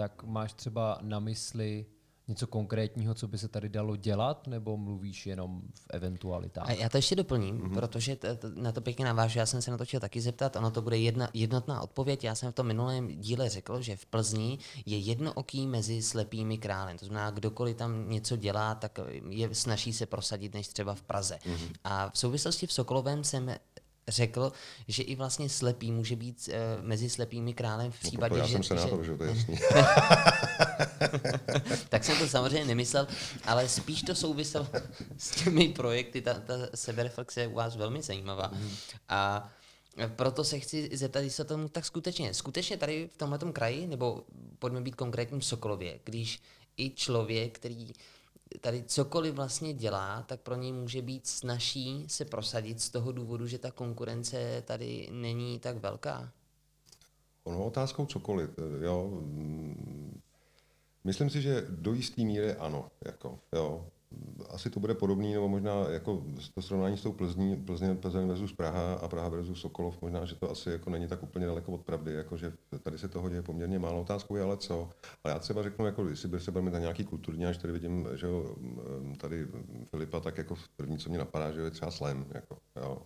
tak 0.02 0.24
máš 0.24 0.54
třeba 0.54 0.98
na 1.02 1.20
mysli 1.20 1.86
něco 2.28 2.48
konkrétního, 2.48 3.14
co 3.14 3.28
by 3.28 3.38
se 3.38 3.48
tady 3.48 3.70
dalo 3.70 3.96
dělat, 3.96 4.48
nebo 4.48 4.78
mluvíš 4.78 5.28
jenom 5.28 5.62
v 5.74 5.88
eventualitách? 5.90 6.70
A 6.70 6.72
já 6.72 6.90
to 6.90 6.98
ještě 6.98 7.16
doplním, 7.16 7.60
mm-hmm. 7.60 7.74
protože 7.74 8.16
t- 8.16 8.36
t- 8.36 8.52
na 8.56 8.72
to 8.72 8.82
pěkně 8.82 9.06
navážu, 9.06 9.40
já 9.40 9.46
jsem 9.46 9.62
se 9.62 9.72
na 9.72 9.78
to 9.78 9.86
chtěl 9.86 10.00
taky 10.00 10.22
zeptat, 10.22 10.56
ono 10.56 10.72
to 10.72 10.82
bude 10.82 10.98
jedna, 10.98 11.30
jednotná 11.34 11.82
odpověď. 11.82 12.24
Já 12.24 12.36
jsem 12.36 12.52
v 12.52 12.56
tom 12.56 12.68
minulém 12.68 13.08
díle 13.08 13.50
řekl, 13.50 13.82
že 13.82 13.96
v 13.96 14.06
Plzni 14.06 14.58
je 14.86 14.98
jednooký 14.98 15.68
mezi 15.68 16.02
slepými 16.02 16.58
králem. 16.58 16.98
To 16.98 17.06
znamená, 17.06 17.32
kdokoliv 17.32 17.78
tam 17.78 18.10
něco 18.10 18.36
dělá, 18.36 18.76
tak 18.76 19.00
je 19.30 19.56
snaží 19.56 19.94
se 19.94 20.06
prosadit 20.06 20.54
než 20.54 20.68
třeba 20.68 20.96
v 20.96 21.02
Praze. 21.02 21.40
Mm-hmm. 21.44 21.74
A 21.84 22.10
v 22.10 22.18
souvislosti 22.18 22.68
v 22.68 22.74
Sokolovém 22.74 23.24
jsem 23.24 23.56
řekl, 24.12 24.52
že 24.88 25.04
i 25.04 25.16
vlastně 25.16 25.50
slepý 25.50 25.92
může 25.92 26.16
být 26.16 26.50
uh, 26.50 26.86
mezi 26.86 27.10
slepými 27.10 27.54
králem 27.54 27.92
v 27.92 28.04
no, 28.04 28.10
případě, 28.10 28.36
no, 28.36 28.42
já 28.42 28.48
že... 28.48 28.54
jsem 28.54 28.64
senátor, 28.64 29.04
že, 29.04 29.12
že 29.12 29.18
to 29.18 29.24
je 29.24 29.30
jasný. 29.36 29.58
tak 31.90 32.04
jsem 32.04 32.18
to 32.18 32.28
samozřejmě 32.28 32.66
nemyslel, 32.66 33.08
ale 33.46 33.70
spíš 33.70 34.02
to 34.02 34.16
souviselo 34.16 34.68
s 35.18 35.44
těmi 35.44 35.70
projekty, 35.70 36.22
ta, 36.22 36.34
ta 36.34 36.54
sebereflexe 36.76 37.42
je 37.42 37.48
u 37.48 37.54
vás 37.54 37.76
velmi 37.76 38.02
zajímavá. 38.02 38.52
Mm. 38.54 38.72
A 39.10 39.50
proto 40.16 40.44
se 40.44 40.60
chci 40.60 40.90
zeptat, 40.94 41.20
jestli 41.20 41.36
se 41.36 41.44
tomu 41.44 41.70
tak 41.70 41.86
skutečně. 41.86 42.34
Skutečně 42.34 42.78
tady 42.78 43.10
v 43.14 43.18
tomhle 43.18 43.40
kraji, 43.54 43.88
nebo 43.88 44.24
pojďme 44.60 44.82
být 44.82 44.96
konkrétním 44.96 45.40
v 45.40 45.46
Sokolově, 45.46 46.00
když 46.04 46.42
i 46.78 46.90
člověk, 46.90 47.60
který 47.60 47.94
tady 48.62 48.84
cokoliv 48.84 49.34
vlastně 49.36 49.74
dělá, 49.74 50.24
tak 50.24 50.42
pro 50.42 50.56
něj 50.56 50.72
může 50.72 51.02
být 51.02 51.28
snažší 51.28 52.06
se 52.08 52.26
prosadit 52.26 52.82
z 52.82 52.90
toho 52.90 53.12
důvodu, 53.12 53.48
že 53.48 53.58
ta 53.58 53.72
konkurence 53.72 54.64
tady 54.68 55.10
není 55.12 55.60
tak 55.60 55.78
velká? 55.78 56.32
Ono 57.44 57.66
otázkou 57.66 58.06
cokoliv, 58.06 58.50
jo. 58.82 59.22
Myslím 61.04 61.30
si, 61.30 61.42
že 61.42 61.66
do 61.70 61.94
jisté 61.94 62.22
míry 62.22 62.56
ano. 62.56 62.92
Jako, 63.06 63.40
jo. 63.56 63.88
Asi 64.50 64.70
to 64.70 64.80
bude 64.80 64.94
podobný, 64.94 65.34
nebo 65.34 65.48
možná 65.48 65.90
jako 65.90 66.24
to 66.56 66.62
srovnání 66.62 66.98
s 66.98 67.02
tou 67.02 67.12
Plzní, 67.12 67.58
Plzně, 67.58 67.96
Plzeň 67.96 68.28
versus 68.28 68.54
Praha 68.54 68.94
a 68.94 69.08
Praha 69.08 69.30
versus 69.30 69.62
Sokolov, 69.62 70.02
možná, 70.02 70.26
že 70.26 70.36
to 70.36 70.52
asi 70.52 70.70
jako 70.70 70.90
není 70.90 71.08
tak 71.08 71.24
úplně 71.24 71.46
daleko 71.46 71.72
od 71.72 71.82
pravdy, 71.82 72.14
jako 72.14 72.38
že 72.38 72.54
tady 72.84 72.98
se 72.98 73.08
toho 73.08 73.30
děje 73.30 73.42
poměrně 73.42 73.80
málo. 73.80 74.02
Otázkou 74.02 74.36
ale 74.36 74.58
co. 74.58 74.90
Ale 75.24 75.34
já 75.34 75.40
třeba 75.40 75.64
řeknu, 75.64 75.86
jako 75.86 76.08
jestli 76.10 76.40
se 76.40 76.52
budeme 76.52 76.72
na 76.72 76.80
nějaký 76.80 77.04
kulturní, 77.04 77.46
až 77.46 77.58
tady 77.58 77.74
vidím, 77.74 78.08
že 78.16 78.28
jo, 78.28 78.56
tady 79.18 79.48
Filipa, 79.90 80.20
tak 80.20 80.38
jako 80.38 80.56
první, 80.76 80.98
co 80.98 81.10
mě 81.10 81.18
napadá, 81.18 81.52
že 81.52 81.62
je 81.62 81.72
třeba 81.72 81.92
slam, 81.92 82.26
jako, 82.34 82.58
jo. 82.76 83.02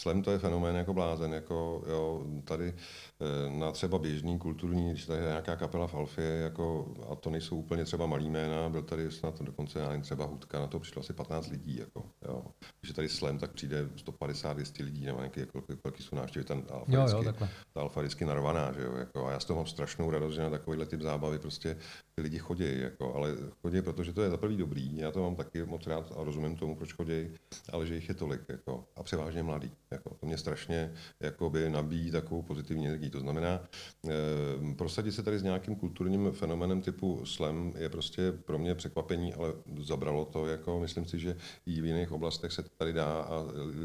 Slam 0.00 0.22
to 0.22 0.30
je 0.30 0.38
fenomén 0.38 0.76
jako 0.76 0.94
blázen, 0.94 1.32
jako 1.32 1.84
jo, 1.86 2.24
tady 2.44 2.74
eh, 2.74 3.58
na 3.58 3.72
třeba 3.72 3.98
běžný 3.98 4.38
kulturní, 4.38 4.90
když 4.90 5.06
tady 5.06 5.20
je 5.20 5.28
nějaká 5.28 5.56
kapela 5.56 5.86
v 5.86 5.94
Alfě, 5.94 6.24
jako, 6.24 6.94
a 7.10 7.14
to 7.14 7.30
nejsou 7.30 7.56
úplně 7.56 7.84
třeba 7.84 8.06
malý 8.06 8.30
jména, 8.30 8.68
byl 8.68 8.82
tady 8.82 9.10
snad 9.10 9.42
dokonce 9.42 9.78
nevím, 9.78 10.02
třeba 10.02 10.24
Hudka, 10.24 10.58
na 10.58 10.66
to 10.66 10.80
přišlo 10.80 11.00
asi 11.00 11.12
15 11.12 11.48
lidí, 11.50 11.76
jako, 11.76 12.04
jo. 12.28 12.44
Když 12.80 12.92
tady 12.92 13.08
slam, 13.08 13.38
tak 13.38 13.52
přijde 13.52 13.88
150-200 13.96 14.84
lidí, 14.84 15.06
nebo 15.06 15.18
nějaký, 15.18 15.40
jako, 15.40 15.62
jaký 15.84 16.02
jsou 16.02 16.16
návštěvy, 16.16 16.44
ten 16.44 16.62
alfa, 16.70 16.92
jo, 16.92 17.04
vždycky, 17.04 17.44
jo, 17.44 17.48
ta 17.72 17.80
alfa 17.80 18.00
vždycky 18.00 18.24
narvaná, 18.24 18.72
že 18.72 18.82
jo, 18.82 18.96
jako, 18.96 19.26
a 19.26 19.30
já 19.30 19.40
z 19.40 19.44
toho 19.44 19.56
mám 19.56 19.66
strašnou 19.66 20.10
radost, 20.10 20.34
že 20.34 20.42
na 20.42 20.50
takovýhle 20.50 20.86
typ 20.86 21.00
zábavy 21.00 21.38
prostě 21.38 21.76
ty 22.14 22.22
lidi 22.22 22.38
chodí, 22.38 22.80
jako, 22.80 23.14
ale 23.14 23.36
chodí, 23.62 23.82
protože 23.82 24.12
to 24.12 24.22
je 24.22 24.30
za 24.30 24.36
prvý 24.36 24.56
dobrý, 24.56 24.96
já 24.96 25.12
to 25.12 25.22
mám 25.22 25.36
taky 25.36 25.64
moc 25.64 25.86
rád 25.86 26.12
a 26.16 26.24
rozumím 26.24 26.56
tomu, 26.56 26.76
proč 26.76 26.92
chodí, 26.92 27.30
ale 27.72 27.86
že 27.86 27.94
jich 27.94 28.08
je 28.08 28.14
tolik, 28.14 28.40
jako, 28.48 28.84
a 28.96 29.02
převážně 29.02 29.42
mladý. 29.42 29.61
Jako, 29.90 30.14
to 30.20 30.26
mě 30.26 30.38
strašně 30.38 30.92
jakoby, 31.20 31.70
nabíjí 31.70 32.10
takovou 32.10 32.42
pozitivní 32.42 32.86
energii. 32.86 33.10
To 33.10 33.20
znamená, 33.20 33.60
e, 34.08 34.74
prosadit 34.74 35.12
se 35.12 35.22
tady 35.22 35.38
s 35.38 35.42
nějakým 35.42 35.76
kulturním 35.76 36.32
fenomenem 36.32 36.82
typu 36.82 37.20
slam 37.24 37.72
je 37.78 37.88
prostě 37.88 38.32
pro 38.32 38.58
mě 38.58 38.74
překvapení, 38.74 39.34
ale 39.34 39.52
zabralo 39.80 40.24
to. 40.24 40.46
Jako, 40.46 40.80
myslím 40.80 41.04
si, 41.04 41.18
že 41.18 41.36
i 41.66 41.80
v 41.80 41.84
jiných 41.84 42.12
oblastech 42.12 42.52
se 42.52 42.62
to 42.62 42.68
tady 42.76 42.92
dá 42.92 43.20
a 43.20 43.44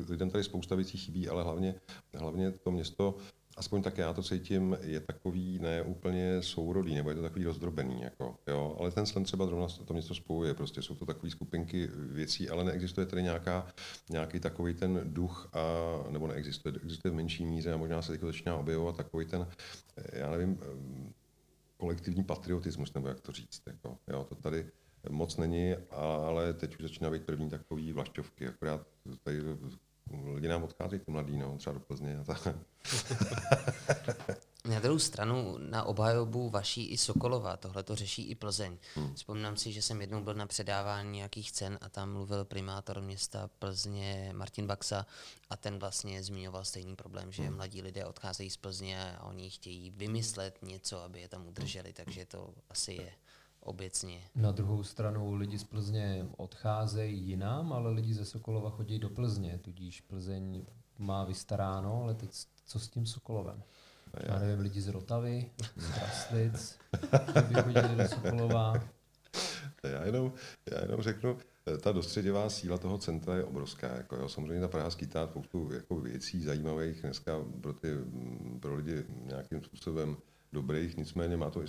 lidem 0.09 0.29
tady 0.29 0.43
spousta 0.43 0.75
věcí 0.75 0.97
chybí, 0.97 1.29
ale 1.29 1.43
hlavně, 1.43 1.75
hlavně 2.13 2.51
to 2.51 2.71
město 2.71 3.15
aspoň 3.57 3.81
tak 3.81 3.97
já 3.97 4.13
to 4.13 4.23
cítím, 4.23 4.77
je 4.81 4.99
takový 4.99 5.59
ne 5.59 5.81
úplně 5.81 6.41
sourodý, 6.41 6.95
nebo 6.95 7.09
je 7.09 7.15
to 7.15 7.21
takový 7.21 7.45
rozdrobený, 7.45 8.01
jako, 8.01 8.35
jo. 8.47 8.66
Ale 8.87 8.93
ten 8.93 9.05
slen 9.05 9.23
třeba 9.23 9.45
zrovna 9.45 9.67
to 9.85 9.93
město 9.93 10.15
spojuje, 10.15 10.53
prostě 10.53 10.81
jsou 10.81 10.95
to 10.95 11.05
takové 11.05 11.29
skupinky 11.29 11.89
věcí, 11.93 12.49
ale 12.49 12.63
neexistuje 12.63 13.05
tady 13.05 13.23
nějaká, 13.23 13.67
nějaký 14.09 14.39
takový 14.39 14.73
ten 14.73 15.01
duch, 15.03 15.49
a, 15.53 15.59
nebo 16.09 16.27
neexistuje, 16.27 16.75
existuje 16.75 17.11
v 17.11 17.15
menší 17.15 17.45
míře 17.45 17.73
a 17.73 17.77
možná 17.77 18.01
se 18.01 18.11
teď 18.11 18.21
začíná 18.21 18.55
objevovat 18.55 18.97
takový 18.97 19.25
ten, 19.25 19.47
já 20.13 20.31
nevím, 20.31 20.59
kolektivní 21.77 22.23
patriotismus, 22.23 22.93
nebo 22.93 23.07
jak 23.07 23.21
to 23.21 23.31
říct, 23.31 23.61
jako, 23.65 23.97
jo, 24.07 24.25
to 24.29 24.35
tady 24.35 24.65
moc 25.09 25.37
není, 25.37 25.75
ale 26.21 26.53
teď 26.53 26.75
už 26.75 26.81
začíná 26.81 27.09
být 27.09 27.25
první 27.25 27.49
takový 27.49 27.93
vlašťovky, 27.93 28.47
akorát 28.47 28.87
tady 29.23 29.41
lidi 30.33 30.47
nám 30.47 30.63
odcházejí, 30.63 30.99
ty 30.99 31.11
mladí, 31.11 31.37
no, 31.37 31.57
třeba 31.57 31.73
do 31.73 31.79
Plzně 31.79 32.17
a 32.17 32.23
tak. 32.23 32.47
Na 34.67 34.79
druhou 34.79 34.99
stranu, 34.99 35.57
na 35.57 35.83
obhajobu 35.83 36.49
vaší 36.49 36.85
i 36.85 36.97
Sokolova, 36.97 37.57
tohle 37.57 37.83
to 37.83 37.95
řeší 37.95 38.23
i 38.23 38.35
Plzeň. 38.35 38.77
Hmm. 38.95 39.13
Vzpomínám 39.13 39.57
si, 39.57 39.71
že 39.71 39.81
jsem 39.81 40.01
jednou 40.01 40.23
byl 40.23 40.33
na 40.33 40.47
předávání 40.47 41.11
nějakých 41.11 41.51
cen 41.51 41.77
a 41.81 41.89
tam 41.89 42.11
mluvil 42.11 42.45
primátor 42.45 43.01
města 43.01 43.49
Plzně 43.59 44.31
Martin 44.35 44.67
Baxa 44.67 45.05
a 45.49 45.57
ten 45.57 45.79
vlastně 45.79 46.23
zmiňoval 46.23 46.65
stejný 46.65 46.95
problém, 46.95 47.31
že 47.31 47.43
hmm. 47.43 47.55
mladí 47.55 47.81
lidé 47.81 48.05
odcházejí 48.05 48.49
z 48.49 48.57
Plzně 48.57 49.17
a 49.17 49.23
oni 49.23 49.49
chtějí 49.49 49.91
vymyslet 49.91 50.59
něco, 50.61 51.03
aby 51.03 51.21
je 51.21 51.27
tam 51.27 51.47
udrželi, 51.47 51.93
takže 51.93 52.25
to 52.25 52.53
asi 52.69 52.93
je 52.93 53.11
obecně. 53.59 54.21
Na 54.35 54.51
druhou 54.51 54.83
stranu 54.83 55.35
lidi 55.35 55.59
z 55.59 55.63
Plzně 55.63 56.27
odcházejí 56.37 57.21
jinam, 57.21 57.73
ale 57.73 57.91
lidi 57.91 58.13
ze 58.13 58.25
Sokolova 58.25 58.69
chodí 58.69 58.99
do 58.99 59.09
Plzně, 59.09 59.57
tudíž 59.57 60.01
Plzeň 60.01 60.65
má 60.97 61.23
vystaráno, 61.23 62.03
ale 62.03 62.15
teď 62.15 62.29
co 62.65 62.79
s 62.79 62.89
tím 62.89 63.05
Sokolovem? 63.05 63.63
Já 64.23 64.39
nevím, 64.39 64.59
lidi 64.59 64.81
z 64.81 64.87
Rotavy, 64.87 65.51
z 65.77 65.93
Kraslic, 65.93 66.79
by 67.47 67.53
chodili 67.53 67.95
do 67.95 68.07
Sokolova. 68.07 68.73
Já 69.83 70.05
jenom, 70.05 70.33
já 70.71 70.81
jenom 70.81 71.01
řeknu, 71.01 71.37
ta 71.81 71.91
dostředěvá 71.91 72.49
síla 72.49 72.77
toho 72.77 72.97
centra 72.97 73.35
je 73.35 73.43
obrovská. 73.43 73.95
Jako 73.95 74.15
jo. 74.15 74.29
Samozřejmě 74.29 74.61
ta 74.61 74.67
Praha 74.67 74.89
skýtá 74.89 75.27
spoustu 75.27 75.69
jako 75.73 75.99
věcí 75.99 76.43
zajímavých 76.43 77.01
dneska 77.01 77.45
pro, 77.61 77.73
ty, 77.73 77.87
pro 78.59 78.75
lidi 78.75 79.05
nějakým 79.23 79.63
způsobem 79.63 80.17
dobrých, 80.53 80.97
nicméně 80.97 81.37
má 81.37 81.49
to 81.49 81.63
i 81.63 81.67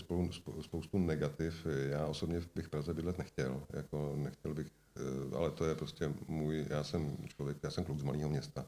spoustu 0.60 0.98
negativ. 0.98 1.66
Já 1.88 2.06
osobně 2.06 2.40
bych 2.54 2.68
Praze 2.68 2.94
bydlet 2.94 3.18
nechtěl, 3.18 3.62
jako 3.72 4.14
nechtěl 4.16 4.54
bych 4.54 4.66
ale 5.36 5.50
to 5.50 5.64
je 5.64 5.74
prostě 5.74 6.14
můj, 6.28 6.66
já 6.70 6.84
jsem 6.84 7.16
člověk, 7.26 7.58
já 7.62 7.70
jsem 7.70 7.84
kluk 7.84 7.98
z 7.98 8.02
malého 8.02 8.28
města. 8.28 8.66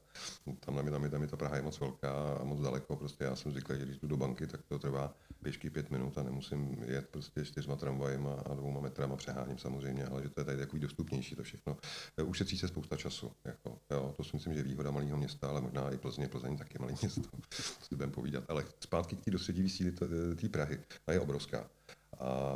Tam 0.60 0.76
na 0.76 0.82
mě, 0.82 0.90
tam, 0.90 1.04
je, 1.04 1.10
tam 1.10 1.22
je 1.22 1.28
ta 1.28 1.36
Praha 1.36 1.56
je 1.56 1.62
moc 1.62 1.80
velká 1.80 2.34
a 2.40 2.44
moc 2.44 2.60
daleko, 2.60 2.96
prostě 2.96 3.24
já 3.24 3.36
jsem 3.36 3.52
zvyklý, 3.52 3.78
že 3.78 3.84
když 3.84 3.98
jdu 3.98 4.08
do 4.08 4.16
banky, 4.16 4.46
tak 4.46 4.60
to 4.68 4.78
trvá 4.78 5.14
pěšky 5.42 5.70
pět 5.70 5.90
minut 5.90 6.18
a 6.18 6.22
nemusím 6.22 6.76
jet 6.86 7.08
prostě 7.08 7.44
čtyřma 7.44 7.76
tramvajema 7.76 8.34
a 8.34 8.54
dvouma 8.54 8.80
metrama 8.80 9.16
přeháním 9.16 9.58
samozřejmě, 9.58 10.04
ale 10.04 10.22
že 10.22 10.28
to 10.28 10.40
je 10.40 10.44
tady 10.44 10.58
takový 10.58 10.80
dostupnější 10.80 11.36
to 11.36 11.42
všechno. 11.42 11.76
Eh, 12.16 12.22
ušetří 12.22 12.58
se 12.58 12.68
spousta 12.68 12.96
času, 12.96 13.32
jako, 13.44 13.78
jo, 13.90 14.14
to 14.16 14.24
si 14.24 14.30
myslím, 14.32 14.52
že 14.52 14.58
je 14.58 14.64
výhoda 14.64 14.90
malého 14.90 15.16
města, 15.16 15.48
ale 15.48 15.60
možná 15.60 15.90
i 15.90 15.98
Plzně, 15.98 16.28
Plzeň 16.28 16.56
taky 16.56 16.78
malé 16.78 16.92
město, 17.02 17.20
si 17.82 17.94
budeme 17.94 18.12
povídat. 18.12 18.44
Ale 18.48 18.64
zpátky 18.80 19.16
k 19.16 19.24
té 19.24 19.30
dostředí 19.30 19.68
síly 19.68 19.92
té 20.36 20.48
Prahy, 20.48 20.80
ta 21.04 21.12
je 21.12 21.20
obrovská. 21.20 21.70
A 22.20 22.54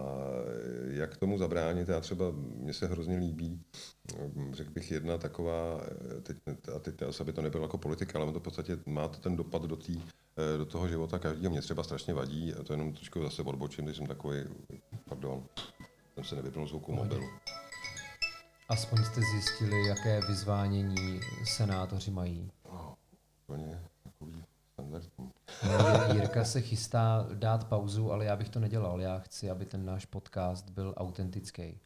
jak 0.89 1.17
tomu 1.17 1.39
zabránit? 1.39 1.89
Já 1.89 2.01
třeba, 2.01 2.25
mně 2.35 2.75
se 2.75 2.87
hrozně 2.87 3.19
líbí, 3.19 3.61
řekl 4.53 4.71
bych, 4.71 4.91
jedna 4.91 5.19
taková, 5.19 5.81
teď, 6.23 6.37
a 6.77 6.79
teď 6.79 6.95
aby 7.21 7.33
to 7.33 7.43
nebylo 7.43 7.65
jako 7.65 7.79
politika, 7.79 8.19
ale 8.19 8.33
to 8.33 8.41
v 8.41 8.43
podstatě 8.43 8.79
má 8.87 9.09
to 9.09 9.19
ten 9.19 9.37
dopad 9.37 9.63
do, 9.63 9.77
tý, 9.77 10.03
do 10.57 10.67
toho 10.67 10.89
života 10.89 11.19
každého. 11.19 11.53
Mě 11.53 11.61
třeba 11.61 11.83
strašně 11.83 12.15
vadí, 12.15 12.55
a 12.55 12.63
to 12.63 12.73
jenom 12.73 12.93
trošku 12.93 13.23
zase 13.23 13.43
odbočím, 13.43 13.85
když 13.85 13.97
jsem 13.97 14.07
takový, 14.07 14.37
pardon, 15.09 15.45
jsem 16.15 16.25
se 16.25 16.37
nevypnul 16.37 16.69
zvuku 16.69 16.93
mobilu. 16.93 17.29
Aspoň 18.69 19.05
jste 19.05 19.21
zjistili, 19.21 19.87
jaké 19.87 20.21
vyzvánění 20.29 21.21
senátoři 21.45 22.11
mají. 22.11 22.51
No, 22.73 22.95
takový 24.05 24.45
standardní. 24.73 25.31
Jirka 26.13 26.45
se 26.45 26.61
chystá 26.61 27.27
dát 27.35 27.69
pauzu, 27.69 28.13
ale 28.13 28.25
já 28.25 28.37
bych 28.37 28.49
to 28.49 28.61
nedělal. 28.61 29.01
Já 29.01 29.19
chci, 29.19 29.51
aby 29.51 29.65
ten 29.65 29.85
náš 29.85 30.05
podcast 30.05 30.71
byl 30.71 30.95
autentický. 30.97 31.79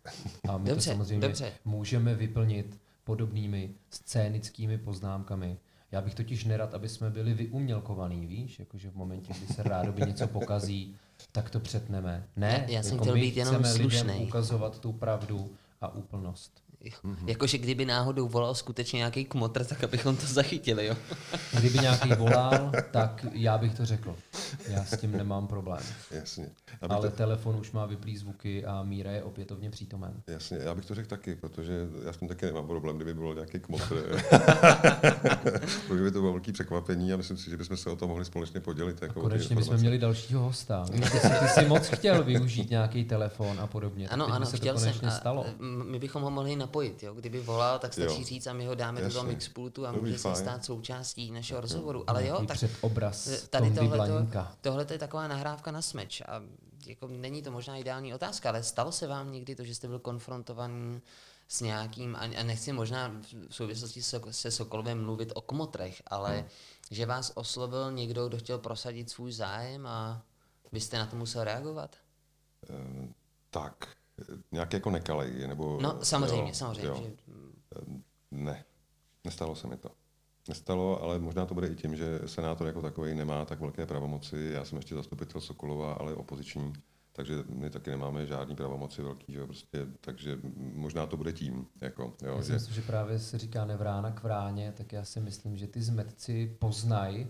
A 0.48 0.58
my 0.58 0.68
dobře, 0.70 0.90
to 0.90 0.94
samozřejmě 0.94 1.26
dobře. 1.26 1.52
můžeme 1.64 2.14
vyplnit 2.14 2.78
podobnými 3.04 3.74
scénickými 3.90 4.78
poznámkami. 4.78 5.58
Já 5.92 6.00
bych 6.00 6.14
totiž 6.14 6.44
nerad, 6.44 6.74
aby 6.74 6.88
jsme 6.88 7.10
byli 7.10 7.34
vyumělkovaný, 7.34 8.26
víš? 8.26 8.58
Jakože 8.58 8.90
v 8.90 8.94
momentě, 8.94 9.32
kdy 9.32 9.54
se 9.54 9.62
rádoby 9.62 10.02
něco 10.06 10.28
pokazí, 10.28 10.94
tak 11.32 11.50
to 11.50 11.60
přetneme. 11.60 12.26
Ne, 12.36 12.64
já, 12.68 12.74
já 12.74 12.82
jsem 12.82 12.92
jako 12.92 13.04
chtěl 13.04 13.14
být 13.14 13.36
jenom 13.36 13.64
slušný. 13.64 14.14
ukazovat 14.14 14.78
tu 14.78 14.92
pravdu 14.92 15.50
a 15.80 15.94
úplnost. 15.94 16.62
Mm-hmm. 17.04 17.28
Jakože 17.28 17.58
kdyby 17.58 17.84
náhodou 17.84 18.28
volal 18.28 18.54
skutečně 18.54 18.96
nějaký 18.96 19.24
kmotr, 19.24 19.64
tak 19.64 19.84
abychom 19.84 20.16
to 20.16 20.26
zachytili, 20.26 20.86
jo? 20.86 20.96
Kdyby 21.58 21.78
nějaký 21.78 22.08
volal, 22.08 22.72
tak 22.90 23.26
já 23.32 23.58
bych 23.58 23.74
to 23.74 23.86
řekl. 23.86 24.16
Já 24.68 24.84
s 24.84 25.00
tím 25.00 25.12
nemám 25.12 25.46
problém. 25.46 25.82
Jasně. 26.10 26.48
Ale 26.88 27.10
to... 27.10 27.16
telefon 27.16 27.56
už 27.56 27.72
má 27.72 27.86
vyplý 27.86 28.16
zvuky 28.16 28.64
a 28.64 28.82
Míra 28.82 29.10
je 29.10 29.22
opětovně 29.22 29.70
přítomen. 29.70 30.22
Jasně, 30.26 30.58
já 30.58 30.74
bych 30.74 30.84
to 30.84 30.94
řekl 30.94 31.08
taky, 31.08 31.34
protože 31.34 31.88
já 32.04 32.12
s 32.12 32.16
tím 32.16 32.28
taky 32.28 32.46
nemám 32.46 32.66
problém, 32.66 32.96
kdyby 32.96 33.14
byl 33.14 33.34
nějaký 33.34 33.60
kmotr. 33.60 33.84
protože 35.88 36.02
by 36.02 36.10
to 36.10 36.20
bylo 36.20 36.32
velký 36.32 36.52
překvapení 36.52 37.12
a 37.12 37.16
myslím 37.16 37.36
si, 37.36 37.50
že 37.50 37.56
bychom 37.56 37.76
se 37.76 37.90
o 37.90 37.96
to 37.96 38.08
mohli 38.08 38.24
společně 38.24 38.60
podělit. 38.60 39.02
Jako 39.02 39.20
konečně 39.20 39.56
bychom 39.56 39.76
měli 39.76 39.98
dalšího 39.98 40.42
hosta. 40.42 40.84
Ty 40.84 41.02
jsi, 41.02 41.28
ty 41.40 41.48
jsi 41.48 41.66
moc 41.66 41.88
chtěl 41.88 42.24
využít 42.24 42.70
nějaký 42.70 43.04
telefon 43.04 43.60
a 43.60 43.66
podobně. 43.66 44.08
Ano, 44.08 44.26
ano, 44.26 44.46
chtěl 44.46 44.78
jsem. 44.78 45.10
Stalo. 45.10 45.46
my 45.84 45.98
bychom 45.98 46.22
ho 46.22 46.30
mohli 46.30 46.56
napojit. 46.56 46.77
Jo? 46.82 47.14
Kdyby 47.14 47.40
volal, 47.40 47.78
tak 47.78 47.92
stačí 47.92 48.20
jo. 48.20 48.26
říct 48.26 48.46
a 48.46 48.52
my 48.52 48.66
ho 48.66 48.74
dáme 48.74 49.00
Jasně. 49.00 49.08
do 49.08 49.14
toho 49.14 49.32
mixpultu 49.32 49.86
a 49.86 49.92
může 49.92 50.18
se 50.18 50.34
stát 50.34 50.64
součástí 50.64 51.30
našeho 51.30 51.60
rozhovoru. 51.60 52.04
Ale 52.10 52.26
jo, 52.26 52.46
tak 52.46 52.58
obraz 52.80 53.28
tady 53.50 53.70
tohle, 53.70 54.28
tohle 54.60 54.86
je 54.90 54.98
taková 54.98 55.28
nahrávka 55.28 55.70
na 55.70 55.82
smeč. 55.82 56.20
A 56.20 56.42
jako 56.86 57.08
není 57.08 57.42
to 57.42 57.50
možná 57.50 57.76
ideální 57.76 58.14
otázka, 58.14 58.48
ale 58.48 58.62
stalo 58.62 58.92
se 58.92 59.06
vám 59.06 59.32
někdy 59.32 59.54
to, 59.54 59.64
že 59.64 59.74
jste 59.74 59.88
byl 59.88 59.98
konfrontovaný 59.98 61.02
s 61.48 61.60
nějakým, 61.60 62.16
a 62.16 62.42
nechci 62.42 62.72
možná 62.72 63.12
v 63.48 63.54
souvislosti 63.54 64.02
se 64.30 64.50
Sokolovem 64.50 65.04
mluvit 65.04 65.32
o 65.34 65.40
kmotrech, 65.40 66.02
ale 66.06 66.36
hmm. 66.36 66.48
že 66.90 67.06
vás 67.06 67.32
oslovil 67.34 67.92
někdo, 67.92 68.28
kdo 68.28 68.38
chtěl 68.38 68.58
prosadit 68.58 69.10
svůj 69.10 69.32
zájem 69.32 69.86
a 69.86 70.22
vy 70.72 70.80
jste 70.80 70.98
na 70.98 71.06
to 71.06 71.16
musel 71.16 71.44
reagovat? 71.44 71.96
Um, 72.70 73.14
tak, 73.50 73.88
nějak 74.52 74.72
jako 74.72 74.90
nekalej, 74.90 75.48
nebo... 75.48 75.78
No 75.82 75.98
samozřejmě, 76.02 76.50
jo, 76.50 76.54
samozřejmě. 76.54 76.88
Jo. 76.88 77.14
Že... 77.26 77.80
Ne, 78.30 78.64
nestalo 79.24 79.54
se 79.54 79.66
mi 79.66 79.76
to. 79.76 79.90
Nestalo, 80.48 81.02
ale 81.02 81.18
možná 81.18 81.46
to 81.46 81.54
bude 81.54 81.68
i 81.68 81.76
tím, 81.76 81.96
že 81.96 82.20
senátor 82.26 82.66
jako 82.66 82.82
takový 82.82 83.14
nemá 83.14 83.44
tak 83.44 83.60
velké 83.60 83.86
pravomoci. 83.86 84.50
Já 84.52 84.64
jsem 84.64 84.78
ještě 84.78 84.94
zastupitel 84.94 85.40
Sokolova, 85.40 85.92
ale 85.92 86.14
opoziční, 86.14 86.72
takže 87.12 87.34
my 87.48 87.70
taky 87.70 87.90
nemáme 87.90 88.26
žádný 88.26 88.56
pravomoci 88.56 89.02
velký, 89.02 89.32
že 89.32 89.44
prostě, 89.44 89.86
takže 90.00 90.38
možná 90.56 91.06
to 91.06 91.16
bude 91.16 91.32
tím. 91.32 91.66
Jako, 91.80 92.14
jo, 92.22 92.36
já 92.36 92.42
si 92.42 92.48
že... 92.48 92.52
myslím, 92.54 92.74
že 92.74 92.82
právě 92.82 93.18
se 93.18 93.38
říká 93.38 93.64
nevrána 93.64 94.10
k 94.10 94.22
vráně, 94.22 94.72
tak 94.76 94.92
já 94.92 95.04
si 95.04 95.20
myslím, 95.20 95.56
že 95.56 95.66
ty 95.66 95.82
zmetci 95.82 96.56
poznají, 96.58 97.26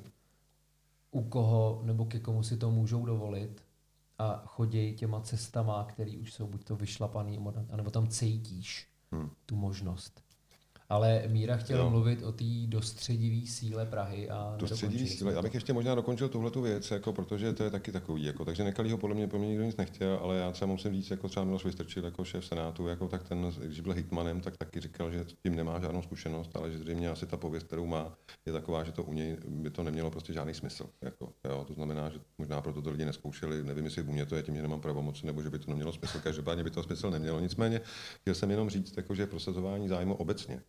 u 1.11 1.23
koho 1.23 1.81
nebo 1.85 2.05
ke 2.05 2.21
komu 2.21 2.43
si 2.43 2.57
to 2.57 2.71
můžou 2.71 3.07
dovolit 3.07 3.63
a 4.19 4.43
chodí 4.47 4.95
těma 4.95 5.21
cestama, 5.21 5.85
které 5.85 6.19
už 6.21 6.33
jsou 6.33 6.47
buď 6.47 6.65
to 6.65 6.77
vyšlapaný, 6.77 7.39
nebo 7.77 7.91
tam 7.91 8.09
cítíš 8.09 8.89
hmm. 9.13 9.31
tu 9.47 9.57
možnost. 9.57 10.28
Ale 10.91 11.23
Míra 11.27 11.57
chtěl 11.57 11.79
jo. 11.79 11.91
mluvit 11.91 12.23
o 12.23 12.33
té 12.33 12.45
dostředivý 12.67 13.47
síle 13.47 13.87
Prahy 13.87 14.31
a 14.31 14.55
Dostředivý 14.59 15.09
síle. 15.09 15.33
Já 15.33 15.43
bych 15.43 15.55
ještě 15.55 15.73
možná 15.73 15.95
dokončil 15.95 16.29
tuhle 16.29 16.51
tu 16.51 16.63
věc, 16.63 16.91
jako, 16.91 17.13
protože 17.13 17.53
to 17.53 17.65
je 17.65 17.71
taky 17.71 17.93
takový. 17.93 18.25
Jako, 18.25 18.45
takže 18.45 18.65
nekalýho 18.65 18.99
podle 18.99 19.17
mě, 19.17 19.27
po 19.27 19.39
mě 19.39 19.49
nikdo 19.49 19.65
nic 19.65 19.77
nechtěl, 19.77 20.19
ale 20.23 20.37
já 20.37 20.53
třeba 20.53 20.73
musím 20.73 20.93
říct, 20.93 21.11
jako 21.11 21.29
třeba 21.29 21.45
Miloš 21.45 21.65
Vystrčil 21.65 22.05
jako 22.05 22.25
šéf 22.25 22.47
Senátu, 22.47 22.87
jako, 22.87 23.09
tak 23.09 23.29
ten, 23.29 23.53
když 23.59 23.81
byl 23.81 23.93
hitmanem, 23.93 24.41
tak 24.41 24.57
taky 24.57 24.81
říkal, 24.81 25.11
že 25.11 25.25
s 25.25 25.35
tím 25.43 25.57
nemá 25.57 25.81
žádnou 25.81 26.03
zkušenost, 26.03 26.57
ale 26.57 26.71
že 26.71 26.79
zřejmě 26.79 27.11
asi 27.11 27.27
ta 27.27 27.37
pověst, 27.37 27.67
kterou 27.67 27.87
má, 27.87 28.19
je 28.47 28.53
taková, 28.53 28.85
že 28.85 28.93
to 28.93 29.03
u 29.03 29.13
něj 29.13 29.37
by 29.49 29.71
to 29.71 29.83
nemělo 29.83 30.11
prostě 30.11 30.33
žádný 30.33 30.55
smysl. 30.55 30.91
Jako, 31.03 31.33
jo, 31.49 31.65
to 31.69 31.75
znamená, 31.75 32.09
že 32.09 32.19
možná 32.39 32.61
proto 32.61 32.83
to 32.83 32.91
lidi 32.91 33.05
neskoušeli, 33.05 33.65
nevím, 33.65 33.85
jestli 33.85 34.03
u 34.03 34.13
mě 34.13 34.27
to 34.27 34.37
je 34.37 34.43
tím, 34.43 34.57
že 34.57 34.63
nemám 34.63 34.81
pravomoc, 34.81 35.23
nebo 35.23 35.43
že 35.43 35.51
by 35.51 35.59
to 35.59 35.71
nemělo 35.71 35.93
smysl. 35.93 36.21
Každopádně 36.21 36.65
by 36.65 36.71
to 36.71 36.83
smysl 36.83 37.11
nemělo. 37.11 37.41
Nicméně 37.41 37.81
chtěl 38.21 38.35
jsem 38.35 38.51
jenom 38.51 38.71
říct, 38.71 38.97
jako, 38.97 39.15
že 39.15 39.27
prosazování 39.27 39.89
zájmu 39.89 40.15
obecně 40.15 40.63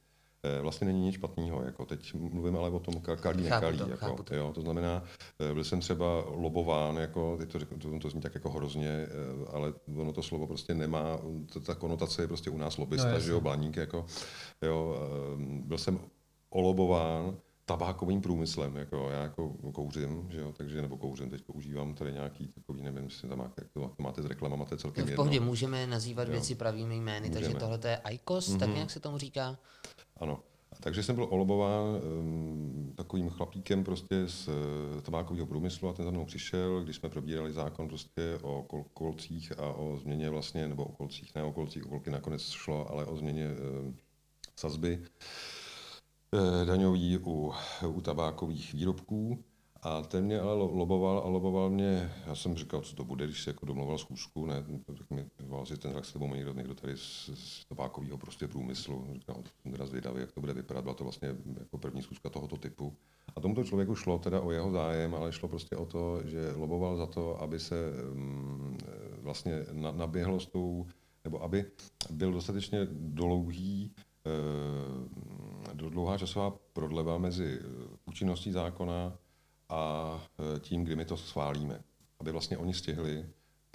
vlastně 0.62 0.88
není 0.88 1.02
nic 1.02 1.16
špatného. 1.16 1.64
Jako 1.64 1.86
teď 1.86 2.14
mluvím 2.14 2.58
ale 2.58 2.70
o 2.70 2.80
tom 2.80 3.02
kalí, 3.02 3.44
nekalí. 3.44 3.78
To, 3.78 3.90
jako, 3.90 4.24
to. 4.24 4.36
Jo, 4.36 4.52
to 4.56 4.62
znamená, 4.62 5.04
eh, 5.40 5.54
byl 5.54 5.64
jsem 5.64 5.80
třeba 5.80 6.24
lobován, 6.28 6.98
jako, 6.98 7.38
teď 7.38 7.52
to, 7.52 7.60
to, 7.60 8.00
to 8.00 8.10
zní 8.10 8.22
tak 8.22 8.36
jako 8.36 8.50
hrozně, 8.50 8.90
eh, 8.90 9.08
ale 9.54 9.74
ono 9.98 10.14
to 10.14 10.24
slovo 10.24 10.48
prostě 10.48 10.74
nemá, 10.74 11.20
ta, 11.54 11.60
ta 11.60 11.76
konotace 11.76 12.24
je 12.24 12.28
prostě 12.28 12.50
u 12.50 12.58
nás 12.58 12.78
lobista, 12.78 13.12
no, 13.12 13.20
že 13.20 13.32
jo, 13.32 13.42
blaník, 13.42 13.78
jako, 13.78 14.06
jo, 14.62 14.96
byl 15.66 15.78
jsem 15.78 16.00
olobován 16.50 17.38
tabákovým 17.70 18.22
průmyslem, 18.22 18.76
jako 18.76 19.10
já 19.10 19.22
jako 19.22 19.50
kouřím, 19.74 20.28
že 20.30 20.40
jo, 20.40 20.54
takže 20.58 20.82
nebo 20.82 20.98
kouřím, 20.98 21.30
teď 21.30 21.42
používám 21.42 21.94
tady 21.94 22.14
nějaký 22.14 22.48
takový, 22.48 22.84
nevím, 22.84 23.04
jestli 23.04 23.30
tam 23.30 23.38
máte, 23.38 23.62
jak 23.62 23.72
to, 23.72 23.92
to 23.98 24.04
máte 24.04 24.22
s 24.22 24.26
reklamama, 24.26 24.66
to 24.66 24.74
je 24.74 24.78
celkem 24.78 25.06
no 25.06 25.12
v 25.12 25.16
pohodě, 25.16 25.36
jedno. 25.36 25.48
můžeme 25.48 25.88
nazývat 25.88 26.28
jo. 26.28 26.32
věci 26.32 26.56
pravými 26.56 26.98
jmény, 26.98 27.28
můžeme. 27.28 27.46
takže 27.46 27.60
tohle 27.60 27.80
je 27.86 28.02
ICOS, 28.12 28.50
mm-hmm. 28.50 28.60
tak 28.60 28.70
mhm. 28.70 28.78
jak 28.78 28.92
se 28.92 29.00
tomu 29.00 29.18
říká? 29.18 29.58
Ano. 30.20 30.40
Takže 30.80 31.04
jsem 31.04 31.16
byl 31.16 31.28
olobován 31.30 31.86
um, 31.86 32.94
takovým 32.96 33.30
chlapíkem 33.30 33.84
prostě 33.84 34.28
z 34.28 34.48
uh, 34.48 34.54
tabákového 35.02 35.48
průmyslu 35.48 35.90
a 35.90 35.94
ten 35.94 36.06
za 36.06 36.12
mnou 36.12 36.26
přišel, 36.26 36.84
když 36.84 36.96
jsme 36.96 37.10
probírali 37.10 37.54
zákon 37.54 37.88
prostě 37.88 38.40
o 38.42 38.64
kol- 38.64 38.86
kolcích 38.94 39.60
a 39.60 39.74
o 39.74 39.98
změně 39.98 40.30
vlastně, 40.30 40.68
nebo 40.68 40.84
o 40.84 40.92
kolcích, 40.92 41.36
ne 41.36 41.44
o 41.44 41.52
kolcích, 41.52 41.86
o 41.86 41.90
kolky 41.90 42.10
nakonec 42.10 42.42
šlo, 42.42 42.92
ale 42.92 43.06
o 43.06 43.18
změně 43.18 43.48
uh, 43.48 43.94
sazby 44.56 45.04
uh, 46.32 46.66
daňový 46.66 47.18
u, 47.18 47.54
u 47.88 48.02
tabákových 48.02 48.74
výrobků. 48.74 49.44
A 49.82 50.02
ten 50.02 50.26
mě 50.26 50.40
ale 50.40 50.54
loboval 50.54 51.20
a 51.20 51.28
loboval 51.28 51.70
mě, 51.70 52.12
já 52.26 52.36
jsem 52.36 52.56
říkal, 52.56 52.82
co 52.82 52.96
to 52.96 53.04
bude, 53.04 53.26
když 53.26 53.44
se 53.44 53.50
jako 53.50 53.66
domluval 53.66 53.98
schůzku, 53.98 54.46
ne, 54.46 54.66
tak 54.86 55.10
mi 55.10 55.26
volal 55.40 55.66
si 55.66 55.78
ten 55.78 55.98
s 56.02 56.14
tebou 56.14 56.36
někdo, 56.36 56.54
někdo 56.54 56.76
tady 56.76 56.98
z, 56.98 57.30
z 57.34 57.66
tabákového 57.66 58.18
prostě 58.18 58.48
průmyslu, 58.48 59.08
říkal, 59.14 59.44
jsem 59.62 59.72
teda 59.72 59.86
zvědavý, 59.86 60.22
jak 60.22 60.32
to 60.32 60.42
bude 60.42 60.54
vypadat, 60.54 60.82
byla 60.82 60.94
to 60.94 61.04
vlastně 61.04 61.36
jako 61.60 61.78
první 61.78 62.02
schůzka 62.02 62.30
tohoto 62.30 62.58
typu. 62.58 62.94
A 63.36 63.42
tomuto 63.42 63.64
člověku 63.64 63.96
šlo 63.96 64.20
teda 64.20 64.42
o 64.42 64.52
jeho 64.52 64.72
zájem, 64.72 65.16
ale 65.16 65.32
šlo 65.32 65.50
prostě 65.50 65.76
o 65.76 65.86
to, 65.86 66.22
že 66.26 66.54
loboval 66.56 66.98
za 66.98 67.06
to, 67.06 67.42
aby 67.42 67.60
se 67.60 67.76
um, 68.12 68.78
vlastně 69.22 69.66
na, 69.72 69.92
naběhlo 69.92 70.40
s 70.40 70.46
tou, 70.46 70.88
nebo 71.24 71.44
aby 71.44 71.66
byl 72.10 72.32
dostatečně 72.32 72.88
dlouhý, 72.92 73.92
uh, 74.26 75.74
dlouhá 75.74 76.18
časová 76.18 76.54
prodleva 76.74 77.18
mezi 77.18 77.60
účinností 78.06 78.52
zákona 78.52 79.18
a 79.70 80.22
e, 80.56 80.60
tím, 80.60 80.84
kdy 80.84 80.96
my 80.96 81.06
to 81.06 81.18
schválíme. 81.18 81.84
Aby 82.20 82.32
vlastně 82.32 82.58
oni 82.58 82.74
stihli 82.74 83.30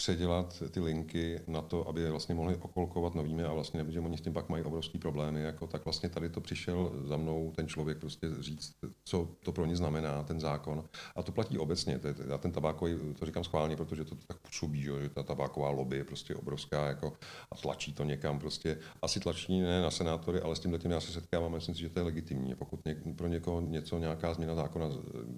předělat 0.05 0.63
ty 0.71 0.81
linky 0.81 1.41
na 1.47 1.63
to, 1.63 1.89
aby 1.89 2.01
je 2.01 2.11
vlastně 2.11 2.35
mohli 2.35 2.57
okolkovat 2.57 3.15
novými 3.15 3.45
a 3.45 3.53
vlastně, 3.53 3.85
že 3.89 4.01
oni 4.01 4.19
s 4.19 4.21
tím 4.21 4.33
pak 4.33 4.49
mají 4.49 4.65
obrovský 4.65 4.99
problémy, 4.99 5.43
jako, 5.43 5.67
tak 5.67 5.85
vlastně 5.85 6.09
tady 6.09 6.29
to 6.29 6.41
přišel 6.41 6.93
za 7.05 7.17
mnou 7.17 7.53
ten 7.57 7.69
člověk 7.69 7.99
prostě 7.99 8.29
říct, 8.41 8.73
co 9.05 9.29
to 9.45 9.53
pro 9.53 9.67
ně 9.67 9.77
znamená, 9.77 10.23
ten 10.23 10.41
zákon. 10.41 10.85
A 11.17 11.23
to 11.23 11.33
platí 11.33 11.59
obecně. 11.59 11.99
To 11.99 12.09
je, 12.09 12.15
já 12.29 12.39
ten 12.39 12.53
tabákový, 12.53 13.15
to 13.19 13.27
říkám 13.27 13.45
schválně, 13.45 13.77
protože 13.77 14.05
to 14.05 14.15
tak 14.27 14.39
působí, 14.39 14.83
že 14.83 15.09
ta 15.15 15.23
tabáková 15.23 15.71
lobby 15.71 15.97
je 15.97 16.05
prostě 16.05 16.35
obrovská 16.35 16.87
jako, 16.87 17.13
a 17.53 17.57
tlačí 17.57 17.93
to 17.93 18.05
někam 18.05 18.39
prostě. 18.39 18.79
Asi 19.03 19.21
tlačí 19.21 19.61
ne 19.61 19.83
na 19.83 19.91
senátory, 19.91 20.41
ale 20.41 20.57
s 20.57 20.61
tím 20.61 20.91
já 20.91 21.01
se 21.01 21.13
setkávám, 21.13 21.53
myslím 21.53 21.75
si, 21.75 21.81
že 21.81 21.89
to 21.89 22.01
je 22.01 22.05
legitimní. 22.05 22.55
Pokud 22.55 22.85
něk, 22.85 22.99
pro 23.17 23.29
někoho 23.29 23.61
něco, 23.61 23.99
nějaká 23.99 24.35
změna 24.35 24.55
zákona 24.55 24.89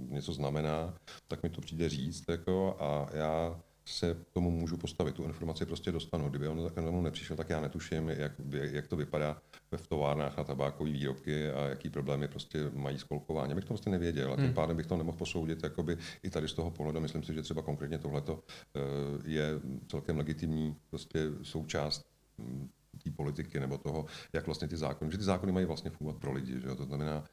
něco 0.09 0.33
znamená, 0.33 0.95
tak 1.29 1.43
mi 1.43 1.51
to 1.51 1.61
přijde 1.61 1.89
říct 1.89 2.25
jako, 2.29 2.77
a 2.81 3.07
já 3.13 3.61
se 3.89 4.15
k 4.15 4.33
tomu 4.33 4.51
můžu 4.51 4.77
postavit. 4.77 5.15
Tu 5.15 5.25
informaci 5.25 5.67
prostě 5.67 5.93
dostanu. 5.93 6.29
Kdyby 6.29 6.49
on 6.49 6.71
za 6.75 6.81
mnou 6.81 7.03
nepřišel, 7.03 7.37
tak 7.37 7.51
já 7.51 7.61
netuším, 7.61 8.09
jak, 8.09 8.33
jak 8.51 8.87
to 8.87 8.97
vypadá 8.97 9.43
v 9.77 9.87
továrnách 9.87 10.37
na 10.37 10.45
tabákové 10.45 10.91
výrobky 10.91 11.51
a 11.51 11.67
jaký 11.67 11.91
problémy 11.91 12.29
prostě 12.29 12.71
mají 12.75 12.99
s 12.99 13.05
kolkováním. 13.05 13.57
Bych 13.57 13.65
to 13.65 13.69
prostě 13.69 13.91
nevěděl 13.91 14.33
a 14.33 14.37
tím 14.37 14.45
hmm. 14.45 14.55
pádem 14.55 14.77
bych 14.77 14.87
to 14.87 14.97
nemohl 14.97 15.19
posoudit 15.19 15.63
jakoby 15.63 15.97
i 16.23 16.31
tady 16.31 16.49
z 16.49 16.53
toho 16.53 16.71
pohledu. 16.71 17.01
Myslím 17.01 17.23
si, 17.23 17.35
že 17.35 17.43
třeba 17.43 17.63
konkrétně 17.63 17.99
tohleto 17.99 18.43
eh, 18.77 18.81
je 19.25 19.61
celkem 19.89 20.17
legitimní 20.17 20.77
prostě 20.91 21.21
součást 21.43 22.07
hm, 22.39 22.69
té 23.05 23.11
politiky 23.11 23.61
nebo 23.61 23.79
toho, 23.79 24.07
jak 24.33 24.47
vlastně 24.47 24.69
ty 24.69 24.77
zákony, 24.77 25.11
že 25.13 25.19
ty 25.19 25.25
zákony 25.25 25.53
mají 25.53 25.67
vlastně 25.67 25.91
fungovat 25.91 26.21
pro 26.21 26.33
lidi, 26.33 26.61
že 26.61 26.69
jo? 26.69 26.75
to 26.75 26.85
znamená 26.85 27.25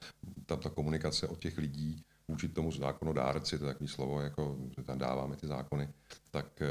ta, 0.46 0.56
ta 0.56 0.70
komunikace 0.70 1.28
od 1.28 1.40
těch 1.40 1.58
lidí 1.58 2.04
vůči 2.28 2.48
tomu 2.48 2.72
zákonodárci, 2.72 3.60
to 3.60 3.66
je 3.66 3.74
takový 3.74 3.88
slovo, 3.88 4.22
jako, 4.22 4.58
tam 4.86 4.98
dáváme 4.98 5.36
ty 5.36 5.48
zákony, 5.48 5.90
tak 6.32 6.62
eh, 6.62 6.68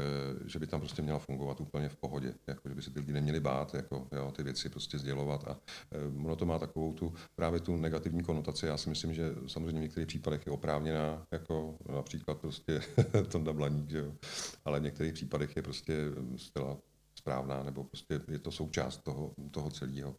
že 0.49 0.59
by 0.59 0.67
tam 0.67 0.79
prostě 0.79 1.01
měla 1.01 1.19
fungovat 1.19 1.61
úplně 1.61 1.89
v 1.89 1.95
pohodě, 1.95 2.33
jako, 2.47 2.69
že 2.69 2.75
by 2.75 2.81
se 2.81 2.91
ty 2.91 2.99
lidi 2.99 3.13
neměli 3.13 3.39
bát, 3.39 3.73
jako, 3.73 4.07
jo, 4.11 4.31
ty 4.31 4.43
věci 4.43 4.69
prostě 4.69 4.97
sdělovat 4.97 5.47
a 5.47 5.59
eh, 5.91 6.25
ono 6.25 6.35
to 6.35 6.45
má 6.45 6.59
takovou 6.59 6.93
tu, 6.93 7.13
právě 7.35 7.59
tu 7.59 7.75
negativní 7.75 8.23
konotaci, 8.23 8.65
já 8.65 8.77
si 8.77 8.89
myslím, 8.89 9.13
že 9.13 9.35
samozřejmě 9.47 9.79
v 9.79 9.83
některých 9.83 10.07
případech 10.07 10.45
je 10.45 10.51
oprávněná, 10.51 11.27
jako 11.31 11.77
například 11.93 12.37
prostě 12.37 12.81
Tonda 13.31 13.53
Blaník, 13.53 13.89
že 13.89 13.97
jo, 13.97 14.13
ale 14.65 14.79
v 14.79 14.83
některých 14.83 15.13
případech 15.13 15.55
je 15.55 15.61
prostě 15.61 15.93
zcela 16.37 16.77
správná, 17.15 17.63
nebo 17.63 17.83
prostě 17.83 18.21
je 18.27 18.39
to 18.39 18.51
součást 18.51 19.03
toho, 19.03 19.31
toho 19.51 19.69
celého 19.69 20.15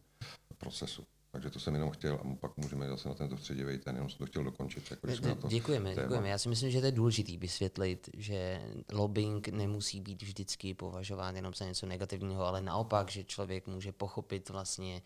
procesu. 0.57 1.03
Takže 1.35 1.49
to 1.49 1.59
jsem 1.59 1.73
jenom 1.73 1.91
chtěl 1.91 2.15
a 2.15 2.35
pak 2.39 2.57
můžeme 2.57 2.89
zase 2.89 3.09
na 3.09 3.15
tento 3.15 3.37
středivý 3.37 3.77
ten, 3.77 3.95
jenom 3.95 4.09
jsem 4.09 4.17
to 4.17 4.25
chtěl 4.25 4.43
dokončit. 4.43 4.91
Jako, 4.91 5.07
ne, 5.07 5.35
to 5.35 5.47
děkujeme, 5.47 5.95
téma. 5.95 6.01
děkujeme. 6.01 6.29
Já 6.29 6.37
si 6.37 6.49
myslím, 6.49 6.71
že 6.71 6.79
to 6.79 6.85
je 6.85 6.91
důležité 6.91 7.37
vysvětlit, 7.37 8.09
že 8.17 8.61
lobbying 8.93 9.47
nemusí 9.47 10.01
být 10.01 10.21
vždycky 10.21 10.73
považován 10.73 11.35
jenom 11.35 11.53
za 11.53 11.65
něco 11.65 11.85
negativního, 11.85 12.45
ale 12.45 12.61
naopak, 12.61 13.11
že 13.11 13.23
člověk 13.23 13.67
může 13.67 13.91
pochopit 13.91 14.49
vlastně, 14.49 15.01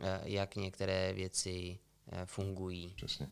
eh, 0.00 0.20
jak 0.24 0.56
některé 0.56 1.12
věci 1.12 1.78
eh, 2.12 2.26
fungují. 2.26 2.92
Přesně. 2.96 3.28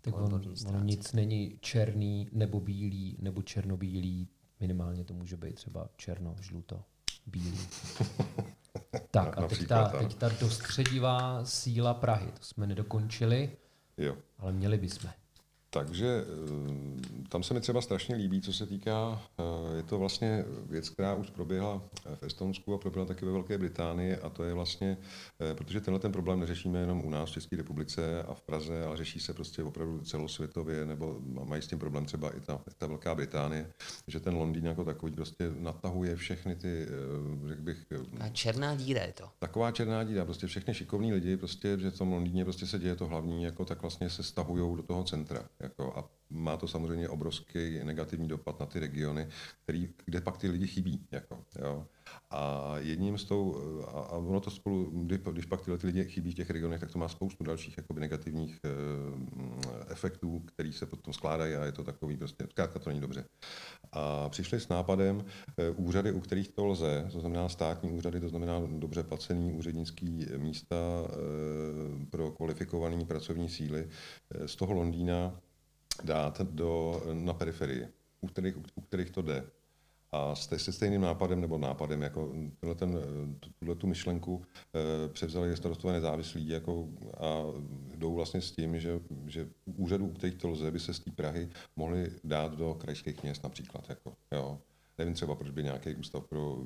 Tak 0.00 0.14
on, 0.14 0.34
on 0.66 0.86
nic 0.86 1.12
není 1.12 1.58
černý 1.60 2.28
nebo 2.32 2.60
bílý 2.60 3.16
nebo 3.18 3.42
černobílý, 3.42 4.28
minimálně 4.60 5.04
to 5.04 5.14
může 5.14 5.36
být 5.36 5.54
třeba 5.54 5.88
černo, 5.96 6.36
žluto, 6.40 6.84
bílý. 7.26 7.58
Tak 9.10 9.38
a 9.38 9.48
teď 9.48 9.66
ta, 9.66 9.88
teď 9.88 10.14
ta 10.14 10.28
dostředivá 10.40 11.44
síla 11.44 11.94
Prahy, 11.94 12.26
to 12.26 12.44
jsme 12.44 12.66
nedokončili, 12.66 13.50
jo. 13.98 14.16
ale 14.38 14.52
měli 14.52 14.78
bychom. 14.78 15.10
Takže 15.70 16.24
eh, 16.24 17.28
tam 17.28 17.42
se 17.42 17.54
mi 17.54 17.60
třeba 17.60 17.80
strašně 17.80 18.16
líbí, 18.16 18.40
co 18.40 18.52
se 18.52 18.66
týká, 18.66 19.22
eh, 19.38 19.76
je 19.76 19.82
to 19.82 19.98
vlastně 19.98 20.44
věc, 20.66 20.88
která 20.88 21.14
už 21.14 21.30
proběhla 21.30 21.82
v 22.14 22.22
Estonsku 22.22 22.74
a 22.74 22.78
proběhla 22.78 23.06
taky 23.06 23.26
ve 23.26 23.32
Velké 23.32 23.58
Británii 23.58 24.16
a 24.16 24.28
to 24.28 24.44
je 24.44 24.54
vlastně, 24.54 24.96
eh, 25.40 25.54
protože 25.54 25.80
tenhle 25.80 26.00
ten 26.00 26.12
problém 26.12 26.40
neřešíme 26.40 26.78
jenom 26.78 27.04
u 27.04 27.10
nás 27.10 27.30
v 27.30 27.32
České 27.32 27.56
republice 27.56 28.22
a 28.22 28.34
v 28.34 28.42
Praze, 28.42 28.84
ale 28.84 28.96
řeší 28.96 29.20
se 29.20 29.34
prostě 29.34 29.62
opravdu 29.62 30.00
celosvětově, 30.00 30.86
nebo 30.86 31.20
mají 31.44 31.62
s 31.62 31.66
tím 31.66 31.78
problém 31.78 32.04
třeba 32.04 32.36
i 32.36 32.40
ta, 32.40 32.60
ta 32.78 32.86
Velká 32.86 33.14
Británie, 33.14 33.70
že 34.06 34.20
ten 34.20 34.34
Londýn 34.34 34.66
jako 34.66 34.84
takový 34.84 35.12
prostě 35.12 35.50
natahuje 35.58 36.16
všechny 36.16 36.56
ty, 36.56 36.86
řekl 37.48 37.62
bych... 37.62 37.86
A 38.20 38.28
černá 38.28 38.74
díra 38.74 39.02
je 39.02 39.12
to. 39.12 39.24
Taková 39.38 39.72
černá 39.72 40.04
díra, 40.04 40.24
prostě 40.24 40.46
všechny 40.46 40.74
šikovní 40.74 41.12
lidi, 41.12 41.36
prostě, 41.36 41.78
že 41.78 41.90
v 41.90 41.98
tom 41.98 42.12
Londýně 42.12 42.44
prostě 42.44 42.66
se 42.66 42.78
děje 42.78 42.96
to 42.96 43.06
hlavní, 43.06 43.42
jako 43.42 43.64
tak 43.64 43.82
vlastně 43.82 44.10
se 44.10 44.22
stahují 44.22 44.76
do 44.76 44.82
toho 44.82 45.04
centra. 45.04 45.48
Jako, 45.60 45.92
a 45.96 46.10
má 46.30 46.56
to 46.56 46.68
samozřejmě 46.68 47.08
obrovský 47.08 47.80
negativní 47.84 48.28
dopad 48.28 48.60
na 48.60 48.66
ty 48.66 48.80
regiony, 48.80 49.28
který, 49.62 49.88
kde 50.04 50.20
pak 50.20 50.36
ty 50.36 50.48
lidi 50.48 50.66
chybí. 50.66 51.06
Jako, 51.10 51.44
jo. 51.58 51.86
A 52.30 52.72
jedním 52.78 53.18
z 53.18 53.24
tou, 53.24 53.56
a, 53.86 53.90
a 53.90 54.12
ono 54.16 54.40
to 54.40 54.50
spolu, 54.50 55.04
když, 55.32 55.46
pak 55.46 55.60
tyhle 55.60 55.78
ty 55.78 55.86
lidi 55.86 56.04
chybí 56.04 56.32
v 56.32 56.34
těch 56.34 56.50
regionech, 56.50 56.80
tak 56.80 56.92
to 56.92 56.98
má 56.98 57.08
spoustu 57.08 57.44
dalších 57.44 57.76
jakoby, 57.76 58.00
negativních 58.00 58.60
e, 58.64 58.68
efektů, 59.92 60.40
který 60.40 60.72
se 60.72 60.86
potom 60.86 61.14
skládají 61.14 61.54
a 61.54 61.64
je 61.64 61.72
to 61.72 61.84
takový 61.84 62.16
prostě, 62.16 62.46
zkrátka 62.50 62.78
to 62.78 62.90
není 62.90 63.00
dobře. 63.00 63.24
A 63.92 64.28
přišli 64.28 64.60
s 64.60 64.68
nápadem 64.68 65.24
e, 65.56 65.70
úřady, 65.70 66.12
u 66.12 66.20
kterých 66.20 66.48
to 66.48 66.66
lze, 66.66 67.08
to 67.12 67.20
znamená 67.20 67.48
státní 67.48 67.90
úřady, 67.90 68.20
to 68.20 68.28
znamená 68.28 68.60
dobře 68.78 69.02
placený 69.02 69.52
úřednický 69.52 70.26
místa 70.36 70.76
e, 70.76 72.06
pro 72.06 72.30
kvalifikované 72.30 73.04
pracovní 73.04 73.48
síly, 73.48 73.88
e, 74.30 74.48
z 74.48 74.56
toho 74.56 74.72
Londýna 74.72 75.40
dát 76.04 76.40
do, 76.40 77.02
na 77.12 77.32
periferii, 77.32 77.88
u 78.20 78.26
kterých, 78.26 78.56
u 78.74 78.80
kterých 78.80 79.10
to 79.10 79.22
jde. 79.22 79.44
A 80.12 80.34
se 80.34 80.72
stejným 80.72 81.00
nápadem 81.00 81.40
nebo 81.40 81.58
nápadem, 81.58 82.02
jako 82.02 82.32
tuhle 83.58 83.74
tu 83.74 83.86
myšlenku 83.86 84.44
e, 84.74 85.08
převzali 85.08 85.56
starostové 85.56 85.92
nezávislí 85.92 86.48
jako, 86.48 86.88
a 87.18 87.42
jdou 87.96 88.14
vlastně 88.14 88.40
s 88.40 88.52
tím, 88.52 88.80
že, 88.80 89.00
že 89.26 89.48
úřadů, 89.76 90.06
u 90.06 90.12
kterých 90.12 90.34
to 90.34 90.48
lze, 90.48 90.70
by 90.70 90.80
se 90.80 90.94
z 90.94 91.00
té 91.00 91.10
Prahy 91.10 91.48
mohli 91.76 92.12
dát 92.24 92.56
do 92.56 92.74
krajských 92.74 93.22
měst 93.22 93.44
například. 93.44 93.88
Jako, 93.88 94.16
jo. 94.32 94.58
Nevím 94.98 95.14
třeba, 95.14 95.34
proč 95.34 95.50
by 95.50 95.62
nějaký 95.62 95.94
ústav 95.94 96.26
pro 96.26 96.56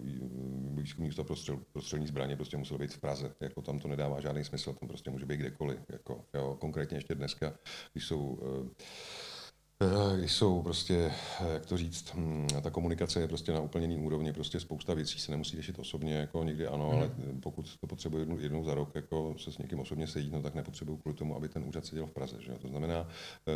výzkumný 0.74 1.08
ústav 1.08 1.26
pro, 1.26 1.36
střel, 1.36 1.60
pro 1.72 1.82
střelní 1.82 2.06
zbraně 2.06 2.36
prostě 2.36 2.56
musel 2.56 2.78
být 2.78 2.92
v 2.92 3.00
Praze. 3.00 3.34
Jako 3.40 3.62
tam 3.62 3.78
to 3.78 3.88
nedává 3.88 4.20
žádný 4.20 4.44
smysl, 4.44 4.72
tam 4.72 4.88
prostě 4.88 5.10
může 5.10 5.26
být 5.26 5.36
kdekoliv. 5.36 5.80
Jako, 5.88 6.24
jo. 6.34 6.56
Konkrétně 6.60 6.96
ještě 6.96 7.14
dneska, 7.14 7.54
když 7.92 8.04
jsou 8.04 8.38
e, 9.80 10.02
Eh, 10.22 10.28
jsou 10.28 10.62
prostě, 10.62 11.12
eh, 11.40 11.52
jak 11.52 11.66
to 11.66 11.76
říct, 11.76 12.14
hm, 12.14 12.46
ta 12.62 12.70
komunikace 12.70 13.20
je 13.20 13.28
prostě 13.28 13.52
na 13.52 13.60
úplně 13.60 13.84
jiný 13.84 13.96
úrovni, 13.96 14.32
prostě 14.32 14.60
spousta 14.60 14.94
věcí 14.94 15.18
se 15.18 15.30
nemusí 15.30 15.56
řešit 15.56 15.78
osobně, 15.78 16.14
jako 16.14 16.44
někdy 16.44 16.66
ano, 16.66 16.88
mm. 16.88 16.96
ale 16.96 17.10
pokud 17.40 17.76
to 17.76 17.86
potřebuje 17.86 18.22
jednou, 18.22 18.38
jednou 18.38 18.64
za 18.64 18.74
rok 18.74 18.94
jako 18.94 19.34
se 19.38 19.52
s 19.52 19.58
někým 19.58 19.80
osobně 19.80 20.06
sejít, 20.06 20.32
no 20.32 20.42
tak 20.42 20.54
nepotřebuju 20.54 20.96
kvůli 20.96 21.16
tomu, 21.16 21.36
aby 21.36 21.48
ten 21.48 21.64
úřad 21.68 21.86
seděl 21.86 22.06
v 22.06 22.12
Praze. 22.12 22.36
Že? 22.40 22.52
To 22.52 22.68
znamená 22.68 23.08
eh, 23.48 23.52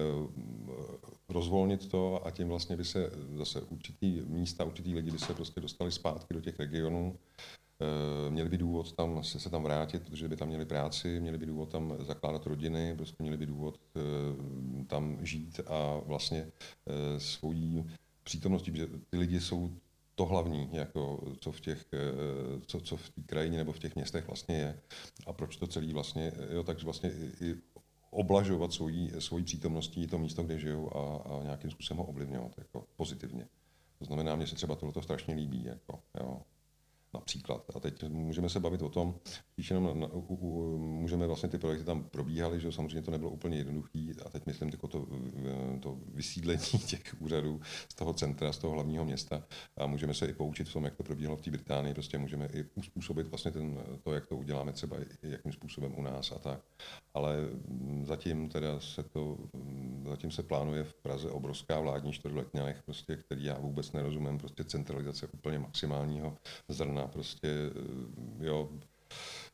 rozvolnit 1.29 1.89
to 1.89 2.27
a 2.27 2.31
tím 2.31 2.49
vlastně 2.49 2.77
by 2.77 2.85
se 2.85 3.11
zase 3.35 3.61
určitý 3.61 4.23
místa, 4.27 4.65
určitý 4.65 4.95
lidi 4.95 5.11
by 5.11 5.19
se 5.19 5.35
prostě 5.35 5.61
dostali 5.61 5.93
zpátky 5.93 6.35
do 6.35 6.41
těch 6.41 6.59
regionů, 6.59 7.17
Eh, 7.39 7.66
měli 8.31 8.49
by 8.49 8.59
důvod 8.59 8.93
tam 8.93 9.25
se, 9.25 9.41
se 9.41 9.51
tam 9.51 9.63
vrátit, 9.63 10.03
protože 10.03 10.29
by 10.29 10.37
tam 10.37 10.49
měli 10.49 10.65
práci, 10.65 11.21
měli 11.21 11.39
by 11.39 11.47
důvod 11.47 11.71
tam 11.73 11.97
zakládat 11.99 12.47
rodiny, 12.47 12.95
prostě 12.97 13.17
měli 13.23 13.37
by 13.37 13.47
důvod 13.47 13.81
eh, 13.97 14.85
tam 14.85 15.19
žít 15.27 15.61
a 15.67 16.01
vlastně 16.07 16.47
eh, 16.47 17.21
svojí 17.21 17.85
přítomností, 18.23 18.71
protože 18.71 18.89
ty 19.11 19.19
lidi 19.19 19.41
jsou 19.41 19.71
to 20.15 20.27
hlavní, 20.27 20.69
jako 20.73 21.25
co 21.41 21.53
v 21.53 21.61
těch, 21.61 21.85
co, 22.67 22.81
co 22.81 22.97
v 22.97 23.11
té 23.11 23.23
krajině 23.23 23.59
nebo 23.59 23.73
v 23.73 23.79
těch 23.79 23.95
městech 23.95 24.27
vlastně 24.27 24.57
je. 24.57 24.81
A 25.27 25.33
proč 25.33 25.57
to 25.57 25.67
celý 25.67 25.93
vlastně, 25.93 26.33
jo, 26.51 26.63
takže 26.63 26.85
vlastně 26.85 27.11
i 27.41 27.55
oblažovat 28.11 28.73
svojí, 28.73 29.13
svojí 29.19 29.45
přítomností 29.45 30.07
to 30.07 30.19
místo, 30.19 30.43
kde 30.43 30.59
žijou 30.59 30.97
a, 30.97 31.17
a 31.17 31.43
nějakým 31.43 31.71
způsobem 31.71 31.99
ho 31.99 32.05
ovlivňovat 32.05 32.53
jako 32.59 32.85
pozitivně. 32.97 33.49
To 33.99 34.05
znamená, 34.05 34.37
mně 34.37 34.47
se 34.47 34.55
třeba 34.55 34.75
tohle 34.75 35.03
strašně 35.03 35.35
líbí. 35.35 35.65
Jako, 35.65 36.01
jo 36.21 36.41
například. 37.17 37.65
A 37.75 37.81
teď 37.81 38.09
můžeme 38.09 38.49
se 38.49 38.61
bavit 38.61 38.83
o 38.83 38.89
tom, 38.89 39.15
když 39.55 39.71
jenom 39.71 40.01
na, 40.01 40.07
u, 40.07 40.21
u, 40.21 40.79
můžeme 40.79 41.27
vlastně 41.27 41.49
ty 41.49 41.59
projekty 41.59 41.85
tam 41.85 42.05
probíhaly, 42.05 42.61
že 42.61 42.73
samozřejmě 42.73 43.03
to 43.03 43.11
nebylo 43.11 43.31
úplně 43.31 43.59
jednoduché. 43.59 44.13
A 44.25 44.31
teď 44.31 44.47
myslím 44.47 44.69
jako 44.69 44.89
to, 44.89 45.07
to 45.81 45.99
vysídlení 46.15 46.61
těch 46.87 47.03
úřadů 47.19 47.61
z 47.89 47.95
toho 47.95 48.13
centra, 48.13 48.53
z 48.53 48.59
toho 48.59 48.73
hlavního 48.73 49.05
města. 49.05 49.43
A 49.77 49.87
můžeme 49.87 50.15
se 50.15 50.27
i 50.27 50.33
poučit 50.33 50.69
v 50.69 50.73
tom, 50.73 50.85
jak 50.85 50.97
to 50.97 51.03
probíhalo 51.03 51.37
v 51.37 51.43
té 51.43 51.51
Británii. 51.51 51.95
Prostě 51.95 52.19
můžeme 52.19 52.49
i 52.53 52.65
uspůsobit 52.75 53.27
vlastně 53.27 53.51
ten, 53.51 53.79
to, 54.03 54.13
jak 54.13 54.27
to 54.27 54.37
uděláme 54.37 54.73
třeba 54.73 54.97
jakým 55.23 55.53
způsobem 55.53 55.95
u 55.97 56.03
nás 56.03 56.33
a 56.33 56.39
tak. 56.39 56.61
Ale 57.15 57.37
zatím 58.03 58.49
teda 58.49 58.81
se 58.81 59.03
to, 59.03 59.39
zatím 60.09 60.31
se 60.31 60.43
plánuje 60.43 60.85
v 60.85 60.95
Praze 60.95 61.31
obrovská 61.31 61.81
vládní 61.81 62.13
čtvrtletňanech, 62.13 62.83
prostě, 62.83 63.17
který 63.17 63.45
já 63.45 63.59
vůbec 63.59 63.93
nerozumím, 63.93 64.39
prostě 64.39 64.65
centralizace 64.65 65.27
úplně 65.27 65.59
maximálního 65.59 66.37
zrna 66.69 67.06
prostě, 67.07 67.49
eh, 67.49 68.47
jo, 68.47 68.71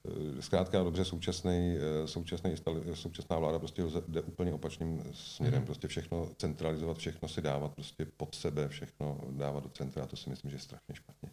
eh, 0.09 0.43
zkrátka 0.43 0.83
dobře 0.83 1.05
současný, 1.05 1.77
eh, 1.77 2.09
současný, 2.09 2.55
současná 2.95 3.39
vláda 3.39 3.59
prostě 3.59 3.83
jde 4.09 4.23
úplně 4.23 4.53
opačným 4.53 5.03
směrem, 5.13 5.61
mm. 5.61 5.67
prostě 5.67 5.89
všechno 5.89 6.29
centralizovat, 6.39 6.99
všechno 6.99 7.29
si 7.29 7.43
dávat 7.43 7.75
prostě 7.75 8.07
pod 8.17 8.35
sebe, 8.35 8.69
všechno 8.69 9.21
dávat 9.31 9.65
do 9.65 9.71
centra, 9.71 10.03
a 10.03 10.07
to 10.07 10.17
si 10.17 10.31
myslím, 10.31 10.51
že 10.51 10.55
je 10.55 10.61
strašně 10.61 10.95
špatně. 10.95 11.31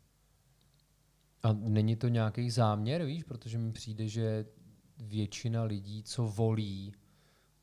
A 1.43 1.53
není 1.53 1.95
to 1.95 2.07
nějaký 2.07 2.49
záměr, 2.49 3.05
víš, 3.05 3.23
protože 3.23 3.57
mi 3.57 3.71
přijde, 3.71 4.07
že 4.07 4.45
většina 4.97 5.63
lidí, 5.63 6.03
co 6.03 6.27
volí 6.27 6.93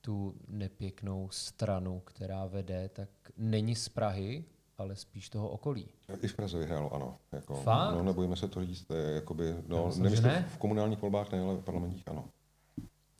tu 0.01 0.35
nepěknou 0.49 1.29
stranu, 1.31 2.01
která 2.01 2.47
vede, 2.47 2.89
tak 2.89 3.09
není 3.37 3.75
z 3.75 3.89
Prahy, 3.89 4.45
ale 4.79 4.97
spíš 4.97 5.29
toho 5.29 5.49
okolí. 5.49 5.89
I 6.23 6.29
v 6.29 6.35
Praze 6.35 6.59
vyhrálo, 6.59 6.95
ano. 6.95 7.19
Jako, 7.33 7.55
Fakt? 7.55 7.95
No, 7.95 8.03
nebojíme 8.03 8.37
se 8.37 8.49
to 8.49 8.65
říct, 8.65 8.87
jakoby, 9.15 9.55
no, 9.67 9.87
myslím, 9.87 10.05
nemyslím, 10.05 10.29
ne? 10.29 10.47
v 10.49 10.59
komunálních 10.59 11.03
volbách 11.03 11.33
ne, 11.33 11.41
ale 11.41 11.57
v 11.57 11.65
parlamentních 11.65 12.09
ano. 12.09 12.29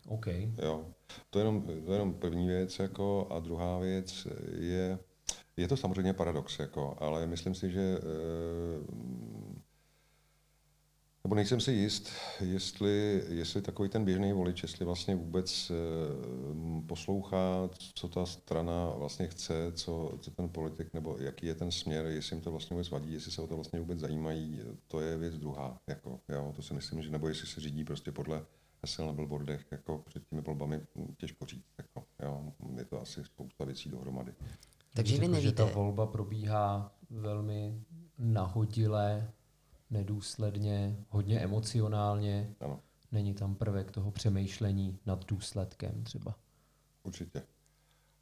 OK. 0.09 0.27
Jo. 0.63 0.87
To 1.31 1.39
je 1.39 1.45
jenom, 1.45 1.63
to 1.63 1.73
je 1.73 1.95
jenom 1.95 2.15
první 2.15 2.47
věc, 2.47 2.79
jako, 2.79 3.27
a 3.31 3.39
druhá 3.39 3.79
věc 3.79 4.27
je, 4.59 4.99
je 5.57 5.69
to 5.69 5.77
samozřejmě 5.77 6.13
paradox, 6.13 6.59
jako, 6.59 6.97
ale 6.99 7.27
myslím 7.27 7.55
si, 7.55 7.71
že 7.71 7.81
e, 7.81 8.01
nebo 11.27 11.35
nejsem 11.35 11.61
si 11.61 11.73
jist, 11.73 12.11
jestli, 12.41 13.23
jestli 13.29 13.63
takový 13.63 13.89
ten 13.89 14.05
běžný 14.05 14.33
volič, 14.33 14.63
jestli 14.63 14.85
vlastně 14.85 15.15
vůbec 15.15 15.71
eh, 15.71 16.83
poslouchá, 16.87 17.71
co 17.95 18.09
ta 18.09 18.27
strana 18.27 18.91
vlastně 18.91 19.29
chce, 19.29 19.73
co, 19.73 20.19
co 20.21 20.31
ten 20.31 20.49
politik, 20.49 20.95
nebo 20.95 21.17
jaký 21.19 21.47
je 21.47 21.55
ten 21.55 21.71
směr, 21.71 22.07
jestli 22.07 22.37
jim 22.37 22.45
to 22.45 22.51
vlastně 22.51 22.75
vůbec 22.75 22.91
vadí, 22.91 23.13
jestli 23.13 23.33
se 23.33 23.43
o 23.43 23.47
to 23.47 23.55
vlastně 23.55 23.81
vůbec 23.81 23.99
zajímají, 23.99 24.61
to 24.89 25.01
je 25.01 25.17
věc 25.17 25.39
druhá. 25.39 25.81
Jako, 25.87 26.21
jo, 26.29 26.53
to 26.57 26.63
si 26.63 26.75
myslím, 26.75 27.03
že 27.03 27.11
nebo 27.11 27.29
jestli 27.29 27.47
se 27.47 27.61
řídí 27.61 27.85
prostě 27.85 28.13
podle 28.13 28.47
hesel 28.83 29.07
na 29.07 29.13
billboardech, 29.13 29.67
jako 29.71 29.99
před 29.99 30.29
těmi 30.29 30.43
volbami, 30.43 30.81
těžko 31.17 31.47
říct. 31.47 31.67
Jako, 31.79 32.05
jo, 32.23 32.53
je 32.77 32.85
to 32.85 33.01
asi 33.01 33.25
spousta 33.25 33.65
věcí 33.65 33.91
dohromady. 33.91 34.33
Takže 34.95 35.19
vy 35.19 35.29
nevíte. 35.29 35.43
Že 35.43 35.53
ta 35.53 35.65
volba 35.65 36.07
probíhá 36.07 36.93
velmi 37.11 37.83
nahodile, 38.19 39.33
nedůsledně, 39.91 40.97
hodně 41.09 41.41
emocionálně. 41.41 42.55
Ano. 42.61 42.81
Není 43.13 43.35
tam 43.35 43.55
prvek 43.55 43.91
toho 43.91 44.11
přemýšlení 44.11 44.99
nad 45.07 45.25
důsledkem 45.25 46.05
třeba. 46.05 46.35
Určitě. 47.03 47.43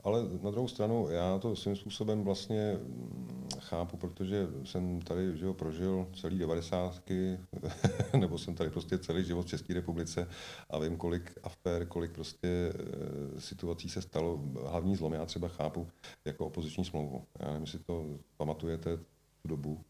Ale 0.05 0.23
na 0.43 0.51
druhou 0.51 0.69
stranu, 0.69 1.09
já 1.11 1.39
to 1.39 1.57
svým 1.57 1.77
způsobem 1.77 2.25
vlastně 2.25 2.79
mm, 2.83 3.49
chápu, 3.59 3.97
protože 3.97 4.47
jsem 4.65 5.03
tady 5.03 5.37
že 5.37 5.47
ho, 5.47 5.55
prožil 5.55 6.07
celý 6.21 6.39
devadesátky, 6.39 7.39
nebo 8.21 8.39
jsem 8.39 8.55
tady 8.55 8.71
prostě 8.71 8.99
celý 8.99 9.25
život 9.25 9.43
v 9.43 9.49
České 9.49 9.75
republice 9.75 10.29
a 10.71 10.79
vím, 10.79 10.97
kolik 10.97 11.39
afér, 11.43 11.87
kolik 11.87 12.13
prostě 12.13 12.49
e, 12.49 13.41
situací 13.41 13.89
se 13.89 14.03
stalo. 14.03 14.41
Hlavní 14.67 14.97
zlom 14.97 15.13
já 15.13 15.27
třeba 15.27 15.49
chápu 15.49 15.89
jako 16.25 16.47
opoziční 16.47 16.85
smlouvu. 16.85 17.25
Já 17.41 17.47
nevím, 17.47 17.63
jestli 17.63 17.79
to 17.79 18.07
pamatujete 18.37 18.97
tu 19.43 19.49
dobu. 19.49 19.81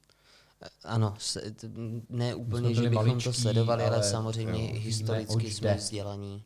Ano, 0.85 1.15
ne 2.09 2.35
úplně, 2.35 2.75
že 2.75 2.81
bychom 2.81 2.95
maličký, 2.95 3.25
to 3.25 3.33
sledovali, 3.33 3.85
ale, 3.85 3.97
ale 3.97 4.05
samozřejmě 4.05 4.75
jo, 4.75 4.81
historicky 4.81 5.51
jsme 5.51 5.75
vzdělaní, 5.75 6.45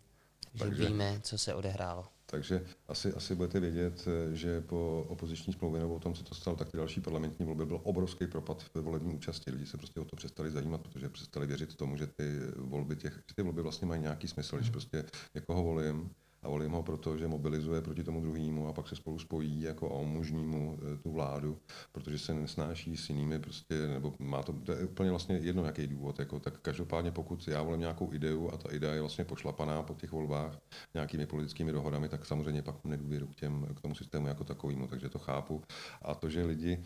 že 0.55 0.65
Takže, 0.65 0.87
víme, 0.87 1.21
co 1.23 1.39
se 1.39 1.55
odehrálo. 1.55 2.05
Takže 2.31 2.65
asi, 2.89 3.13
asi 3.13 3.35
budete 3.35 3.61
vědět, 3.61 4.09
že 4.33 4.61
po 4.61 5.07
opoziční 5.09 5.53
smlouvě 5.53 5.81
nebo 5.81 5.95
o 5.95 5.99
tom, 5.99 6.15
co 6.15 6.25
to 6.25 6.35
stalo, 6.35 6.57
tak 6.57 6.71
ty 6.71 6.77
další 6.77 7.01
parlamentní 7.01 7.47
volby 7.47 7.67
byl 7.67 7.81
obrovský 7.83 8.27
propad 8.27 8.65
ve 8.75 8.81
volební 8.81 9.15
účasti. 9.15 9.51
Lidi 9.51 9.67
se 9.67 9.77
prostě 9.77 10.01
o 10.01 10.05
to 10.05 10.17
přestali 10.17 10.51
zajímat, 10.51 10.81
protože 10.81 11.09
přestali 11.09 11.47
věřit 11.47 11.77
tomu, 11.77 11.97
že 11.97 12.07
ty 12.07 12.25
volby, 12.57 12.97
těch, 12.97 13.13
že 13.29 13.35
ty 13.35 13.43
volby 13.43 13.63
vlastně 13.63 13.87
mají 13.87 14.03
nějaký 14.03 14.29
smysl, 14.29 14.57
když 14.57 14.67
hmm. 14.67 14.73
prostě 14.73 15.05
někoho 15.35 15.63
volím, 15.63 16.11
a 16.43 16.49
volím 16.49 16.73
ho 16.73 16.83
proto, 16.83 17.17
že 17.17 17.29
mobilizuje 17.29 17.81
proti 17.81 18.05
tomu 18.05 18.21
druhému 18.21 18.69
a 18.69 18.73
pak 18.73 18.89
se 18.89 18.97
spolu 18.97 19.19
spojí 19.19 19.61
jako 19.61 19.91
a 19.91 19.99
umožní 19.99 20.45
mu 20.47 20.79
e, 20.83 20.97
tu 20.97 21.13
vládu, 21.13 21.59
protože 21.93 22.19
se 22.19 22.35
nesnáší 22.35 22.97
s 22.97 23.09
jinými 23.09 23.39
prostě, 23.39 23.87
nebo 23.87 24.15
má 24.19 24.43
to, 24.43 24.53
to 24.53 24.73
je 24.73 24.85
úplně 24.85 25.11
vlastně 25.11 25.37
jedno 25.37 25.65
jaký 25.65 25.87
důvod, 25.87 26.19
jako, 26.19 26.41
tak 26.41 26.59
každopádně 26.61 27.11
pokud 27.11 27.49
já 27.49 27.63
volím 27.63 27.81
nějakou 27.81 28.13
ideu 28.13 28.51
a 28.53 28.57
ta 28.57 28.73
idea 28.73 28.93
je 28.95 29.01
vlastně 29.01 29.25
pošlapaná 29.25 29.83
po 29.83 29.95
těch 29.95 30.13
volbách 30.13 30.59
nějakými 30.95 31.27
politickými 31.27 31.73
dohodami, 31.73 32.09
tak 32.09 32.27
samozřejmě 32.27 32.63
pak 32.63 32.85
nedůvěru 32.85 33.27
k, 33.27 33.35
těm, 33.35 33.67
k 33.75 33.81
tomu 33.81 33.95
systému 33.95 34.27
jako 34.27 34.45
takovému, 34.45 34.87
takže 34.87 35.09
to 35.09 35.19
chápu. 35.19 35.63
A 36.03 36.15
to, 36.15 36.31
že 36.31 36.45
lidi 36.45 36.83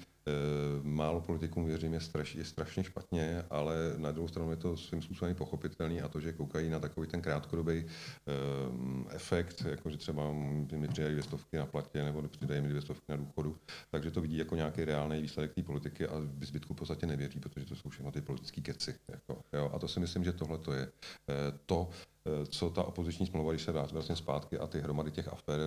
málo 0.83 1.20
politikům 1.20 1.64
věřím 1.64 1.95
je, 1.95 2.01
straš, 2.01 2.35
je 2.35 2.45
strašně 2.45 2.85
špatně, 2.85 3.45
ale 3.51 3.77
na 3.97 4.12
druhou 4.12 4.29
stranu 4.29 4.51
je 4.51 4.57
to 4.57 4.77
svým 4.77 5.03
způsobem 5.03 5.35
pochopitelný 5.35 6.03
a 6.03 6.09
to, 6.09 6.20
že 6.20 6.33
koukají 6.33 6.70
na 6.70 6.81
takový 6.81 7.09
ten 7.09 7.23
krátkodobý 7.23 7.85
um, 7.85 9.07
efekt, 9.11 9.62
jako 9.70 9.91
že 9.91 9.97
třeba 9.97 10.33
mi 10.73 10.89
přidají 10.89 11.12
dvě 11.12 11.23
stovky 11.23 11.57
na 11.57 11.66
platě 11.66 12.05
nebo 12.05 12.23
přidají 12.23 12.61
mi 12.61 12.68
dvě 12.68 12.83
stovky 12.83 13.05
na 13.09 13.16
důchodu, 13.16 13.57
takže 13.91 14.11
to 14.11 14.20
vidí 14.20 14.37
jako 14.37 14.57
nějaký 14.57 14.85
reálný 14.85 15.23
výsledek 15.23 15.55
té 15.55 15.62
politiky 15.62 16.07
a 16.07 16.18
v 16.18 16.45
zbytku 16.45 16.75
v 16.75 16.77
podstatě 16.77 17.07
nevěří, 17.07 17.41
protože 17.41 17.66
to 17.66 17.77
jsou 17.77 17.89
všechno 17.89 18.12
ty 18.12 18.20
politické 18.20 18.61
keci. 18.61 18.95
Jako, 19.09 19.43
jo. 19.53 19.70
A 19.75 19.79
to 19.79 19.89
si 19.89 20.01
myslím, 20.01 20.25
že 20.25 20.33
tohle 20.33 20.59
to 20.59 20.73
je 20.73 20.93
to, 21.66 21.83
Eh, 21.83 22.12
co 22.49 22.70
ta 22.70 22.83
opoziční 22.83 23.27
smlouva, 23.27 23.53
když 23.53 23.62
se 23.62 23.73
dá 23.73 23.89
vlastně 23.93 24.16
zpátky 24.16 24.59
a 24.59 24.66
ty 24.66 24.81
hromady 24.81 25.11
těch 25.11 25.29
afer 25.29 25.61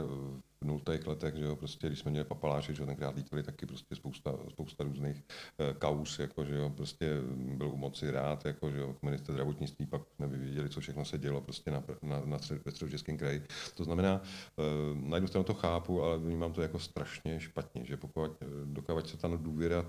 v 0.62 0.66
nultých 0.66 1.08
letech, 1.08 1.36
že 1.36 1.46
jo, 1.46 1.56
prostě, 1.56 1.88
když 1.88 2.00
jsme 2.00 2.12
měli 2.12 2.26
papaláše, 2.26 2.74
že 2.74 2.84
jo, 2.84 2.88
tenkrát 2.88 3.16
lítali 3.16 3.44
taky 3.44 3.66
prostě 3.66 3.96
spousta, 3.96 4.38
spousta 4.50 4.84
různých 4.84 5.16
uh, 5.16 5.78
kaus, 5.78 6.20
jako, 6.20 6.46
že 6.46 6.56
jo, 6.56 6.70
prostě 6.70 7.12
byl 7.36 7.70
u 7.70 7.78
moci 7.78 8.12
rád, 8.12 8.46
jako, 8.46 8.72
že 8.72 8.80
jo, 8.80 8.96
minister 9.02 9.34
zdravotnictví, 9.34 9.86
pak 9.86 10.02
jsme 10.16 10.28
viděli, 10.28 10.70
co 10.70 10.80
všechno 10.80 11.06
se 11.06 11.18
dělo 11.18 11.42
prostě 11.42 11.72
na, 11.72 11.84
na, 12.02 12.22
na 12.26 12.38
ve 12.66 12.72
středočeském 12.72 13.18
kraji. 13.18 13.44
To 13.76 13.84
znamená, 13.84 14.22
uh, 14.22 14.98
na 14.98 15.18
jednu 15.18 15.28
stranu 15.28 15.44
to 15.44 15.54
chápu, 15.54 16.04
ale 16.04 16.18
vnímám 16.18 16.54
to 16.54 16.62
jako 16.62 16.80
strašně 16.80 17.40
špatně, 17.40 17.86
že 17.86 17.98
pokud, 17.98 18.32
dokávat 18.66 19.08
se 19.08 19.18
ta 19.18 19.28
důvěra 19.28 19.86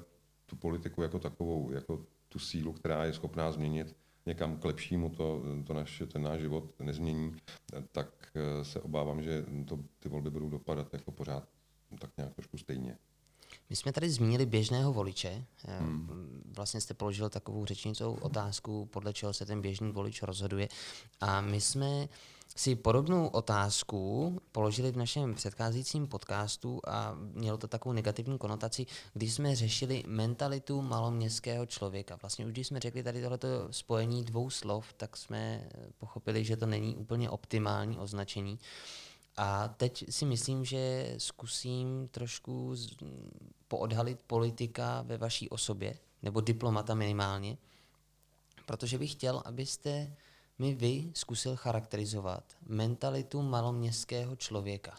tu 0.46 0.56
politiku 0.56 1.02
jako 1.02 1.18
takovou, 1.18 1.70
jako 1.70 2.06
tu 2.28 2.38
sílu, 2.38 2.72
která 2.72 3.04
je 3.04 3.12
schopná 3.12 3.52
změnit 3.52 3.96
někam 4.26 4.56
k 4.56 4.64
lepšímu 4.64 5.08
to, 5.08 5.42
to 5.66 5.74
naše, 5.74 6.06
ten 6.06 6.22
náš 6.22 6.40
život 6.40 6.80
nezmění, 6.80 7.36
tak 7.92 8.08
eh, 8.34 8.64
se 8.64 8.80
obávám, 8.80 9.22
že 9.22 9.44
to, 9.68 9.78
ty 9.98 10.08
volby 10.08 10.30
budou 10.30 10.48
dopadat 10.48 10.92
jako 10.92 11.12
pořád 11.12 11.48
tak 12.00 12.10
nějak 12.16 12.34
trošku 12.34 12.58
stejně. 12.58 12.98
My 13.70 13.76
jsme 13.76 13.92
tady 13.92 14.10
zmínili 14.10 14.46
běžného 14.46 14.92
voliče. 14.92 15.44
Eh, 15.64 15.78
hmm. 15.78 16.42
Vlastně 16.56 16.80
jste 16.80 16.94
položil 16.94 17.30
takovou 17.30 17.66
řečnicou 17.66 18.14
otázku, 18.14 18.86
podle 18.86 19.12
čeho 19.12 19.32
se 19.32 19.46
ten 19.46 19.60
běžný 19.60 19.92
volič 19.92 20.22
rozhoduje. 20.22 20.68
A 21.20 21.40
my 21.40 21.60
jsme 21.60 22.08
si 22.56 22.76
podobnou 22.76 23.26
otázku 23.26 24.32
položili 24.52 24.92
v 24.92 24.96
našem 24.96 25.34
předcházejícím 25.34 26.06
podcastu 26.06 26.80
a 26.86 27.14
mělo 27.18 27.58
to 27.58 27.68
takovou 27.68 27.92
negativní 27.92 28.38
konotaci, 28.38 28.86
když 29.14 29.34
jsme 29.34 29.56
řešili 29.56 30.04
mentalitu 30.06 30.82
maloměstského 30.82 31.66
člověka. 31.66 32.18
Vlastně 32.22 32.46
už 32.46 32.52
když 32.52 32.66
jsme 32.66 32.80
řekli 32.80 33.02
tady 33.02 33.22
tohleto 33.22 33.48
spojení 33.70 34.24
dvou 34.24 34.50
slov, 34.50 34.92
tak 34.92 35.16
jsme 35.16 35.68
pochopili, 35.98 36.44
že 36.44 36.56
to 36.56 36.66
není 36.66 36.96
úplně 36.96 37.30
optimální 37.30 37.98
označení. 37.98 38.58
A 39.36 39.68
teď 39.68 40.04
si 40.10 40.24
myslím, 40.24 40.64
že 40.64 41.14
zkusím 41.18 42.08
trošku 42.08 42.74
poodhalit 43.68 44.20
politika 44.26 45.02
ve 45.02 45.18
vaší 45.18 45.48
osobě, 45.48 45.98
nebo 46.22 46.40
diplomata 46.40 46.94
minimálně, 46.94 47.58
protože 48.66 48.98
bych 48.98 49.12
chtěl, 49.12 49.42
abyste 49.44 50.16
mi 50.58 50.74
vy 50.74 51.10
zkusil 51.14 51.56
charakterizovat 51.56 52.44
mentalitu 52.68 53.42
maloměstského 53.42 54.36
člověka? 54.36 54.96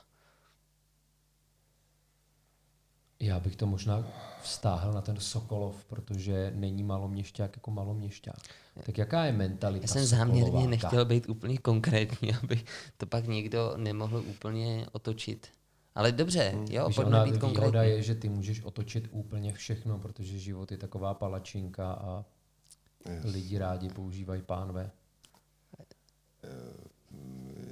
Já 3.20 3.40
bych 3.40 3.56
to 3.56 3.68
možná 3.68 4.08
vztáhl 4.42 4.94
na 4.94 5.02
ten 5.02 5.20
Sokolov, 5.20 5.86
protože 5.86 6.52
není 6.56 6.84
maloměšťák 6.84 7.56
jako 7.56 7.72
maloměšťák. 7.72 8.40
Tak 8.86 8.98
jaká 8.98 9.26
je 9.26 9.32
mentalita 9.32 9.84
Já 9.84 9.88
jsem 9.88 10.06
záměrně 10.06 10.68
nechtěl 10.68 11.06
být 11.06 11.30
úplně 11.30 11.58
konkrétní, 11.58 12.34
aby 12.44 12.64
to 12.98 13.06
pak 13.06 13.28
někdo 13.28 13.74
nemohl 13.78 14.24
úplně 14.28 14.88
otočit. 14.92 15.48
Ale 15.96 16.12
dobře, 16.12 16.50
hmm. 16.50 16.66
jo, 16.70 16.90
pojďme 16.96 17.24
být 17.24 17.38
konkrétní. 17.38 17.80
Je, 17.80 18.02
že 18.02 18.16
ty 18.16 18.30
můžeš 18.30 18.64
otočit 18.64 19.08
úplně 19.12 19.54
všechno, 19.54 20.00
protože 20.00 20.40
život 20.40 20.72
je 20.72 20.78
taková 20.78 21.14
palačinka 21.14 21.94
a 21.94 22.26
yes. 23.10 23.34
lidi 23.34 23.58
rádi 23.58 23.90
používají 23.90 24.42
pánve. 24.42 24.92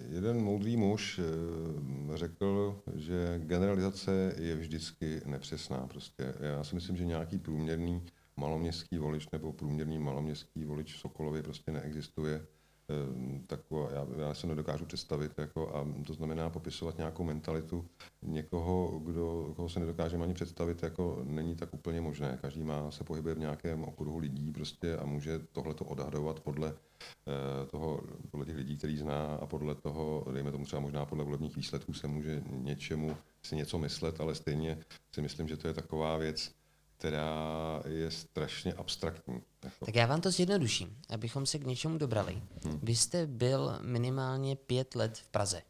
Jeden 0.09 0.43
moudrý 0.43 0.77
muž 0.77 1.19
eh, 1.19 2.17
řekl, 2.17 2.81
že 2.95 3.39
generalizace 3.39 4.35
je 4.37 4.55
vždycky 4.55 5.21
nepřesná. 5.25 5.87
Prostě 5.87 6.33
já 6.39 6.63
si 6.63 6.75
myslím, 6.75 6.97
že 6.97 7.05
nějaký 7.05 7.39
průměrný 7.39 8.03
maloměstský 8.37 8.97
volič 8.97 9.29
nebo 9.31 9.53
průměrný 9.53 9.99
maloměstský 9.99 10.65
volič 10.65 10.93
v 10.93 10.99
Sokolově 10.99 11.43
prostě 11.43 11.71
neexistuje. 11.71 12.45
Ehm, 12.89 13.43
taková, 13.47 13.91
já, 13.91 14.07
já 14.17 14.33
se 14.33 14.47
nedokážu 14.47 14.85
představit, 14.85 15.31
jako, 15.37 15.75
a 15.75 15.87
to 16.07 16.13
znamená 16.13 16.49
popisovat 16.49 16.97
nějakou 16.97 17.23
mentalitu 17.23 17.85
někoho, 18.21 18.99
kdo, 18.99 19.53
koho 19.55 19.69
se 19.69 19.79
nedokážeme 19.79 20.23
ani 20.23 20.33
představit, 20.33 20.83
jako 20.83 21.21
není 21.23 21.55
tak 21.55 21.73
úplně 21.73 22.01
možné. 22.01 22.37
Každý 22.41 22.63
má, 22.63 22.91
se 22.91 23.03
pohybuje 23.03 23.35
v 23.35 23.39
nějakém 23.39 23.83
okruhu 23.83 24.17
lidí 24.17 24.51
prostě 24.51 24.97
a 24.97 25.05
může 25.05 25.39
tohleto 25.39 25.85
odhadovat 25.85 26.39
podle 26.39 26.73
eh, 26.73 27.65
toho, 27.65 28.01
podle 28.31 28.45
těch 28.45 28.55
lidí, 28.55 28.77
který 28.77 28.97
zná 28.97 29.35
a 29.35 29.45
podle 29.45 29.75
toho, 29.75 30.25
dejme 30.33 30.51
tomu 30.51 30.65
třeba 30.65 30.79
možná 30.79 31.05
podle 31.05 31.23
volebních 31.23 31.55
výsledků 31.55 31.93
se 31.93 32.07
může 32.07 32.43
něčemu 32.49 33.17
si 33.43 33.55
něco 33.55 33.77
myslet, 33.77 34.21
ale 34.21 34.35
stejně 34.35 34.77
si 35.11 35.21
myslím, 35.21 35.47
že 35.47 35.57
to 35.57 35.67
je 35.67 35.73
taková 35.73 36.17
věc, 36.17 36.51
která 36.97 37.81
je 37.87 38.11
strašně 38.11 38.73
abstraktní. 38.73 39.41
Tak 39.85 39.95
já 39.95 40.05
vám 40.05 40.21
to 40.21 40.31
zjednoduším, 40.31 40.97
abychom 41.09 41.45
se 41.45 41.59
k 41.59 41.65
něčemu 41.65 41.97
dobrali. 41.97 42.41
Hmm. 42.63 42.79
Vy 42.83 42.95
jste 42.95 43.27
byl 43.27 43.79
minimálně 43.81 44.55
pět 44.55 44.95
let 44.95 45.17
v 45.17 45.27
Praze. 45.27 45.61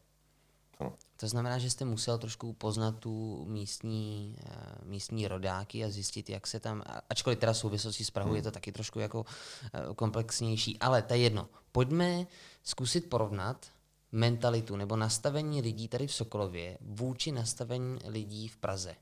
Ano. 0.78 0.92
To 1.16 1.28
znamená, 1.28 1.58
že 1.58 1.70
jste 1.70 1.84
musel 1.84 2.18
trošku 2.18 2.52
poznat 2.52 2.98
tu 2.98 3.44
místní, 3.48 4.36
uh, 4.38 4.88
místní 4.88 5.28
rodáky 5.28 5.84
a 5.84 5.90
zjistit, 5.90 6.30
jak 6.30 6.46
se 6.46 6.60
tam, 6.60 6.82
ačkoliv 7.10 7.38
teda 7.38 7.54
souvislosti 7.54 8.04
s 8.04 8.10
Prahou 8.10 8.28
hmm. 8.28 8.36
je 8.36 8.42
to 8.42 8.50
taky 8.50 8.72
trošku 8.72 8.98
jako 8.98 9.20
uh, 9.20 9.94
komplexnější, 9.94 10.78
ale 10.78 11.02
to 11.02 11.14
je 11.14 11.20
jedno. 11.20 11.48
Pojďme 11.72 12.26
zkusit 12.62 13.10
porovnat 13.10 13.66
mentalitu 14.12 14.76
nebo 14.76 14.96
nastavení 14.96 15.62
lidí 15.62 15.88
tady 15.88 16.06
v 16.06 16.14
Sokolově 16.14 16.78
vůči 16.80 17.32
nastavení 17.32 17.98
lidí 18.04 18.48
v 18.48 18.56
Praze. 18.56 18.94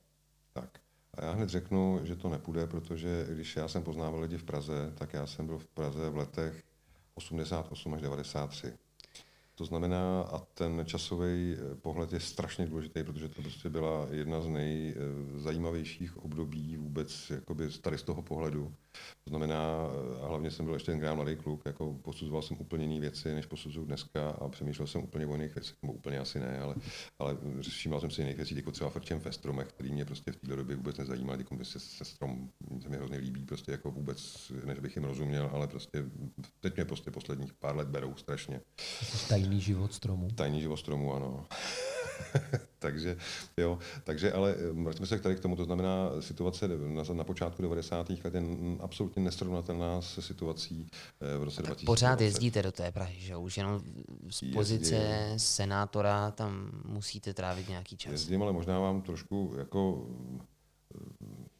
A 1.17 1.25
já 1.25 1.33
hned 1.33 1.49
řeknu, 1.49 2.01
že 2.05 2.17
to 2.17 2.29
nepůjde, 2.29 2.67
protože 2.67 3.27
když 3.31 3.57
já 3.57 3.69
jsem 3.69 3.83
poznával 3.83 4.21
lidi 4.21 4.39
v 4.39 4.45
Praze, 4.45 4.93
tak 4.95 5.12
já 5.12 5.27
jsem 5.27 5.47
byl 5.47 5.59
v 5.59 5.67
Praze 5.67 6.11
v 6.11 6.17
letech 6.17 6.62
88 7.15 7.95
až 7.95 8.01
93. 8.01 8.73
To 9.55 9.64
znamená, 9.64 10.20
a 10.20 10.38
ten 10.38 10.82
časový 10.86 11.57
eh, 11.57 11.74
pohled 11.74 12.12
je 12.12 12.20
strašně 12.20 12.66
důležitý, 12.66 13.02
protože 13.02 13.28
to 13.28 13.42
prostě 13.42 13.70
byla 13.70 14.07
jedna 14.11 14.40
z 14.40 14.46
nejzajímavějších 14.48 16.16
období 16.16 16.76
vůbec 16.76 17.30
jakoby 17.30 17.68
tady 17.68 17.98
z 17.98 18.02
toho 18.02 18.22
pohledu. 18.22 18.74
To 19.24 19.30
znamená, 19.30 19.76
a 20.22 20.26
hlavně 20.26 20.50
jsem 20.50 20.64
byl 20.64 20.74
ještě 20.74 20.92
ten 20.92 21.14
mladý 21.14 21.36
kluk, 21.36 21.62
jako 21.66 21.94
posuzoval 22.02 22.42
jsem 22.42 22.57
úplně 22.61 22.84
jiné 22.84 23.00
věci, 23.00 23.34
než 23.34 23.46
posuzuju 23.46 23.86
dneska 23.86 24.30
a 24.30 24.48
přemýšlel 24.48 24.86
jsem 24.86 25.02
úplně 25.02 25.26
o 25.26 25.32
jiných 25.32 25.55
věcech, 25.55 25.76
nebo 25.82 25.92
úplně 25.92 26.18
asi 26.18 26.40
ne, 26.40 26.59
ale, 26.59 26.74
ale 27.18 27.36
všímal 27.61 28.00
jsem 28.00 28.11
si 28.11 28.22
jiných 28.22 28.36
věcí, 28.36 28.57
jako 28.57 28.70
třeba 28.70 28.90
Frčem 28.90 29.18
ve 29.18 29.32
stromech, 29.32 29.68
který 29.68 29.92
mě 29.92 30.05
prostě 30.05 30.32
v 30.32 30.36
té 30.36 30.57
době 30.57 30.76
vůbec 30.76 30.96
nezajímal, 30.96 31.38
jako 31.38 31.64
se, 31.64 31.80
se 31.80 32.05
strom 32.05 32.50
se 32.82 32.88
mi 32.88 32.96
hrozně 32.96 33.18
líbí, 33.18 33.44
prostě 33.44 33.72
jako 33.72 33.90
vůbec, 33.90 34.52
než 34.64 34.78
bych 34.78 34.96
jim 34.96 35.05
rozuměl, 35.05 35.50
ale 35.52 35.66
prostě 35.66 36.05
teď 36.61 36.76
mě 36.76 36.84
prostě 36.84 37.11
posledních 37.11 37.52
pár 37.52 37.76
let 37.76 37.88
berou 37.88 38.14
strašně. 38.16 38.61
Tajný 39.45 39.61
život 39.61 39.95
stromů. 39.95 40.28
Tajný 40.34 40.61
život 40.61 40.76
stromů, 40.76 41.14
ano. 41.14 41.47
takže, 42.78 43.16
jo, 43.57 43.78
takže 44.05 44.32
ale 44.32 44.55
eh, 44.59 44.72
vraťme 44.72 45.07
se 45.07 45.18
tady 45.18 45.36
k 45.36 45.40
tomu, 45.40 45.57
to 45.57 45.64
znamená 45.64 46.11
situace 46.20 46.68
na, 46.68 47.03
na 47.12 47.24
počátku 47.24 47.62
90. 47.62 48.11
let 48.11 48.34
je 48.34 48.42
absolutně 48.80 49.22
nesrovnatelná 49.22 50.03
se 50.03 50.22
situací 50.22 50.90
eh, 51.20 51.38
v 51.38 51.42
roce 51.42 51.62
2020. 51.62 51.86
Pořád 51.86 52.20
jezdíte 52.20 52.62
do 52.62 52.72
té 52.72 52.92
Prahy, 52.92 53.20
že 53.20 53.36
už 53.36 53.57
jenom 53.57 53.80
z 54.30 54.53
pozice 54.53 54.95
Jezdím. 54.95 55.38
senátora 55.38 56.30
tam 56.30 56.70
musíte 56.84 57.34
trávit 57.34 57.68
nějaký 57.68 57.97
čas. 57.97 58.12
Jezdím, 58.12 58.42
ale 58.42 58.53
možná 58.53 58.80
vám 58.80 59.03
trošku 59.03 59.55
jako 59.59 60.07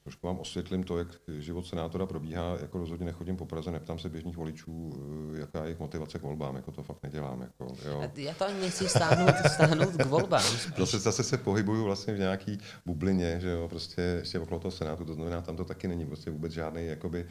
trošku 0.05 0.27
vám 0.27 0.39
osvětlím 0.39 0.85
to, 0.85 0.99
jak 0.99 1.09
život 1.39 1.67
senátora 1.67 2.07
probíhá. 2.07 2.57
Jako 2.61 2.79
rozhodně 2.79 3.07
nechodím 3.07 3.37
po 3.37 3.47
Praze, 3.47 3.71
neptám 3.71 3.99
se 3.99 4.09
běžných 4.09 4.37
voličů, 4.37 4.93
eh, 5.35 5.39
jaká 5.41 5.59
je 5.59 5.65
jejich 5.65 5.79
motivace 5.79 6.19
k 6.19 6.23
volbám. 6.23 6.57
Jako 6.57 6.73
to 6.73 6.83
fakt 6.83 7.03
nedělám. 7.03 7.41
Jako, 7.41 7.77
jo. 7.85 8.11
Já 8.15 8.35
to 8.35 8.47
ani 8.47 8.61
nechci 8.61 8.89
stáhnout, 8.89 9.35
stáhnout 9.55 9.97
k 9.97 10.05
volbám. 10.07 10.43
Zase, 10.79 10.99
zase 10.99 11.23
se 11.23 11.39
pohybuju 11.39 11.85
vlastně 11.85 12.15
v 12.15 12.19
nějaký 12.19 12.59
bublině, 12.87 13.41
že 13.41 13.51
jo, 13.51 13.69
prostě 13.69 14.01
ještě 14.01 14.39
okolo 14.39 14.61
toho 14.61 14.73
senátu, 14.73 15.05
to 15.05 15.15
znamená, 15.15 15.43
tam 15.43 15.57
to 15.57 15.65
taky 15.65 15.89
není 15.89 16.07
prostě 16.07 16.31
vůbec 16.31 16.53
žádný 16.53 16.87
jakoby, 16.87 17.27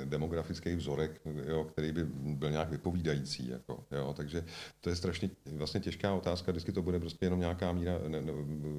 eh, 0.00 0.04
demografický 0.04 0.74
vzorek, 0.74 1.20
jo, 1.46 1.64
který 1.64 1.92
by 1.92 2.04
byl 2.14 2.50
nějak 2.50 2.70
vypovídající. 2.70 3.48
Jako, 3.48 3.84
jo, 3.90 4.14
takže 4.16 4.44
to 4.80 4.90
je 4.90 4.96
strašně 4.96 5.30
vlastně 5.46 5.80
těžká 5.80 6.14
otázka, 6.14 6.52
vždycky 6.52 6.72
to 6.72 6.82
bude 6.82 7.00
prostě 7.00 7.26
jenom 7.26 7.40
nějaká 7.40 7.72
míra. 7.72 7.98
Ne, 8.08 8.20
ne, 8.20 8.32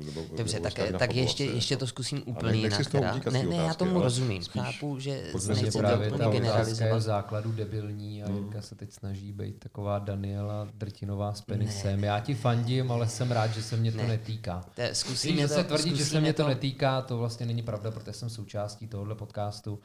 nebo, 0.06 0.22
Dobře, 0.38 0.60
tak, 0.60 0.74
tak 1.00 1.16
ještě, 1.16 1.46
ještě 1.46 1.78
to 1.78 1.88
zkusím 1.88 2.24
úplně 2.26 2.58
jinak 2.58 2.81
si 2.84 2.90
z 2.90 2.92
toho 2.92 3.02
která... 3.02 3.16
utíkat 3.16 3.34
Ne, 3.34 3.44
ne, 3.44 3.56
já 3.56 3.74
tomu 3.74 4.02
rozumím. 4.02 4.44
spíš 4.44 4.62
Chápu, 4.62 5.00
že 5.00 5.24
povídat 5.32 5.74
právě 5.78 6.12
o 6.12 6.14
úplně 6.14 6.18
ta 6.18 6.26
otázka 6.28 6.34
je 6.36 6.40
generalizovat. 6.42 6.98
v 6.98 7.02
základu 7.02 7.52
debilní 7.52 8.24
a 8.24 8.30
Jirka 8.32 8.62
se 8.62 8.76
teď 8.76 8.92
snaží 8.94 9.34
být 9.34 9.60
taková 9.60 10.00
Daniela 10.00 10.68
Drtinová 10.74 11.34
s 11.34 11.42
penisem. 11.42 12.04
Já 12.04 12.20
ti 12.20 12.34
fandím, 12.34 12.92
ale 12.92 13.08
jsem 13.08 13.32
rád, 13.32 13.48
že 13.54 13.64
se 13.64 13.78
mě 13.78 13.92
to 13.92 13.98
Ne. 13.98 14.08
netýká. 14.08 14.66
To 14.76 14.82
je- 14.82 14.88
Když 14.88 14.98
Zkusíme 14.98 15.48
se 15.48 15.56
to, 15.56 15.64
tvrdit, 15.64 15.90
že 15.90 15.96
se 15.98 16.04
zkusíme 16.06 16.22
mě 16.22 16.34
to 16.34 16.48
netýká, 16.48 17.02
to 17.02 17.18
vlastně 17.18 17.46
není 17.46 17.64
pravda, 17.64 17.92
protože 17.92 18.14
jsem 18.14 18.30
součástí 18.30 18.88
tohohle 18.88 19.16
podcastu. 19.16 19.80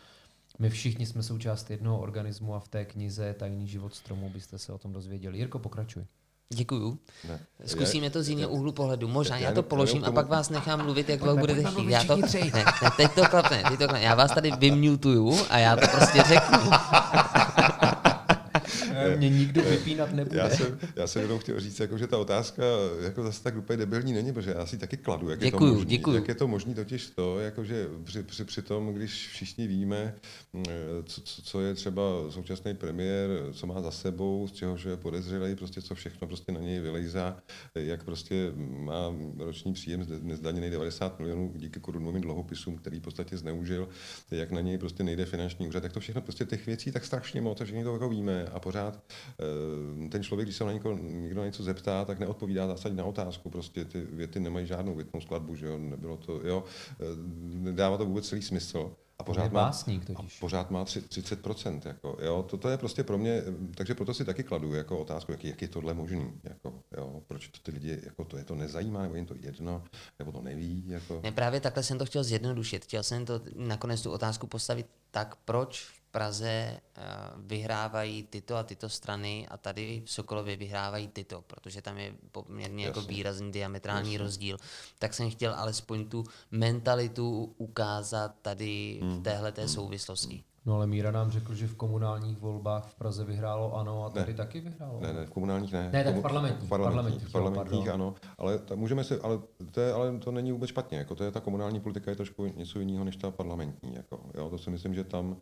My 0.58 0.70
všichni 0.70 1.06
jsme 1.06 1.22
součást 1.22 1.70
jednoho 1.70 1.98
organismu 1.98 2.54
a 2.54 2.60
v 2.60 2.68
té 2.68 2.84
knize 2.84 3.34
Tajný 3.34 3.68
život 3.68 3.94
stromu 3.94 4.30
byste 4.30 4.58
se 4.58 4.72
o 4.72 4.78
tom 4.78 4.92
dozvěděli. 4.92 5.38
Jirko, 5.38 5.58
pokračuj. 5.58 6.04
Děkuju. 6.54 6.98
Ne. 7.28 7.40
Zkusíme 7.66 8.10
to 8.10 8.22
z 8.22 8.28
jiného 8.28 8.50
úhlu 8.50 8.72
pohledu. 8.72 9.08
Možná 9.08 9.38
já 9.38 9.48
já 9.48 9.54
to 9.54 9.62
položím 9.62 10.04
a 10.04 10.12
pak 10.12 10.28
vás 10.28 10.50
nechám 10.50 10.84
mluvit, 10.84 11.08
jak 11.08 11.20
dlouho 11.20 11.36
budete 11.36 11.64
chtít. 11.64 11.88
Já 11.88 12.04
to, 12.04 12.16
ne, 12.16 12.50
ne, 12.54 12.64
teď 12.96 13.12
to 13.12 13.26
klapne, 13.26 13.62
teď 13.68 13.78
to 13.78 13.88
klapne. 13.88 14.02
Já 14.02 14.14
vás 14.14 14.30
tady 14.30 14.50
vymutuju 14.50 15.38
a 15.50 15.58
já 15.58 15.76
to 15.76 15.86
prostě 15.88 16.22
řeknu. 16.22 16.58
Mě 19.16 19.30
nikdo 19.30 19.62
vypínat 19.62 20.12
nebude. 20.12 20.38
Já 20.38 20.50
jsem, 20.50 20.78
já 20.96 21.06
jsem 21.06 21.22
jenom 21.22 21.38
chtěl 21.38 21.60
říct, 21.60 21.80
jako, 21.80 21.98
že 21.98 22.06
ta 22.06 22.18
otázka 22.18 22.62
jako 23.00 23.22
zase 23.22 23.42
tak 23.42 23.56
úplně 23.56 23.76
debilní 23.76 24.12
není, 24.12 24.32
protože 24.32 24.50
já 24.50 24.66
si 24.66 24.78
taky 24.78 24.96
kladu, 24.96 25.30
jak 25.30 25.40
je 25.40 25.46
Děkuju, 25.46 25.70
to 25.70 25.74
možný. 25.74 25.90
děkuju. 25.90 26.16
Jak 26.16 26.28
je 26.28 26.34
to 26.34 26.48
možný 26.48 26.74
totiž 26.74 27.06
to, 27.06 27.40
jako, 27.40 27.64
že 27.64 27.86
při, 28.04 28.22
při, 28.22 28.44
při 28.44 28.62
tom, 28.62 28.94
když 28.94 29.28
všichni 29.28 29.66
víme, 29.66 30.14
mm, 30.52 30.64
co, 31.04 31.20
co, 31.20 31.42
co 31.42 31.60
je 31.60 31.74
třeba 31.74 32.02
současný 32.30 32.74
premiér, 32.74 33.28
co 33.52 33.66
má 33.66 33.80
za 33.80 33.90
sebou, 33.90 34.48
z 34.48 34.52
čehož 34.52 34.84
je 34.84 34.96
podezřelý, 34.96 35.54
prostě 35.54 35.82
co 35.82 35.94
všechno 35.94 36.28
prostě 36.28 36.52
na 36.52 36.60
něj 36.60 36.80
vylejzá, 36.80 37.36
jak 37.74 38.04
prostě 38.04 38.52
má 38.56 39.14
roční 39.38 39.72
příjem 39.72 40.06
nezdaněný 40.22 40.70
90 40.70 41.18
milionů 41.18 41.52
díky 41.56 41.80
korunovým 41.80 42.22
dluhopisům, 42.22 42.76
který 42.76 42.98
v 43.00 43.02
podstatě 43.02 43.36
zneužil, 43.36 43.88
jak 44.30 44.50
na 44.50 44.60
něj 44.60 44.78
prostě 44.78 45.04
nejde 45.04 45.24
finanční 45.24 45.68
úřad, 45.68 45.82
tak 45.82 45.92
to 45.92 46.00
všechno 46.00 46.22
prostě 46.22 46.44
těch 46.44 46.66
věcí 46.66 46.92
tak 46.92 47.04
strašně 47.04 47.40
moc, 47.40 47.60
že 47.60 47.84
to 47.84 47.92
jako 47.92 48.08
víme 48.08 48.44
a 48.52 48.60
pořád 48.60 49.02
ten 50.10 50.22
člověk, 50.22 50.46
když 50.46 50.56
se 50.56 50.64
na 50.64 50.72
někoho, 50.72 50.98
někdo 50.98 51.40
na 51.40 51.46
něco 51.46 51.62
zeptá, 51.62 52.04
tak 52.04 52.18
neodpovídá 52.18 52.66
zásadně 52.66 52.98
na 52.98 53.04
otázku, 53.04 53.50
prostě 53.50 53.84
ty 53.84 54.00
věty 54.00 54.40
nemají 54.40 54.66
žádnou 54.66 54.94
větnou 54.94 55.20
skladbu, 55.20 55.54
že 55.54 55.66
jo, 55.66 55.78
nebylo 55.78 56.16
to, 56.16 56.40
jo, 56.46 56.64
eh, 56.90 57.04
nedává 57.42 57.96
to 57.96 58.06
vůbec 58.06 58.28
celý 58.28 58.42
smysl. 58.42 58.96
A 59.18 59.24
pořád 59.24 59.52
má, 59.52 59.60
básník 59.62 60.10
a 60.16 60.22
pořád 60.40 60.70
má 60.70 60.84
tři- 60.84 61.02
30%. 61.08 61.86
Jako, 61.86 62.18
jo, 62.22 62.42
toto 62.50 62.68
je 62.68 62.78
prostě 62.78 63.04
pro 63.04 63.18
mě, 63.18 63.42
takže 63.74 63.94
proto 63.94 64.14
si 64.14 64.24
taky 64.24 64.42
kladu 64.42 64.74
jako 64.74 64.98
otázku, 64.98 65.32
jak, 65.32 65.44
jak 65.44 65.62
je 65.62 65.68
tohle 65.68 65.94
možný. 65.94 66.32
Jako, 66.44 66.82
jo, 66.96 67.22
proč 67.26 67.48
to 67.48 67.58
ty 67.62 67.70
lidi, 67.70 68.00
jako 68.04 68.24
to 68.24 68.36
je 68.36 68.44
to 68.44 68.54
nezajímá, 68.54 69.02
nebo 69.02 69.14
jim 69.14 69.26
to 69.26 69.34
jedno, 69.40 69.84
nebo 70.18 70.32
to 70.32 70.40
neví. 70.42 70.84
Jako. 70.86 71.20
Ne, 71.22 71.32
právě 71.32 71.60
takhle 71.60 71.82
jsem 71.82 71.98
to 71.98 72.06
chtěl 72.06 72.24
zjednodušit. 72.24 72.84
Chtěl 72.84 73.02
jsem 73.02 73.24
to 73.26 73.40
nakonec 73.54 74.02
tu 74.02 74.10
otázku 74.10 74.46
postavit 74.46 74.86
tak, 75.10 75.36
proč 75.44 75.80
v 75.80 76.05
Praze 76.16 76.48
eh, 76.48 77.02
vyhrávají 77.36 78.22
tyto 78.22 78.56
a 78.56 78.62
tyto 78.62 78.88
strany 78.88 79.46
a 79.50 79.56
tady 79.56 80.02
v 80.04 80.10
Sokolově 80.10 80.56
vyhrávají 80.56 81.08
tyto, 81.08 81.42
protože 81.46 81.82
tam 81.82 81.98
je 81.98 82.12
poměrně 82.32 82.84
jako 82.84 83.00
výrazný 83.00 83.52
diametrální 83.52 84.12
Jasně. 84.12 84.24
rozdíl. 84.24 84.56
Tak 84.98 85.14
jsem 85.14 85.30
chtěl 85.30 85.54
alespoň 85.54 86.08
tu 86.08 86.24
mentalitu 86.50 87.54
ukázat 87.58 88.34
tady 88.42 88.98
Hmm. 89.02 89.20
v 89.20 89.22
téhle 89.22 89.52
té 89.52 89.68
souvislosti. 89.68 90.44
No 90.66 90.74
ale 90.74 90.86
Míra 90.86 91.10
nám 91.10 91.30
řekl, 91.30 91.54
že 91.54 91.66
v 91.66 91.74
komunálních 91.74 92.38
volbách 92.38 92.88
v 92.90 92.94
Praze 92.94 93.24
vyhrálo 93.24 93.74
ano 93.76 94.04
a 94.04 94.10
tady 94.10 94.32
Ne. 94.32 94.36
taky 94.36 94.60
vyhrálo. 94.60 95.00
Ne, 95.00 95.12
ne, 95.12 95.26
v 95.26 95.30
komunálních 95.30 95.72
ne. 95.72 95.90
Ne, 95.92 96.04
tak 96.04 96.16
v 96.16 96.20
parlamentních, 96.22 96.66
V 96.66 96.68
parlamentních, 96.68 97.28
parlamentních, 97.28 97.28
v 97.28 97.32
parlamentních 97.32 97.86
jo, 97.86 97.94
ano. 97.94 98.14
Ale 98.38 98.58
ta, 98.58 98.74
můžeme 98.74 99.04
si, 99.04 99.20
ale 99.20 99.38
to, 99.70 99.80
je, 99.80 99.92
ale 99.92 100.18
to 100.18 100.30
není 100.30 100.52
vůbec 100.52 100.68
špatně. 100.70 100.98
Jako 100.98 101.14
to 101.14 101.24
je 101.24 101.30
ta 101.30 101.40
komunální 101.40 101.80
politika 101.80 102.10
je 102.10 102.16
trošku 102.16 102.46
něco 102.46 102.78
jiného 102.80 103.04
než 103.04 103.16
ta 103.16 103.30
parlamentní. 103.30 103.94
Jako, 103.94 104.20
jo, 104.34 104.50
to 104.50 104.58
si 104.58 104.70
myslím, 104.70 104.94
že 104.94 105.04
tam 105.04 105.36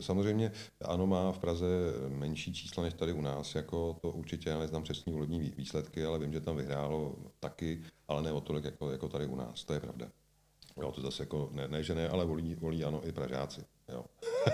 samozřejmě 0.00 0.52
ano, 0.84 1.06
má 1.06 1.32
v 1.32 1.38
Praze 1.38 1.66
menší 2.08 2.54
čísla 2.54 2.82
než 2.82 2.94
tady 2.94 3.12
u 3.12 3.20
nás. 3.20 3.54
Jako 3.54 3.96
to 4.02 4.10
určitě, 4.10 4.50
já 4.50 4.58
neznám 4.58 4.82
přesní 4.82 5.12
volební 5.12 5.40
vý- 5.40 5.54
výsledky, 5.56 6.04
ale 6.04 6.18
vím, 6.18 6.32
že 6.32 6.40
tam 6.40 6.56
vyhrálo 6.56 7.16
taky, 7.40 7.82
ale 8.08 8.22
ne 8.22 8.32
o 8.32 8.40
tolik 8.40 8.64
jako, 8.64 8.90
jako 8.90 9.08
tady 9.08 9.26
u 9.26 9.36
nás. 9.36 9.64
To 9.64 9.72
je 9.74 9.80
pravda. 9.80 10.08
Jo, 10.80 10.92
to 10.92 11.00
zase 11.00 11.22
jako, 11.22 11.48
ne, 11.52 11.68
ne 11.68 11.82
že 11.82 11.94
ne, 11.94 12.08
ale 12.08 12.24
volí, 12.24 12.54
volí 12.54 12.84
ano 12.84 13.08
i 13.08 13.12
Pražáci. 13.12 13.64
Jo. 13.88 14.04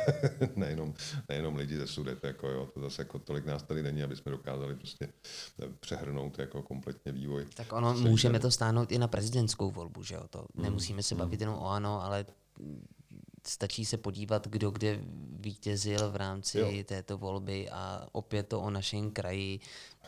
nejenom, 0.57 0.95
nejenom 1.29 1.57
lidi 1.57 1.77
ze 1.77 1.87
Sudet, 1.87 2.25
jako 2.25 2.49
jo, 2.49 2.69
to 2.75 2.81
zase 2.81 3.03
jako 3.03 3.19
tolik 3.19 3.47
nás 3.47 3.63
tady 3.63 3.83
není, 3.83 4.03
aby 4.03 4.17
jsme 4.17 4.31
dokázali 4.31 4.75
prostě 4.75 5.09
eh, 5.63 5.69
přehrnout 5.81 6.39
jako 6.39 6.63
kompletně 6.63 7.13
vývoj. 7.13 7.47
Tak 7.57 7.73
ono, 7.73 7.95
můžeme 7.95 8.41
to 8.41 8.51
stáhnout 8.51 8.93
i 8.93 8.99
na 8.99 9.09
prezidentskou 9.09 9.71
volbu, 9.71 10.03
že 10.03 10.15
jo? 10.15 10.23
To 10.31 10.39
Hmm, 10.39 10.65
nemusíme 10.65 11.03
se 11.03 11.15
bavit 11.15 11.41
jenom 11.41 11.55
o 11.55 11.69
ano, 11.69 12.03
ale 12.03 12.27
stačí 13.47 13.85
se 13.85 13.97
podívat, 13.97 14.49
kdo 14.49 14.71
kde 14.71 15.01
vítězil 15.41 16.11
v 16.11 16.17
rámci 16.17 16.59
Jo. 16.59 16.73
této 16.85 17.19
volby 17.19 17.71
a 17.71 18.09
opět 18.13 18.49
to 18.49 18.61
o 18.61 18.71
našem 18.71 19.11
kraji 19.11 19.61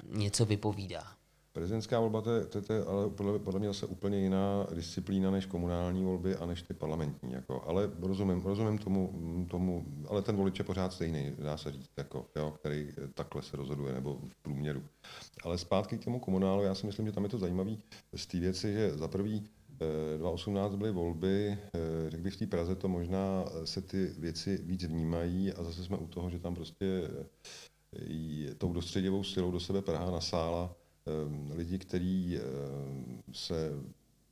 něco 0.08 0.46
vypovídá. 0.46 1.04
Prezidentská 1.52 2.00
volba, 2.00 2.20
to 2.20 2.30
je, 2.30 2.46
to 2.46 2.58
je, 2.58 2.62
to 2.62 2.72
je 2.72 2.84
ale 2.84 3.10
podle, 3.10 3.38
podle 3.38 3.60
mě 3.60 3.68
zase 3.68 3.86
úplně 3.86 4.18
jiná 4.18 4.66
disciplína 4.74 5.30
než 5.30 5.46
komunální 5.46 6.04
volby 6.04 6.36
a 6.36 6.46
než 6.46 6.62
ty 6.62 6.74
parlamentní. 6.74 7.32
Jako. 7.32 7.62
Ale 7.66 7.90
rozumím, 8.00 8.42
rozumím 8.42 8.78
tomu, 8.78 9.12
tomu, 9.50 9.84
ale 10.08 10.22
ten 10.22 10.36
volič 10.36 10.58
je 10.58 10.64
pořád 10.64 10.92
stejný, 10.92 11.32
dá 11.38 11.56
se 11.56 11.72
říct, 11.72 11.90
jako, 11.96 12.26
jo, 12.36 12.50
který 12.50 12.92
takhle 13.14 13.42
se 13.42 13.56
rozhoduje, 13.56 13.94
nebo 13.94 14.18
v 14.28 14.42
průměru. 14.42 14.82
Ale 15.44 15.58
zpátky 15.58 15.98
k 15.98 16.04
tomu 16.04 16.18
komunálu, 16.18 16.62
já 16.62 16.74
si 16.74 16.86
myslím, 16.86 17.06
že 17.06 17.12
tam 17.12 17.24
je 17.24 17.30
to 17.30 17.38
zajímavé 17.38 17.76
z 18.16 18.26
té 18.26 18.40
věci, 18.40 18.72
že 18.72 18.90
za 18.90 19.08
prvý 19.08 19.48
2018 20.18 20.74
byly 20.74 20.90
volby, 20.90 21.58
eh, 21.74 22.10
řekl 22.10 22.22
bych 22.22 22.34
v 22.34 22.36
té 22.36 22.46
Praze 22.46 22.74
to 22.74 22.88
možná 22.88 23.44
eh, 23.46 23.66
se 23.66 23.80
ty 23.82 24.06
věci 24.18 24.60
víc 24.64 24.84
vnímají 24.84 25.52
a 25.52 25.62
zase 25.62 25.84
jsme 25.84 25.96
u 25.96 26.06
toho, 26.06 26.30
že 26.30 26.38
tam 26.38 26.54
prostě 26.54 26.86
eh, 27.96 28.54
tou 28.58 28.72
dostředěvou 28.72 29.24
silou 29.24 29.50
do 29.50 29.60
sebe 29.60 29.82
Praha 29.82 30.10
nasála 30.10 30.76
eh, 31.06 31.54
lidi, 31.54 31.78
kteří 31.78 32.38
eh, 32.38 32.40
se 33.32 33.70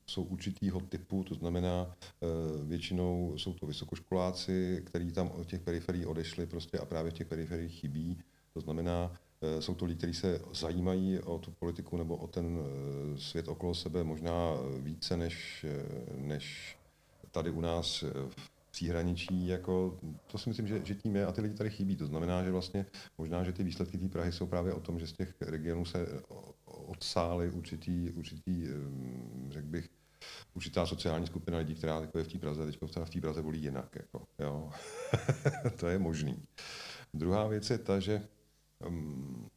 jsou 0.06 0.22
určitýho 0.22 0.80
typu, 0.80 1.24
to 1.24 1.34
znamená 1.34 1.96
eh, 2.02 2.26
většinou 2.64 3.34
jsou 3.36 3.52
to 3.52 3.66
vysokoškoláci, 3.66 4.82
kteří 4.86 5.12
tam 5.12 5.30
od 5.30 5.46
těch 5.46 5.60
periferií 5.60 6.06
odešli 6.06 6.46
prostě 6.46 6.78
a 6.78 6.84
právě 6.84 7.10
v 7.10 7.14
těch 7.14 7.26
periferiích 7.26 7.72
chybí. 7.80 8.18
To 8.54 8.60
znamená, 8.60 9.12
eh, 9.14 9.31
jsou 9.60 9.74
to 9.74 9.84
lidi, 9.84 9.98
kteří 9.98 10.14
se 10.14 10.40
zajímají 10.52 11.20
o 11.20 11.38
tu 11.38 11.50
politiku 11.50 11.96
nebo 11.96 12.16
o 12.16 12.26
ten 12.26 12.58
eh, 12.58 13.20
svět 13.20 13.48
okolo 13.48 13.74
sebe 13.74 14.04
možná 14.04 14.34
více 14.78 15.16
než, 15.16 15.66
eh, 15.68 16.16
než 16.16 16.76
tady 17.30 17.50
u 17.50 17.60
nás 17.60 18.02
eh, 18.02 18.10
v 18.28 18.50
příhraničí, 18.70 19.46
jako, 19.46 19.98
to 20.26 20.38
si 20.38 20.48
myslím, 20.48 20.66
že, 20.66 20.80
že 20.84 20.94
tím 20.94 21.16
je 21.16 21.26
a 21.26 21.32
ty 21.32 21.40
lidi 21.40 21.54
tady 21.54 21.70
chybí. 21.70 21.96
To 21.96 22.06
znamená, 22.06 22.44
že 22.44 22.50
vlastně 22.50 22.86
možná, 23.18 23.44
že 23.44 23.52
ty 23.52 23.62
výsledky 23.62 23.98
té 23.98 24.08
Prahy 24.08 24.32
jsou 24.32 24.46
právě 24.46 24.72
o 24.72 24.80
tom, 24.80 24.98
že 24.98 25.06
z 25.06 25.12
těch 25.12 25.34
regionů 25.40 25.84
se 25.84 26.06
odsály 26.64 27.50
určitý, 27.50 28.10
určitý 28.10 28.66
řekl 29.50 29.68
bych, 29.68 29.88
určitá 30.54 30.86
sociální 30.86 31.26
skupina 31.26 31.58
lidí, 31.58 31.74
která 31.74 32.00
jako 32.00 32.18
je 32.18 32.24
v 32.24 32.28
té 32.28 32.38
Praze, 32.38 32.66
teď 32.66 32.78
v 32.82 33.10
té 33.10 33.20
Praze 33.20 33.40
volí 33.40 33.62
jinak. 33.62 33.96
Jako, 33.96 34.26
jo. 34.38 34.70
to 35.76 35.86
je 35.86 35.98
možný. 35.98 36.42
Druhá 37.14 37.46
věc 37.46 37.70
je 37.70 37.78
ta, 37.78 38.00
že 38.00 38.22
um, 38.86 39.48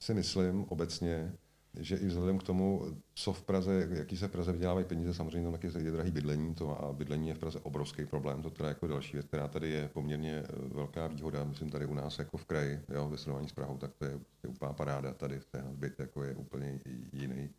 si 0.00 0.14
myslím 0.14 0.64
obecně, 0.68 1.32
že 1.80 1.96
i 1.96 2.06
vzhledem 2.06 2.38
k 2.38 2.42
tomu, 2.42 2.84
co 3.14 3.32
v 3.32 3.42
Praze, 3.42 3.88
jaký 3.90 4.16
se 4.16 4.28
v 4.28 4.30
Praze 4.30 4.52
vydělávají 4.52 4.86
peníze, 4.86 5.14
samozřejmě 5.14 5.50
tam 5.50 5.52
taky 5.52 5.84
je 5.84 5.90
drahý 5.90 6.10
bydlení, 6.10 6.54
to 6.54 6.84
a 6.84 6.92
bydlení 6.92 7.28
je 7.28 7.34
v 7.34 7.38
Praze 7.38 7.60
obrovský 7.60 8.06
problém, 8.06 8.42
to 8.42 8.50
teda 8.50 8.68
jako 8.68 8.86
další 8.86 9.12
věc, 9.12 9.26
která 9.26 9.48
tady 9.48 9.70
je 9.70 9.88
poměrně 9.88 10.42
eh, 10.44 10.74
velká 10.74 11.06
výhoda, 11.06 11.44
myslím 11.44 11.70
tady 11.70 11.86
u 11.86 11.94
nás 11.94 12.18
jako 12.18 12.36
v 12.36 12.44
kraji, 12.44 12.80
jo, 12.88 13.08
ve 13.08 13.18
srovnání 13.18 13.48
s 13.48 13.52
Prahou, 13.52 13.78
tak 13.78 13.90
to 13.98 14.04
je, 14.04 14.10
je 14.42 14.48
úplná 14.50 14.72
paráda, 14.72 15.12
tady 15.14 15.38
v 15.40 15.46
té 15.46 15.64
byt 15.72 16.00
jako 16.00 16.24
je 16.24 16.34
úplně 16.34 16.80
jiný, 17.12 17.50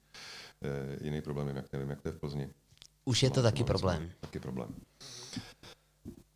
eh, 0.61 0.97
jiný 1.01 1.21
problém, 1.21 1.55
jak 1.55 1.73
nevím, 1.73 1.89
jak 1.89 2.01
to 2.01 2.07
je 2.07 2.11
v 2.13 2.19
Plzni. 2.19 2.49
Už 3.05 3.23
je 3.23 3.29
to 3.29 3.39
No, 3.39 3.43
taky 3.43 3.63
problém. 3.63 4.09
Taky 4.19 4.39
problém. 4.39 4.75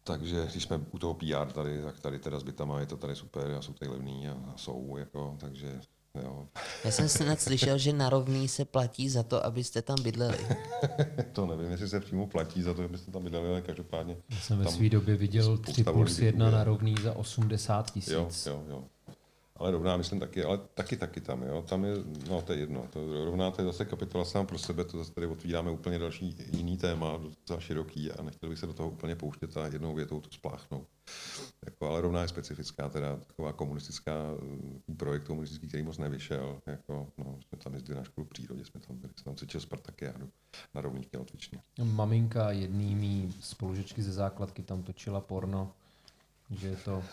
Takže 0.03 0.47
když 0.51 0.63
jsme 0.63 0.79
u 0.91 0.99
toho 0.99 1.13
PR 1.13 1.51
tady, 1.53 1.81
tak 1.81 1.99
tady 1.99 2.19
teda 2.19 2.39
s 2.39 2.43
bytama 2.43 2.79
je 2.79 2.85
to 2.85 2.97
tady 2.97 3.15
super 3.15 3.51
a 3.51 3.61
jsou 3.61 3.73
tady 3.73 3.91
levný 3.91 4.27
a, 4.29 4.31
a 4.31 4.57
jsou, 4.57 4.97
jako, 4.97 5.35
takže 5.39 5.79
jo. 6.23 6.47
Já 6.83 6.91
jsem 6.91 7.09
snad 7.09 7.41
slyšel, 7.41 7.77
že 7.77 7.93
na 7.93 8.09
rovný 8.09 8.47
se 8.47 8.65
platí 8.65 9.09
za 9.09 9.23
to, 9.23 9.45
abyste 9.45 9.81
tam 9.81 9.97
bydleli. 10.03 10.37
To 11.33 11.45
nevím, 11.45 11.71
jestli 11.71 11.89
se 11.89 11.99
přímo 11.99 12.27
platí 12.27 12.61
za 12.61 12.73
to, 12.73 12.81
že 12.81 12.87
byste 12.87 13.11
tam 13.11 13.23
bydleli, 13.23 13.47
ale 13.49 13.61
každopádně. 13.61 14.17
Já 14.29 14.37
jsem 14.39 14.57
ve 14.59 14.71
své 14.71 14.89
době 14.89 15.15
viděl 15.15 15.43
spousta 15.57 15.71
3 15.71 15.83
plus 15.83 15.93
volných 15.95 16.19
1 16.19 16.45
lidí, 16.45 16.53
na 16.53 16.59
jo. 16.59 16.65
rovný 16.65 16.95
za 17.03 17.13
80 17.15 17.87
Jo, 17.87 17.91
tisíc. 17.93 18.45
jo, 18.45 18.63
jo. 18.69 18.83
Ale 19.63 19.71
rovná, 19.71 19.97
myslím 19.97 20.19
taky, 20.19 20.43
ale 20.43 20.59
taky 20.73 20.97
taky 20.97 21.21
tam, 21.21 21.43
jo. 21.43 21.61
Tam 21.69 21.85
je, 21.85 21.93
no 22.29 22.41
to 22.41 22.53
je 22.53 22.59
jedno, 22.59 22.87
to 22.89 23.25
rovná 23.25 23.51
to 23.51 23.61
je 23.61 23.65
zase 23.65 23.85
kapitola 23.85 24.25
sám 24.25 24.45
pro 24.45 24.57
sebe, 24.57 24.83
to 24.83 24.97
zase 24.97 25.13
tady 25.13 25.27
otvíráme 25.27 25.71
úplně 25.71 25.99
další 25.99 26.35
jiný 26.51 26.77
téma, 26.77 27.17
docela 27.17 27.59
široký 27.59 28.11
a 28.11 28.23
nechtěl 28.23 28.49
bych 28.49 28.59
se 28.59 28.67
do 28.67 28.73
toho 28.73 28.89
úplně 28.89 29.15
pouštět 29.15 29.57
a 29.57 29.65
jednou 29.65 29.95
větou 29.95 30.21
to 30.21 30.29
spláchnout. 30.31 30.87
Jako, 31.65 31.89
ale 31.89 32.01
rovná 32.01 32.21
je 32.21 32.27
specifická, 32.27 32.89
teda 32.89 33.15
taková 33.27 33.53
komunistická, 33.53 34.13
eh, 34.91 34.95
projekt 34.95 35.23
komunistický, 35.23 35.67
který 35.67 35.83
moc 35.83 35.97
nevyšel, 35.97 36.59
jako, 36.65 37.07
no, 37.17 37.39
jsme 37.47 37.57
tam 37.57 37.73
jezdili 37.73 37.97
na 37.97 38.03
školu 38.03 38.27
přírodě, 38.27 38.65
jsme 38.65 38.79
tam 38.79 38.97
byli 38.97 39.13
se 39.17 39.23
tam 39.23 39.35
cítil 39.35 39.61
Spartakiádu 39.61 40.29
na 40.75 40.81
rovných 40.81 41.07
tělotvičně. 41.07 41.59
Maminka 41.83 42.51
jedný 42.51 42.95
mý 42.95 43.33
spolužečky 43.39 44.03
ze 44.03 44.11
základky 44.11 44.63
tam 44.63 44.83
točila 44.83 45.21
porno, 45.21 45.71
že 46.57 46.67
je 46.67 46.75
to... 46.75 47.03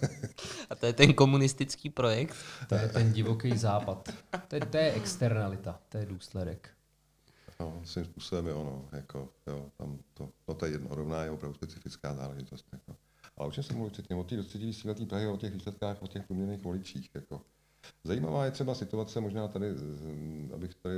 A 0.70 0.74
to 0.74 0.86
je 0.86 0.92
ten 0.92 1.14
komunistický 1.14 1.90
projekt? 1.90 2.36
To 2.68 2.74
je 2.74 2.88
ten 2.88 3.12
divoký 3.12 3.58
západ. 3.58 4.08
To 4.48 4.54
je, 4.54 4.60
to 4.60 4.76
je 4.76 4.92
externalita, 4.92 5.80
to 5.88 5.98
je 5.98 6.06
důsledek. 6.06 6.70
No, 7.60 7.80
svým 7.84 8.04
způsobem 8.04 8.46
jo, 8.46 8.64
no, 8.64 8.98
jako, 8.98 9.28
jo, 9.46 9.70
tam 9.76 9.98
to, 10.14 10.28
no 10.48 10.54
to 10.54 10.66
je 10.66 10.72
jedno, 10.72 10.88
rovná 10.90 11.24
je 11.24 11.30
opravdu 11.30 11.54
specifická 11.54 12.14
záležitost. 12.14 12.66
Jako. 12.72 12.96
Ale 13.36 13.48
o 13.48 13.52
čem 13.52 13.64
jsem 13.64 13.76
mluvil 13.76 13.90
předtím? 13.90 14.18
O 14.18 14.24
té 14.24 14.36
dostředí 14.36 14.66
vysílatý 14.66 15.06
Prahy, 15.06 15.26
o 15.26 15.36
těch 15.36 15.52
výsledkách, 15.52 16.02
o 16.02 16.06
těch 16.06 16.22
průměrných 16.26 16.60
voličích. 16.60 17.10
Jako. 17.14 17.40
Zajímavá 18.04 18.44
je 18.44 18.50
třeba 18.50 18.74
situace, 18.74 19.20
možná 19.20 19.48
tady, 19.48 19.66
abych 20.54 20.74
tady, 20.74 20.94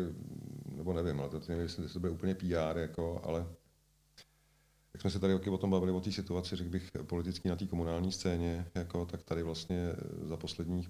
nebo 0.76 0.93
nevím, 0.93 1.20
ale 1.20 1.28
to 1.28 1.41
nevím, 1.49 1.62
jestli 1.62 1.89
to 1.89 2.01
bude 2.01 2.12
úplně 2.12 2.34
PR, 2.34 2.78
jako, 2.78 3.20
ale 3.24 3.47
jak 4.97 5.01
jsme 5.01 5.11
se 5.11 5.18
tady 5.18 5.34
o 5.34 5.59
tom 5.59 5.70
bavili, 5.70 5.92
o 5.92 6.01
té 6.01 6.12
situaci, 6.12 6.57
řekl 6.57 6.70
bych, 6.70 6.90
politicky 7.07 7.49
na 7.49 7.57
té 7.57 7.66
komunální 7.66 8.12
scéně, 8.12 8.66
jako, 8.74 9.07
tak 9.07 9.22
tady 9.22 9.42
vlastně 9.42 9.92
za 10.22 10.36
posledních 10.36 10.88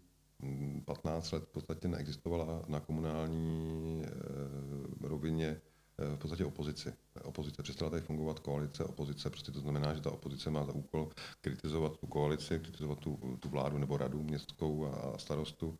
15 0.85 1.33
let 1.33 1.45
v 1.45 1.49
podstatě 1.49 1.89
neexistovala 1.89 2.63
na 2.69 2.81
komunální 2.81 4.03
e, 4.05 5.09
rovině 5.09 5.47
e, 5.47 6.17
v 6.17 6.19
podstatě 6.19 6.45
opozici. 6.45 6.93
Opozice 7.25 7.63
přestala 7.63 7.91
tady 7.91 8.03
fungovat 8.03 8.39
koalice, 8.39 8.85
opozice, 8.85 9.31
prostě 9.31 9.53
to 9.53 9.61
znamená, 9.61 9.95
že 9.95 10.01
ta 10.01 10.11
opozice 10.11 10.51
má 10.51 10.65
za 10.65 10.73
úkol 10.73 11.09
kritizovat 11.41 11.97
tu 11.97 12.07
koalici, 12.07 12.59
kritizovat 12.59 12.99
tu, 12.99 13.19
tu 13.41 13.49
vládu 13.49 13.79
nebo 13.79 13.97
radu 13.97 14.23
městskou 14.23 14.87
a 14.87 15.19
starostu, 15.19 15.79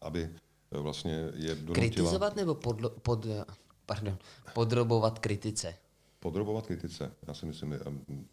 aby 0.00 0.30
vlastně 0.70 1.30
je 1.34 1.54
donutila... 1.54 1.74
Kritizovat 1.74 2.36
nebo 2.36 2.54
podlo, 2.54 2.90
pod, 2.90 3.26
pardon, 3.86 4.18
podrobovat 4.54 5.18
kritice? 5.18 5.74
Podrobovat 6.20 6.66
kritice. 6.66 7.12
Já 7.28 7.34
si 7.34 7.46
myslím, 7.46 7.72
a, 7.72 7.76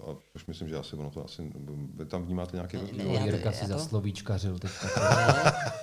a 0.04 0.16
už 0.36 0.46
myslím, 0.46 0.70
že 0.70 0.78
asi 0.78 0.96
ono 0.96 1.12
to 1.12 1.26
asi, 1.26 1.52
vy 1.94 2.06
tam 2.06 2.26
vnímáte 2.26 2.58
nějaký 2.58 2.78
rozdíl. 2.78 3.12
Ne, 3.12 3.26
Jirka 3.26 3.52
si 3.52 3.66
za 3.66 3.80
slovíčkařil 3.80 4.60
teďka. 4.60 5.16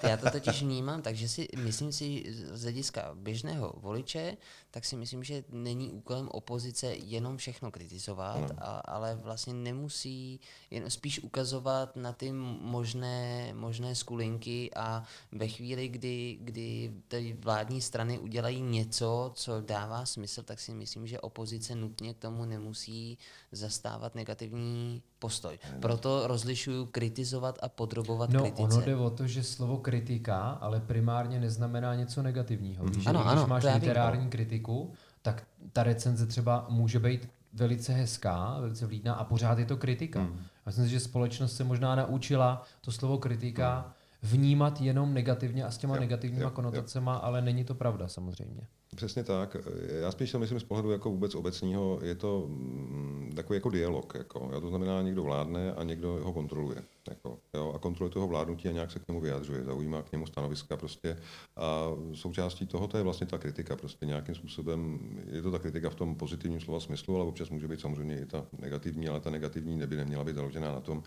Ne, 0.03 0.11
já 0.11 0.17
to 0.17 0.31
totiž 0.31 0.63
vnímám, 0.63 1.03
takže 1.03 1.29
si 1.29 1.49
myslím 1.57 1.93
si 1.93 2.25
z 2.53 2.63
hlediska 2.63 3.11
běžného 3.15 3.75
voliče, 3.77 4.37
tak 4.71 4.85
si 4.85 4.97
myslím, 4.97 5.25
že 5.25 5.45
není 5.49 5.93
úkolem 5.93 6.29
opozice 6.29 6.87
jenom 6.87 7.37
všechno 7.37 7.71
kritizovat, 7.71 8.53
a, 8.59 8.65
ale 8.65 9.15
vlastně 9.15 9.55
nemusí 9.55 10.41
jen 10.71 10.91
spíš 10.91 11.21
ukazovat 11.21 11.97
na 11.97 12.13
ty 12.13 12.33
možné, 12.33 13.51
možné 13.55 13.95
skulinky 13.95 14.71
a 14.77 15.05
ve 15.33 15.49
chvíli, 15.49 15.89
kdy, 15.89 16.39
kdy 16.41 16.93
ty 17.09 17.37
vládní 17.41 17.81
strany 17.81 18.19
udělají 18.19 18.61
něco, 18.61 19.33
co 19.35 19.61
dává 19.61 20.07
smysl, 20.07 20.43
tak 20.43 20.61
si 20.61 20.75
myslím, 20.75 21.07
že 21.07 21.21
opozice 21.21 21.75
nutně 21.95 22.15
k 22.15 22.19
tomu 22.19 22.45
nemusí 22.45 23.19
zastávat 23.53 24.15
negativní 24.15 25.03
postoj. 25.19 25.59
Proto 25.81 26.27
rozlišuju 26.27 26.87
kritizovat 26.87 27.59
a 27.63 27.69
podrobovat 27.69 28.31
no, 28.31 28.41
kritice. 28.41 28.63
ono 28.63 28.81
jde 28.81 28.97
o 28.97 29.11
to, 29.11 29.27
že 29.27 29.43
slovo 29.43 29.77
kritika, 29.77 30.41
ale 30.41 30.81
primárně 30.81 31.41
neznamená 31.41 31.95
něco 31.95 32.23
negativního. 32.23 32.85
Když, 32.85 33.07
ano, 33.07 33.21
když 33.21 33.33
ano, 33.33 33.47
máš 33.47 33.65
literární 33.65 34.29
kritiku, 34.29 34.93
tak 35.23 35.47
ta 35.73 35.83
recenze 35.83 36.27
třeba 36.27 36.67
může 36.69 36.99
být 36.99 37.29
velice 37.53 37.93
hezká, 37.93 38.57
velice 38.61 38.87
vlídná 38.87 39.15
a 39.15 39.25
pořád 39.25 39.59
je 39.59 39.65
to 39.65 39.77
kritika. 39.77 40.21
Hmm. 40.21 40.41
Myslím 40.67 40.85
si, 40.85 40.91
že 40.91 41.01
společnost 41.01 41.57
se 41.57 41.65
možná 41.65 41.95
naučila 41.95 42.63
to 42.81 42.93
slovo 42.93 43.19
kritika 43.19 43.81
hmm. 43.81 43.93
vnímat 44.23 44.81
jenom 44.81 45.15
negativně 45.15 45.65
a 45.65 45.71
s 45.71 45.79
těma 45.79 45.95
jo, 45.95 46.01
negativníma 46.01 46.43
jo, 46.43 46.51
konotacema, 46.51 47.13
jo. 47.13 47.21
ale 47.23 47.43
není 47.43 47.65
to 47.65 47.75
pravda 47.75 48.09
samozřejmě. 48.09 48.67
Přesně 48.95 49.25
tak. 49.25 49.57
Já 50.01 50.13
spíš 50.13 50.33
to 50.33 50.39
myslím 50.39 50.61
z 50.61 50.65
pohledu 50.65 50.91
jako 50.91 51.11
vůbec 51.11 51.35
obecního, 51.35 51.99
je 52.03 52.15
to 52.15 52.45
mm, 52.49 53.33
takový 53.37 53.57
jako 53.57 53.71
dialog. 53.71 54.15
Jako, 54.15 54.51
jo? 54.53 54.61
To 54.61 54.69
znamená, 54.69 55.03
někdo 55.03 55.23
vládne 55.23 55.73
a 55.73 55.83
někdo 55.85 56.19
ho 56.23 56.33
kontroluje. 56.33 56.83
Jako, 57.09 57.39
jo? 57.55 57.73
A 57.75 57.79
kontroluje 57.79 58.13
toho 58.13 58.27
vládnutí 58.27 58.69
a 58.69 58.73
nějak 58.73 58.91
se 58.91 58.99
k 58.99 59.09
němu 59.09 59.21
vyjadřuje, 59.21 59.65
zaujímá 59.65 60.03
k 60.03 60.13
němu 60.13 60.27
stanoviska 60.27 60.77
prostě. 60.77 61.17
A 61.57 61.87
součástí 62.15 62.67
toho 62.67 62.89
to 62.89 62.97
je 62.97 63.03
vlastně 63.03 63.27
ta 63.27 63.39
kritika. 63.39 63.77
Prostě 63.77 64.07
nějakým 64.07 64.35
způsobem 64.35 64.99
je 65.33 65.43
to 65.43 65.51
ta 65.51 65.59
kritika 65.59 65.91
v 65.91 65.95
tom 65.95 66.15
pozitivním 66.17 66.61
slova 66.61 66.81
smyslu, 66.81 67.17
ale 67.17 67.25
občas 67.25 67.51
může 67.51 67.69
být 67.69 67.81
samozřejmě 67.81 68.21
i 68.21 68.27
ta 68.27 68.47
negativní, 68.59 69.09
ale 69.09 69.21
ta 69.21 69.31
negativní 69.31 69.77
neby 69.77 69.97
neměla 69.97 70.25
být 70.25 70.37
založená 70.37 70.73
na 70.73 70.81
tom 70.81 71.03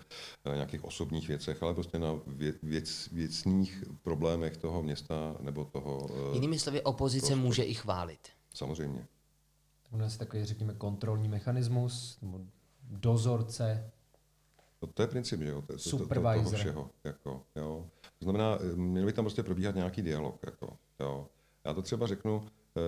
na 0.45 0.55
nějakých 0.55 0.83
osobních 0.83 1.27
věcech, 1.27 1.63
ale 1.63 1.73
prostě 1.73 1.99
na 1.99 2.19
věc, 2.63 3.09
věcných 3.11 3.83
problémech 4.03 4.57
toho 4.57 4.83
města 4.83 5.35
nebo 5.39 5.65
toho. 5.65 6.07
Eh, 6.31 6.33
Jinými 6.35 6.59
slovy, 6.59 6.81
opozice 6.81 7.27
prostoru. 7.27 7.41
může 7.41 7.63
i 7.63 7.73
chválit. 7.78 8.30
Samozřejmě. 8.53 9.07
U 9.91 9.97
nás 9.97 10.17
takový, 10.17 10.45
řekněme, 10.45 10.73
kontrolní 10.73 11.28
mechanismus, 11.28 12.17
nebo 12.21 12.41
dozorce. 12.89 13.91
No 14.82 14.88
to 14.88 15.01
je 15.01 15.07
princip, 15.07 15.41
že 15.41 15.49
jo? 15.49 15.61
To, 15.61 15.78
to, 15.78 15.97
to, 15.97 16.07
to, 16.07 16.21
toho 16.21 16.51
všeho. 16.51 16.89
Jako, 17.03 17.43
jo. 17.55 17.86
To 18.19 18.25
znamená, 18.25 18.59
měl 18.75 19.05
by 19.05 19.13
tam 19.13 19.25
prostě 19.25 19.43
probíhat 19.43 19.75
nějaký 19.75 20.01
dialog. 20.01 20.39
Jako, 20.45 20.78
jo. 20.99 21.28
Já 21.65 21.73
to 21.73 21.82
třeba 21.82 22.07
řeknu, 22.07 22.45
e, 22.78 22.82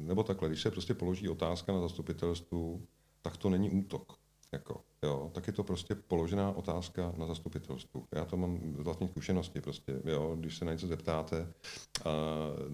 nebo 0.00 0.22
takhle, 0.22 0.48
když 0.48 0.62
se 0.62 0.70
prostě 0.70 0.94
položí 0.94 1.28
otázka 1.28 1.72
na 1.72 1.80
zastupitelstvu, 1.80 2.86
tak 3.22 3.36
to 3.36 3.50
není 3.50 3.70
útok. 3.70 4.18
Jako, 4.52 4.80
jo, 5.02 5.30
tak 5.34 5.46
je 5.46 5.52
to 5.52 5.64
prostě 5.64 5.94
položená 5.94 6.56
otázka 6.56 7.12
na 7.16 7.26
zastupitelstvu. 7.26 8.06
Já 8.14 8.24
to 8.24 8.36
mám 8.36 8.74
z 8.78 8.84
vlastní 8.84 9.08
zkušenosti 9.08 9.60
prostě, 9.60 10.00
jo, 10.04 10.36
když 10.40 10.58
se 10.58 10.64
na 10.64 10.72
něco 10.72 10.86
zeptáte, 10.86 11.52
a 12.04 12.12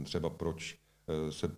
třeba 0.05 0.31
proč 0.31 0.79
Eh, 1.09 1.33
se 1.33 1.51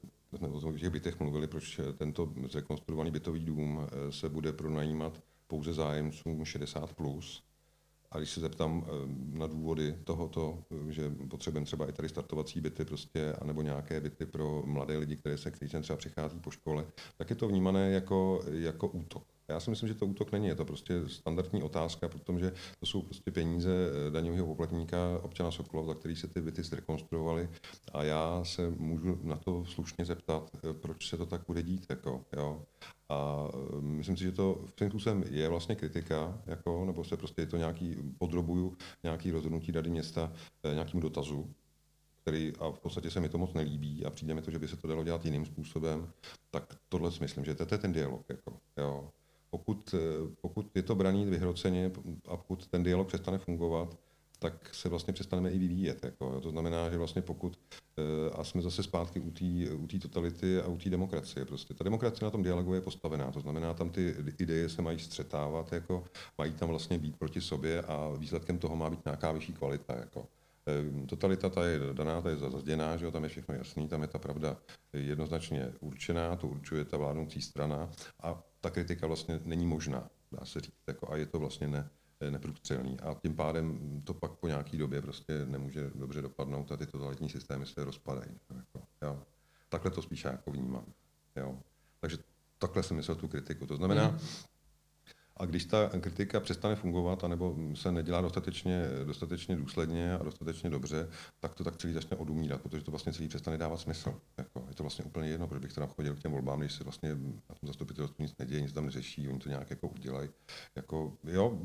o 0.64 0.72
těch 0.72 0.90
bytech 0.90 1.20
mluvili, 1.20 1.46
proč 1.46 1.80
tento 1.98 2.32
zrekonstruovaný 2.50 3.10
bytový 3.10 3.40
dům 3.40 3.80
eh, 3.86 4.12
se 4.12 4.28
bude 4.28 4.52
pronajímat 4.52 5.22
pouze 5.46 5.72
zájemcům 5.72 6.42
60+. 6.42 6.94
Plus. 6.94 7.44
A 8.10 8.18
když 8.18 8.30
se 8.30 8.40
zeptám 8.40 8.86
eh, 8.86 8.90
na 9.38 9.46
důvody 9.46 9.98
tohoto, 10.04 10.64
že 10.88 11.10
potřebujeme 11.30 11.66
třeba 11.66 11.88
i 11.88 11.92
tady 11.92 12.08
startovací 12.08 12.60
byty 12.60 12.84
prostě, 12.84 13.32
anebo 13.32 13.62
nějaké 13.62 14.00
byty 14.00 14.26
pro 14.26 14.62
mladé 14.66 14.96
lidi, 14.96 15.16
které 15.16 15.38
se, 15.38 15.50
kteří 15.50 15.80
třeba 15.82 15.96
přichází 15.96 16.40
po 16.40 16.50
škole, 16.50 16.86
tak 17.16 17.30
je 17.30 17.36
to 17.36 17.48
vnímané 17.48 17.90
jako, 17.90 18.42
jako 18.46 18.88
útok. 18.88 19.33
Já 19.48 19.60
si 19.60 19.70
myslím, 19.70 19.88
že 19.88 19.94
to 19.94 20.06
útok 20.06 20.32
není, 20.32 20.46
je 20.46 20.54
to 20.54 20.64
prostě 20.64 21.08
standardní 21.08 21.62
otázka, 21.62 22.08
protože 22.08 22.52
to 22.80 22.86
jsou 22.86 23.02
prostě 23.02 23.30
peníze 23.30 23.70
eh, 23.70 24.10
daňového 24.10 24.46
poplatníka 24.46 24.98
občana 25.22 25.50
Sokolov, 25.50 25.86
za 25.86 25.94
který 25.94 26.16
se 26.16 26.28
ty 26.28 26.40
byty 26.40 26.62
zrekonstruovaly 26.62 27.48
a 27.92 28.02
já 28.02 28.44
se 28.44 28.70
můžu 28.70 29.18
na 29.22 29.36
to 29.36 29.64
slušně 29.64 30.04
zeptat, 30.04 30.50
eh, 30.54 30.74
proč 30.74 31.08
se 31.08 31.16
to 31.16 31.26
tak 31.26 31.40
bude 31.46 31.62
dít. 31.62 31.86
Jako, 31.90 32.24
jo. 32.36 32.62
A 33.08 33.48
eh, 33.54 33.80
myslím 33.80 34.16
si, 34.16 34.24
že 34.24 34.32
to 34.32 34.64
v 34.66 34.74
tím 34.74 34.88
způsobem 34.88 35.24
je 35.30 35.48
vlastně 35.48 35.74
kritika, 35.74 36.42
jako, 36.46 36.84
nebo 36.84 37.04
se 37.04 37.16
prostě 37.16 37.42
je 37.42 37.46
to 37.46 37.56
nějaký, 37.56 37.96
podrobuju 38.18 38.76
nějaký 39.02 39.30
rozhodnutí 39.30 39.72
rady 39.72 39.90
města 39.90 40.32
nějakým 40.72 41.00
dotazu, 41.00 41.54
který 42.22 42.52
a 42.60 42.70
v 42.70 42.80
podstatě 42.80 43.10
se 43.10 43.20
mi 43.20 43.28
to 43.28 43.38
moc 43.38 43.54
nelíbí 43.54 44.04
a 44.04 44.10
přijde 44.10 44.34
mi 44.34 44.42
to, 44.42 44.50
že 44.50 44.58
by 44.58 44.68
se 44.68 44.76
to 44.76 44.88
dalo 44.88 45.04
dělat 45.04 45.24
jiným 45.24 45.46
způsobem, 45.46 46.12
tak 46.50 46.76
tohle 46.88 47.12
si 47.12 47.20
myslím, 47.20 47.44
že 47.44 47.54
to 47.54 47.74
je 47.74 47.78
ten 47.78 47.92
dialog. 47.92 48.24
Jako, 48.28 48.58
jo 48.76 49.10
pokud, 49.58 49.94
eh, 49.94 49.98
pokud 50.40 50.76
je 50.76 50.82
to 50.82 50.94
braný 50.94 51.24
vyhroceně 51.24 51.90
a 52.28 52.36
pokud 52.36 52.66
ten 52.66 52.82
dialog 52.82 53.08
přestane 53.08 53.38
fungovat, 53.38 53.96
tak 54.38 54.74
se 54.74 54.88
vlastně 54.88 55.12
přestaneme 55.12 55.50
i 55.50 55.58
vyvíjet. 55.58 56.04
Jako, 56.04 56.40
to 56.40 56.50
znamená, 56.50 56.90
že 56.90 56.98
vlastně 56.98 57.22
pokud, 57.22 57.58
eh, 57.98 58.30
a 58.30 58.44
jsme 58.44 58.62
zase 58.62 58.82
zpátky 58.82 59.20
u 59.20 59.86
té 59.86 59.98
totality 59.98 60.60
a 60.60 60.66
u 60.66 60.76
té 60.76 60.90
demokracie. 60.90 61.44
Prostě 61.44 61.74
ta 61.74 61.84
demokracie 61.84 62.24
na 62.24 62.30
tom 62.30 62.42
dialogu 62.42 62.74
je 62.74 62.80
postavená, 62.80 63.30
to 63.30 63.40
znamená, 63.40 63.74
tam 63.74 63.90
ty 63.90 64.14
ideje 64.38 64.68
se 64.68 64.82
mají 64.82 64.98
střetávat, 64.98 65.72
jako, 65.72 66.04
mají 66.38 66.52
tam 66.52 66.68
vlastně 66.68 66.98
být 66.98 67.16
proti 67.16 67.40
sobě 67.40 67.82
a 67.82 68.10
výsledkem 68.18 68.58
toho 68.58 68.76
má 68.76 68.90
být 68.90 69.04
nějaká 69.04 69.32
vyšší 69.32 69.52
kvalita. 69.52 69.94
Jako. 69.96 70.28
Eh, 70.68 71.06
totalita 71.06 71.48
ta 71.48 71.66
je 71.66 71.78
daná, 71.92 72.22
ta 72.22 72.30
je 72.30 72.36
zazděná, 72.36 72.96
že 72.96 73.04
jo, 73.04 73.10
tam 73.10 73.22
je 73.22 73.28
všechno 73.28 73.54
jasný, 73.54 73.88
tam 73.88 74.02
je 74.02 74.08
ta 74.08 74.18
pravda 74.18 74.56
jednoznačně 74.92 75.72
určená, 75.80 76.36
to 76.36 76.46
určuje 76.46 76.84
ta 76.84 76.96
vládnoucí 76.96 77.42
strana 77.42 77.90
a 78.22 78.42
ta 78.64 78.70
kritika 78.70 79.06
vlastně 79.06 79.40
není 79.44 79.66
možná, 79.66 80.10
dá 80.32 80.44
se 80.44 80.60
říct, 80.60 80.74
jako, 80.86 81.12
a 81.12 81.16
je 81.16 81.26
to 81.26 81.38
vlastně 81.38 81.68
ne, 81.68 81.90
neprůstřelný. 82.30 83.00
A 83.00 83.14
tím 83.14 83.36
pádem 83.36 84.00
to 84.04 84.14
pak 84.14 84.32
po 84.32 84.48
nějaký 84.48 84.78
době 84.78 85.02
prostě 85.02 85.46
nemůže 85.46 85.90
dobře 85.94 86.22
dopadnout 86.22 86.72
a 86.72 86.76
ty 86.76 86.86
totalitní 86.86 87.28
systémy 87.28 87.66
se 87.66 87.84
rozpadají. 87.84 88.30
Jako, 88.56 88.86
jo. 89.02 89.22
Takhle 89.68 89.90
to 89.90 90.02
spíše 90.02 90.28
jako 90.28 90.50
vnímám. 90.50 90.84
Jo. 91.36 91.58
Takže 92.00 92.18
takhle 92.58 92.82
jsem 92.82 92.96
myslel 92.96 93.16
tu 93.16 93.28
kritiku. 93.28 93.66
To 93.66 93.76
znamená, 93.76 94.08
mm. 94.08 94.18
A 95.36 95.44
když 95.46 95.64
ta 95.64 95.90
kritika 96.00 96.40
přestane 96.40 96.76
fungovat, 96.76 97.24
anebo 97.24 97.56
se 97.74 97.92
nedělá 97.92 98.20
dostatečně, 98.20 98.82
dostatečně 99.04 99.56
důsledně 99.56 100.14
a 100.14 100.22
dostatečně 100.22 100.70
dobře, 100.70 101.08
tak 101.40 101.54
to 101.54 101.64
tak 101.64 101.76
celý 101.76 101.92
začne 101.92 102.16
odumírat, 102.16 102.60
protože 102.62 102.84
to 102.84 102.90
vlastně 102.90 103.12
celý 103.12 103.28
přestane 103.28 103.58
dávat 103.58 103.80
smysl. 103.80 104.14
Jako, 104.38 104.64
je 104.68 104.74
to 104.74 104.82
vlastně 104.82 105.04
úplně 105.04 105.28
jedno, 105.28 105.48
proč 105.48 105.62
bych 105.62 105.72
teda 105.72 105.86
chodil 105.86 106.14
k 106.14 106.18
těm 106.18 106.32
volbám, 106.32 106.60
když 106.60 106.72
se 106.72 106.84
vlastně 106.84 107.08
na 107.48 107.54
tom 107.60 107.66
zastupitelstvu 107.66 108.22
nic 108.22 108.38
neděje, 108.38 108.60
nic 108.60 108.72
tam 108.72 108.84
neřeší, 108.84 109.28
oni 109.28 109.38
to 109.38 109.48
nějak 109.48 109.70
jako 109.70 109.88
udělají. 109.88 110.28
Jako, 110.76 111.16
jo, 111.24 111.58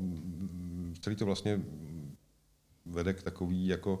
celý 1.00 1.16
to 1.16 1.26
vlastně 1.26 1.60
vede 2.86 3.12
k 3.12 3.22
takový 3.22 3.66
jako, 3.66 4.00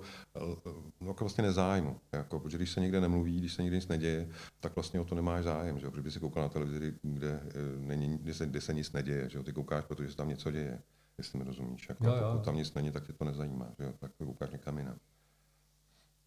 no, 1.00 1.08
jako 1.08 1.24
vlastně 1.24 1.44
nezájmu. 1.44 2.00
Jako, 2.12 2.40
protože 2.40 2.56
když 2.56 2.70
se 2.70 2.80
někde 2.80 3.00
nemluví, 3.00 3.38
když 3.38 3.54
se 3.54 3.62
nikdy 3.62 3.76
nic 3.76 3.88
neděje, 3.88 4.28
tak 4.60 4.74
vlastně 4.74 5.00
o 5.00 5.04
to 5.04 5.14
nemáš 5.14 5.44
zájem. 5.44 5.78
Že? 5.78 5.90
Protože 5.90 6.02
by 6.02 6.10
si 6.10 6.20
koukal 6.20 6.42
na 6.42 6.48
televizi, 6.48 6.94
kde, 7.02 7.40
není, 7.78 8.18
kde, 8.18 8.34
se, 8.34 8.46
kde 8.46 8.60
se 8.60 8.74
nic 8.74 8.92
neděje. 8.92 9.30
Že? 9.30 9.42
Ty 9.42 9.52
koukáš, 9.52 9.84
protože 9.84 10.10
se 10.10 10.16
tam 10.16 10.28
něco 10.28 10.50
děje. 10.50 10.82
Jestli 11.18 11.38
mi 11.38 11.44
rozumíš. 11.44 11.88
Jako, 11.88 12.06
jo, 12.06 12.16
jo. 12.16 12.28
Pokud 12.32 12.44
tam 12.44 12.56
nic 12.56 12.74
není, 12.74 12.90
tak 12.90 13.06
tě 13.06 13.12
to 13.12 13.24
nezajímá. 13.24 13.74
Že? 13.78 13.92
Tak 13.98 14.12
koukáš 14.18 14.50
někam 14.50 14.78
jinam. 14.78 14.96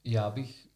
Já 0.04 0.30
bych 0.30 0.68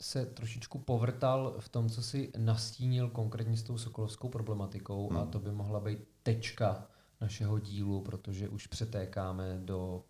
se 0.00 0.26
trošičku 0.26 0.78
povrtal 0.78 1.56
v 1.58 1.68
tom, 1.68 1.88
co 1.88 2.02
si 2.02 2.32
nastínil 2.38 3.10
konkrétně 3.10 3.56
s 3.56 3.62
tou 3.62 3.78
sokolovskou 3.78 4.28
problematikou 4.28 5.08
hmm. 5.08 5.18
a 5.18 5.26
to 5.26 5.38
by 5.38 5.52
mohla 5.52 5.80
být 5.80 5.98
tečka 6.22 6.86
našeho 7.20 7.58
dílu, 7.58 8.00
protože 8.00 8.48
už 8.48 8.66
přetékáme 8.66 9.60
do 9.64 10.04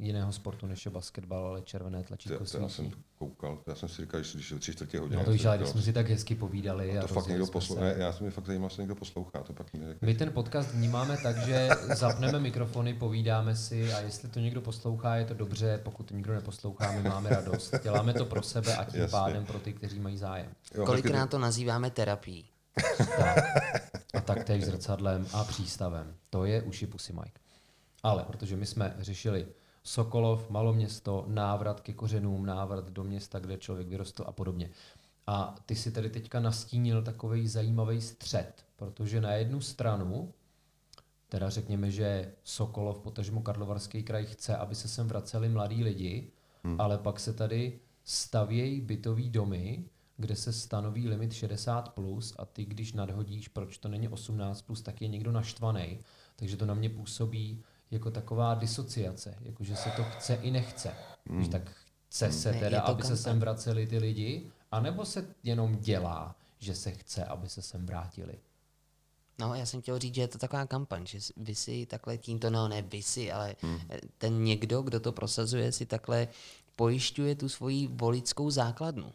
jiného 0.00 0.32
sportu 0.32 0.66
než 0.66 0.84
je 0.84 0.90
basketbal, 0.90 1.46
ale 1.46 1.62
červené 1.62 2.02
tlačítko 2.02 2.46
svítí. 2.46 2.62
Já 2.62 2.68
jsem 2.68 2.90
koukal, 3.18 3.58
já 3.66 3.74
jsem 3.74 3.88
si 3.88 4.02
říkal, 4.02 4.22
že 4.22 4.34
když 4.34 4.50
je 4.50 4.58
tři 4.58 4.72
čtvrtě 4.72 5.00
hodiny. 5.00 5.16
No 5.16 5.24
to 5.24 5.30
víš, 5.30 5.44
ale 5.44 5.56
když 5.56 5.68
jsme 5.68 5.82
si 5.82 5.92
tak 5.92 6.08
hezky 6.08 6.34
povídali. 6.34 6.98
A 6.98 7.00
to 7.00 7.04
a 7.04 7.08
fakt 7.08 7.26
někdo 7.26 7.46
poslouchá, 7.46 7.82
se... 7.82 7.94
já 7.98 8.12
jsem 8.12 8.26
mi 8.26 8.32
fakt 8.32 8.46
zajímal, 8.46 8.66
jestli 8.66 8.82
někdo 8.82 8.94
poslouchá. 8.94 9.42
To 9.42 9.52
pak 9.52 9.72
mi, 9.72 9.80
my 10.00 10.14
ten 10.14 10.32
podcast 10.32 10.72
vnímáme 10.72 11.16
tak, 11.22 11.36
že 11.36 11.68
zapneme 11.94 12.40
mikrofony, 12.40 12.94
povídáme 12.94 13.56
si 13.56 13.92
a 13.92 14.00
jestli 14.00 14.28
to 14.28 14.40
někdo 14.40 14.60
poslouchá, 14.60 15.16
je 15.16 15.24
to 15.24 15.34
dobře, 15.34 15.80
pokud 15.82 16.02
to 16.02 16.14
někdo 16.14 16.32
neposlouchá, 16.32 16.92
my 16.92 17.08
máme 17.08 17.30
radost. 17.30 17.74
Děláme 17.82 18.14
to 18.14 18.24
pro 18.24 18.42
sebe 18.42 18.76
a 18.76 18.84
tím 18.84 19.00
Jasně. 19.00 19.10
pádem 19.10 19.44
pro 19.44 19.58
ty, 19.58 19.72
kteří 19.72 20.00
mají 20.00 20.16
zájem. 20.16 20.52
Jo, 20.74 20.86
Kolikrát 20.86 21.30
to 21.30 21.38
nazýváme 21.38 21.90
terapií. 21.90 22.48
Tak. 23.16 23.44
A 24.14 24.20
taktéž 24.20 24.64
zrcadlem 24.64 25.26
a 25.32 25.44
přístavem. 25.44 26.14
To 26.30 26.44
je 26.44 26.62
uši 26.62 26.86
pusy 26.86 27.12
Mike. 27.12 27.40
Ale 28.02 28.24
protože 28.24 28.56
my 28.56 28.66
jsme 28.66 28.94
řešili 28.98 29.46
Sokolov, 29.82 30.50
maloměsto, 30.50 31.24
návrat 31.28 31.80
ke 31.80 31.92
kořenům, 31.92 32.46
návrat 32.46 32.90
do 32.90 33.04
města, 33.04 33.38
kde 33.38 33.58
člověk 33.58 33.88
vyrostl 33.88 34.24
a 34.26 34.32
podobně. 34.32 34.70
A 35.26 35.54
ty 35.66 35.76
si 35.76 35.92
tady 35.92 36.10
teďka 36.10 36.40
nastínil 36.40 37.02
takový 37.02 37.48
zajímavý 37.48 38.00
střed, 38.00 38.64
protože 38.76 39.20
na 39.20 39.32
jednu 39.32 39.60
stranu, 39.60 40.32
teda 41.28 41.50
řekněme, 41.50 41.90
že 41.90 42.32
Sokolov, 42.44 43.00
potažmo 43.00 43.42
Karlovarský 43.42 44.02
kraj 44.02 44.26
chce, 44.26 44.56
aby 44.56 44.74
se 44.74 44.88
sem 44.88 45.08
vraceli 45.08 45.48
mladí 45.48 45.84
lidi, 45.84 46.30
hmm. 46.64 46.80
ale 46.80 46.98
pak 46.98 47.20
se 47.20 47.32
tady 47.32 47.80
stavějí 48.04 48.80
bytový 48.80 49.30
domy, 49.30 49.84
kde 50.16 50.36
se 50.36 50.52
stanoví 50.52 51.08
limit 51.08 51.30
60+, 51.30 51.82
plus 51.82 52.34
a 52.38 52.44
ty, 52.44 52.64
když 52.64 52.92
nadhodíš, 52.92 53.48
proč 53.48 53.78
to 53.78 53.88
není 53.88 54.08
18+, 54.08 54.64
plus, 54.66 54.82
tak 54.82 55.02
je 55.02 55.08
někdo 55.08 55.32
naštvaný. 55.32 55.98
Takže 56.36 56.56
to 56.56 56.66
na 56.66 56.74
mě 56.74 56.90
působí 56.90 57.62
jako 57.90 58.10
taková 58.10 58.54
disociace, 58.54 59.34
jako 59.40 59.64
že 59.64 59.76
se 59.76 59.90
to 59.90 60.04
chce 60.04 60.34
i 60.34 60.50
nechce. 60.50 60.94
Mm. 61.24 61.36
Když 61.36 61.48
tak 61.48 61.62
chce 62.08 62.32
se 62.32 62.52
teda, 62.52 62.80
aby 62.80 63.02
se 63.02 63.16
sem 63.16 63.40
vraceli 63.40 63.86
ty 63.86 63.98
lidi, 63.98 64.50
anebo 64.70 65.04
se 65.04 65.26
jenom 65.42 65.76
dělá, 65.76 66.36
že 66.58 66.74
se 66.74 66.90
chce, 66.90 67.24
aby 67.24 67.48
se 67.48 67.62
sem 67.62 67.86
vrátili. 67.86 68.34
No, 69.38 69.54
já 69.54 69.66
jsem 69.66 69.82
chtěl 69.82 69.98
říct, 69.98 70.14
že 70.14 70.20
je 70.20 70.28
to 70.28 70.38
taková 70.38 70.66
kampaň, 70.66 71.06
že 71.06 71.18
vy 71.36 71.54
si 71.54 71.86
takhle 71.86 72.18
tímto, 72.18 72.50
no 72.50 72.68
ne 72.68 72.82
vy 72.82 73.02
si, 73.02 73.32
ale 73.32 73.56
hmm. 73.62 73.80
ten 74.18 74.44
někdo, 74.44 74.82
kdo 74.82 75.00
to 75.00 75.12
prosazuje, 75.12 75.72
si 75.72 75.86
takhle 75.86 76.28
pojišťuje 76.76 77.34
tu 77.34 77.48
svoji 77.48 77.86
voličskou 77.86 78.50
základnu. 78.50 79.12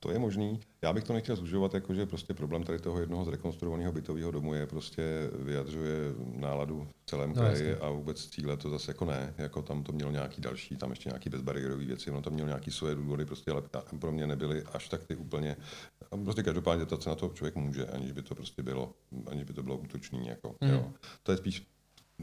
To 0.00 0.10
je 0.10 0.18
možný. 0.18 0.60
Já 0.82 0.92
bych 0.92 1.04
to 1.04 1.12
nechtěl 1.12 1.36
zužovat, 1.36 1.74
jakože 1.74 2.06
prostě 2.06 2.34
problém 2.34 2.64
tady 2.64 2.78
toho 2.78 3.00
jednoho 3.00 3.24
zrekonstruovaného 3.24 3.92
bytového 3.92 4.30
domu 4.30 4.54
je 4.54 4.66
prostě 4.66 5.30
vyjadřuje 5.38 5.96
náladu 6.34 6.88
v 7.02 7.10
celém 7.10 7.28
no, 7.28 7.34
kraji 7.34 7.74
a 7.74 7.90
vůbec 7.90 8.26
cíle 8.26 8.56
to 8.56 8.70
zase 8.70 8.90
jako 8.90 9.04
ne. 9.04 9.34
Jako 9.38 9.62
tam 9.62 9.82
to 9.82 9.92
mělo 9.92 10.10
nějaký 10.10 10.40
další, 10.40 10.76
tam 10.76 10.90
ještě 10.90 11.08
nějaký 11.08 11.30
bezbariérové 11.30 11.84
věci, 11.84 12.10
ono 12.10 12.22
tam 12.22 12.32
mělo 12.32 12.46
nějaký 12.48 12.70
svoje 12.70 12.94
důvody, 12.94 13.24
prostě, 13.24 13.50
ale 13.50 13.62
pro 13.98 14.12
mě 14.12 14.26
nebyly 14.26 14.62
až 14.62 14.88
tak 14.88 15.04
ty 15.04 15.16
úplně. 15.16 15.56
Prostě 16.24 16.42
každopádně 16.42 16.86
to 16.86 17.00
se 17.00 17.08
na 17.08 17.14
to 17.14 17.28
člověk 17.28 17.56
může, 17.56 17.86
aniž 17.86 18.12
by 18.12 18.22
to 18.22 18.34
prostě 18.34 18.62
bylo, 18.62 18.94
aniž 19.26 19.44
by 19.44 19.52
to 19.52 19.62
bylo 19.62 19.76
útočný. 19.76 20.26
Jako, 20.26 20.54
mm. 20.60 20.70
jo. 20.70 20.92
To 21.22 21.32
je 21.32 21.38
spíš, 21.38 21.66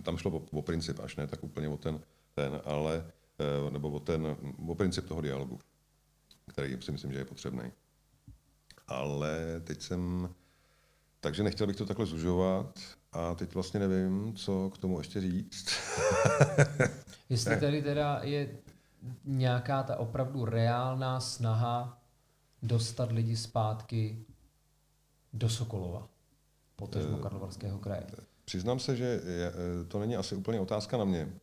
tam 0.03 0.17
šlo 0.17 0.31
o, 0.31 0.41
o 0.51 0.61
princip, 0.61 0.99
až 0.99 1.15
ne 1.15 1.27
tak 1.27 1.43
úplně 1.43 1.69
o 1.69 1.77
ten, 1.77 1.99
ten 2.35 2.61
ale, 2.65 3.05
eh, 3.39 3.71
nebo 3.71 3.89
o 3.89 3.99
ten, 3.99 4.37
o 4.67 4.75
princip 4.75 5.07
toho 5.07 5.21
dialogu 5.21 5.59
který 6.55 6.81
si 6.81 6.91
myslím, 6.91 7.11
že 7.11 7.17
je 7.17 7.25
potřebný. 7.25 7.71
Ale 8.87 9.61
teď 9.63 9.81
jsem... 9.81 10.29
Takže 11.19 11.43
nechtěl 11.43 11.67
bych 11.67 11.75
to 11.75 11.85
takhle 11.85 12.05
zužovat 12.05 12.79
a 13.11 13.35
teď 13.35 13.53
vlastně 13.53 13.79
nevím, 13.79 14.35
co 14.35 14.71
k 14.73 14.77
tomu 14.77 14.97
ještě 14.97 15.21
říct. 15.21 15.69
Jestli 17.29 17.59
tady 17.59 17.81
teda 17.81 18.19
je 18.23 18.57
nějaká 19.25 19.83
ta 19.83 19.97
opravdu 19.97 20.45
reálná 20.45 21.19
snaha 21.19 22.01
dostat 22.63 23.11
lidi 23.11 23.37
zpátky 23.37 24.25
do 25.33 25.49
Sokolova, 25.49 26.07
potažmo 26.75 27.17
eh, 27.17 27.21
Karlovarského 27.21 27.79
kraje. 27.79 28.07
Přiznám 28.45 28.79
se, 28.79 28.95
že 28.95 29.21
eh, 29.23 29.85
to 29.85 29.99
není 29.99 30.15
asi 30.15 30.35
úplně 30.35 30.59
otázka 30.59 30.97
na 30.97 31.05
mě, 31.05 31.33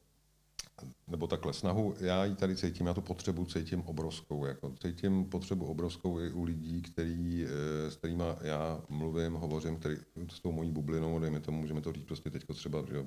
nebo 1.08 1.26
takhle 1.26 1.52
snahu, 1.52 1.94
já 2.00 2.24
ji 2.24 2.34
tady 2.34 2.56
cítím, 2.56 2.86
já 2.86 2.94
tu 2.94 3.00
potřebu 3.00 3.44
cítím 3.44 3.82
obrovskou. 3.82 4.44
Jako 4.46 4.74
cítím 4.82 5.24
potřebu 5.24 5.66
obrovskou 5.66 6.20
i 6.20 6.32
u 6.32 6.44
lidí, 6.44 6.82
který, 6.82 7.46
eh, 7.46 7.90
s 7.90 7.96
kterými 7.96 8.24
já 8.40 8.80
mluvím, 8.88 9.32
hovořím, 9.32 9.76
který, 9.76 9.96
s 10.28 10.40
tou 10.40 10.52
mojí 10.52 10.70
bublinou, 10.70 11.18
dejme 11.18 11.40
tomu, 11.40 11.60
můžeme 11.60 11.80
to 11.80 11.92
říct 11.92 12.04
prostě 12.04 12.30
teď 12.30 12.44
třeba, 12.54 12.84
že 12.88 13.04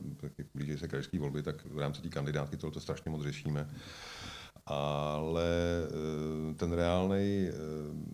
blíží 0.53 0.78
se 0.78 0.88
krajské 0.88 1.19
volby, 1.19 1.43
tak 1.43 1.65
v 1.65 1.80
rámci 1.80 2.01
té 2.01 2.09
kandidátky 2.09 2.57
tohle 2.57 2.82
strašně 2.82 3.11
moc 3.11 3.23
řešíme 3.23 3.69
ale 4.68 5.45
eh, 5.86 6.53
ten 6.53 6.74
reálný 6.74 7.47
eh, 7.47 7.53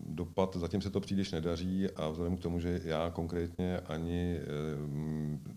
dopad, 0.05 0.55
zatím 0.55 0.81
se 0.81 0.89
to 0.89 0.99
příliš 0.99 1.31
nedaří 1.31 1.89
a 1.89 2.09
vzhledem 2.09 2.37
k 2.37 2.41
tomu, 2.41 2.59
že 2.59 2.81
já 2.83 3.09
konkrétně 3.09 3.79
ani 3.79 4.39
eh, 4.39 4.47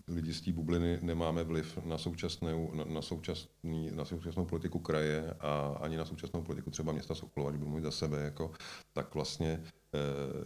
lidi 0.07 0.33
z 0.33 0.41
té 0.41 0.51
bubliny 0.51 0.99
nemáme 1.01 1.43
vliv 1.43 1.79
na 1.85 1.97
současnou, 1.97 2.71
na, 2.73 2.83
na, 2.83 3.01
současný, 3.01 3.91
na 3.91 4.05
současnou 4.05 4.45
politiku 4.45 4.79
kraje 4.79 5.33
a 5.39 5.77
ani 5.81 5.97
na 5.97 6.05
současnou 6.05 6.41
politiku 6.41 6.71
třeba 6.71 6.93
města 6.93 7.15
Sokolova, 7.15 7.51
když 7.51 7.59
budu 7.59 7.69
mluvit 7.69 7.83
za 7.83 7.91
sebe, 7.91 8.21
jako, 8.21 8.51
tak 8.93 9.15
vlastně 9.15 9.63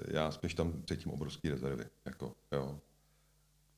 já 0.07 0.31
spíš 0.31 0.53
tam 0.53 0.83
cítím 0.89 1.11
obrovský 1.11 1.49
rezervy. 1.49 1.85
Jako, 2.05 2.33
jo. 2.51 2.79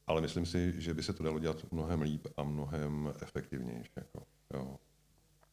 Ale 0.07 0.22
myslím 0.22 0.45
si, 0.45 0.82
že 0.82 0.93
by 0.93 1.03
se 1.03 1.13
to 1.13 1.24
dalo 1.24 1.39
dělat 1.39 1.65
mnohem 1.72 2.01
líp 2.01 2.28
a 2.38 2.43
mnohem 2.43 3.13
efektivněji. 3.22 3.84
Jako, 3.95 4.24
jo. 4.53 4.78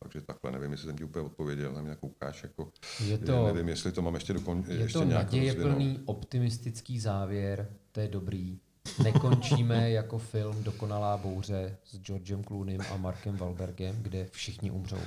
Takže 0.02 0.20
takhle 0.20 0.50
nevím, 0.50 0.72
jestli 0.72 0.86
jsem 0.86 0.96
ti 0.96 1.04
úplně 1.04 1.26
odpověděl, 1.26 1.72
na 1.72 1.82
mě 1.82 1.96
koukáš, 1.96 2.42
jako, 2.42 2.72
je 3.04 3.18
to, 3.18 3.46
nevím, 3.46 3.68
jestli 3.68 3.92
to 3.92 4.02
mám 4.02 4.14
ještě 4.14 4.32
dokončit. 4.32 4.70
Je 4.72 4.78
ještě 4.78 4.98
to 4.98 5.04
nadějeplný 5.04 6.02
optimistický 6.04 7.00
závěr, 7.00 7.68
to 7.92 8.00
je 8.00 8.08
dobrý. 8.08 8.60
Nekončíme 9.02 9.90
jako 10.00 10.18
film 10.18 10.64
Dokonalá 10.64 11.16
bouře 11.16 11.78
s 11.84 11.98
Georgem 11.98 12.44
Clooneym 12.44 12.80
a 12.92 12.96
Markem 12.96 13.36
Wahlbergem, 13.36 14.02
kde 14.02 14.26
všichni 14.26 14.70
umřou. 14.70 15.00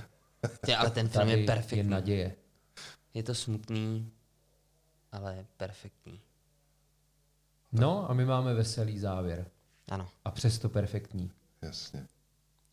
Tě, 0.65 0.75
ale 0.75 0.89
ten 0.91 1.07
film 1.09 1.27
Tady 1.27 1.39
je 1.41 1.45
perfektní. 1.45 1.77
je 1.77 1.83
naděje. 1.83 2.35
Je 3.13 3.23
to 3.23 3.35
smutný, 3.35 4.11
ale 5.11 5.45
perfektní. 5.57 6.21
No 7.71 8.09
a 8.09 8.13
my 8.13 8.25
máme 8.25 8.53
veselý 8.53 8.99
závěr. 8.99 9.45
Ano. 9.91 10.07
A 10.25 10.31
přesto 10.31 10.69
perfektní. 10.69 11.31
Jasně. 11.61 12.07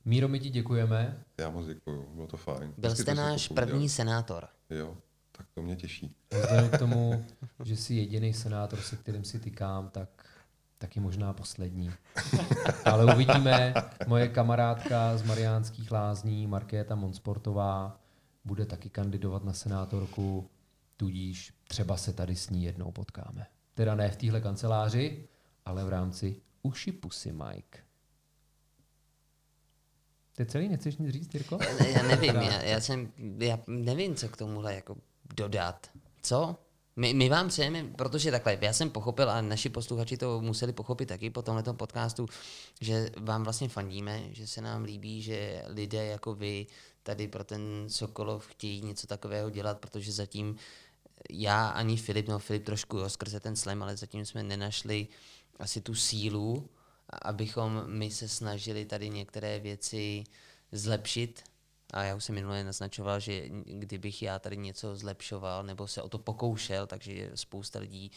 Míro, 0.09 0.29
my 0.29 0.41
ti 0.41 0.51
děkujeme. 0.51 1.25
Já 1.39 1.51
moc 1.51 1.67
děkuju, 1.67 2.09
bylo 2.15 2.27
to 2.27 2.37
fajn. 2.37 2.75
Byl 2.79 2.97
jste 2.97 3.15
náš 3.15 3.49
první 3.49 3.89
senátor. 3.89 4.49
Jo, 4.71 4.97
tak 5.33 5.47
to 5.55 5.63
mě 5.63 5.77
těší. 5.77 6.17
Vzhledem 6.31 6.71
k 6.71 6.79
tomu, 6.79 7.25
že 7.65 7.77
jsi 7.77 7.95
jediný 7.95 8.35
senátor, 8.35 8.81
se 8.81 8.97
kterým 8.97 9.25
si 9.25 9.39
tykám, 9.39 9.89
tak 9.89 10.09
taky 10.79 11.01
možná 11.01 11.33
poslední. 11.33 11.91
Ale 12.85 13.15
uvidíme. 13.15 13.75
Moje 14.07 14.29
kamarádka 14.29 15.17
z 15.17 15.23
Mariánských 15.23 15.93
lázní, 15.93 16.47
Markéta 16.47 16.95
Monsportová, 16.95 18.01
bude 18.45 18.67
taky 18.67 18.91
kandidovat 18.91 19.45
na 19.45 19.53
senátorku, 19.53 20.51
tudíž 20.97 21.53
třeba 21.69 21.97
se 21.97 22.13
tady 22.13 22.37
s 22.37 22.51
ní 22.51 22.65
jednou 22.65 22.93
potkáme. 22.93 23.47
Teda 23.75 23.95
ne 23.95 24.11
v 24.11 24.17
téhle 24.17 24.41
kanceláři, 24.41 25.29
ale 25.65 25.85
v 25.85 25.89
rámci 25.89 26.41
Uši 26.63 26.93
Pusy 26.93 27.33
Mike. 27.33 27.88
Ty 30.39 30.47
celý 30.47 30.69
nechceš 30.69 30.97
nic 30.97 31.13
říct, 31.13 31.35
Jirko? 31.35 31.59
Já 31.95 32.03
nevím, 32.03 32.35
já, 32.35 32.63
já, 32.63 32.81
jsem, 32.81 33.13
já 33.39 33.59
nevím, 33.67 34.15
co 34.15 34.29
k 34.29 34.37
tomuhle 34.37 34.75
jako 34.75 34.97
dodat. 35.37 35.91
Co? 36.23 36.57
My, 36.97 37.15
my 37.15 37.29
vám 37.29 37.49
přejeme, 37.49 37.85
protože 37.97 38.31
takhle, 38.31 38.59
já 38.61 38.73
jsem 38.73 38.91
pochopil 38.91 39.31
a 39.31 39.41
naši 39.41 39.69
posluchači 39.69 40.17
to 40.17 40.41
museli 40.41 40.73
pochopit 40.73 41.07
taky 41.07 41.31
po 41.31 41.43
tomhle 41.43 41.63
podcastu, 41.63 42.27
že 42.81 43.11
vám 43.17 43.45
vlastně 43.45 43.69
fandíme, 43.69 44.23
že 44.31 44.47
se 44.47 44.61
nám 44.61 44.85
líbí, 44.85 45.23
že 45.23 45.63
lidé 45.67 46.07
jako 46.07 46.35
vy 46.35 46.67
tady 47.03 47.29
pro 47.29 47.45
ten 47.45 47.85
Sokolov 47.89 48.47
chtějí 48.47 48.83
něco 48.83 49.07
takového 49.07 49.51
dělat, 49.51 49.79
protože 49.79 50.13
zatím 50.13 50.57
já 51.31 51.69
ani 51.69 51.97
Filip, 51.97 52.29
no 52.29 52.39
Filip 52.39 52.65
trošku 52.65 52.97
jo, 52.99 53.09
skrze 53.09 53.41
ten 53.41 53.57
slam, 53.57 53.83
ale 53.83 53.97
zatím 53.97 54.27
jsme 54.27 54.43
nenašli 54.43 55.09
asi 55.59 55.81
tu 55.81 55.95
sílu, 55.95 56.69
abychom 57.23 57.83
my 57.87 58.11
se 58.11 58.29
snažili 58.29 58.85
tady 58.85 59.11
některé 59.11 59.61
věci 59.61 60.25
zlepšit 60.73 61.43
A 61.93 62.03
já 62.03 62.15
už 62.15 62.25
jsem 62.25 62.35
minule 62.35 62.65
naznačoval, 62.65 63.21
že 63.21 63.49
kdybych 63.65 64.23
já 64.23 64.39
tady 64.39 64.57
něco 64.57 64.97
zlepšoval 64.97 65.63
nebo 65.65 65.87
se 65.87 66.03
o 66.03 66.09
to 66.09 66.19
pokoušel, 66.19 66.87
takže 66.87 67.31
spousta 67.35 67.79
lidí 67.79 68.11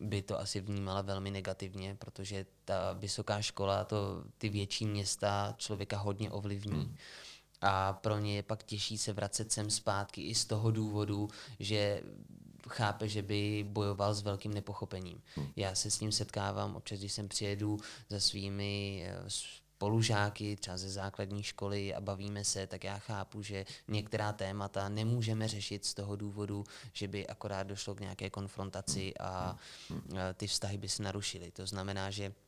by 0.00 0.22
to 0.22 0.40
asi 0.40 0.60
vnímala 0.60 1.02
velmi 1.02 1.30
negativně, 1.30 1.94
protože 1.94 2.46
ta 2.64 2.92
vysoká 2.92 3.42
škola, 3.42 3.84
to 3.84 4.24
ty 4.38 4.48
větší 4.48 4.86
města 4.86 5.54
člověka 5.56 5.98
hodně 5.98 6.30
ovlivní. 6.30 6.80
Hmm. 6.84 6.96
A 7.60 7.92
pro 7.92 8.18
ně 8.18 8.36
je 8.36 8.42
pak 8.42 8.62
těžší 8.62 8.98
se 8.98 9.12
vracet 9.12 9.52
sem 9.52 9.70
zpátky 9.70 10.22
i 10.22 10.34
z 10.34 10.44
toho 10.44 10.70
důvodu, 10.70 11.28
že 11.60 12.02
chápe, 12.68 13.08
že 13.08 13.22
by 13.22 13.66
bojoval 13.68 14.14
s 14.14 14.22
velkým 14.22 14.54
nepochopením. 14.54 15.22
Hmm. 15.36 15.46
Já 15.56 15.74
se 15.74 15.90
s 15.90 16.00
ním 16.00 16.12
setkávám 16.12 16.76
občas, 16.76 16.98
když 16.98 17.12
jsem 17.12 17.28
přijedu 17.28 17.78
za 18.08 18.20
svými 18.20 19.02
eh, 19.06 19.24
spolužáky 19.26 20.56
třeba 20.56 20.76
ze 20.76 20.90
základní 20.90 21.42
školy 21.42 21.94
a 21.94 22.00
bavíme 22.00 22.44
se, 22.44 22.66
tak 22.66 22.84
já 22.84 22.98
chápu, 22.98 23.42
že 23.42 23.66
některá 23.88 24.32
témata 24.32 24.88
nemůžeme 24.88 25.48
řešit 25.48 25.84
z 25.84 25.94
toho 25.94 26.16
důvodu, 26.16 26.64
že 26.92 27.08
by 27.08 27.26
akorát 27.26 27.62
došlo 27.62 27.94
k 27.94 28.00
nějaké 28.00 28.30
konfrontaci 28.30 29.14
a 29.20 29.56
ty 30.34 30.46
vztahy 30.46 30.78
by 30.78 30.88
se 30.88 31.02
narušily. 31.02 31.50
To 31.50 31.66
znamená, 31.66 32.10
že 32.10 32.32
Eh, 32.32 32.47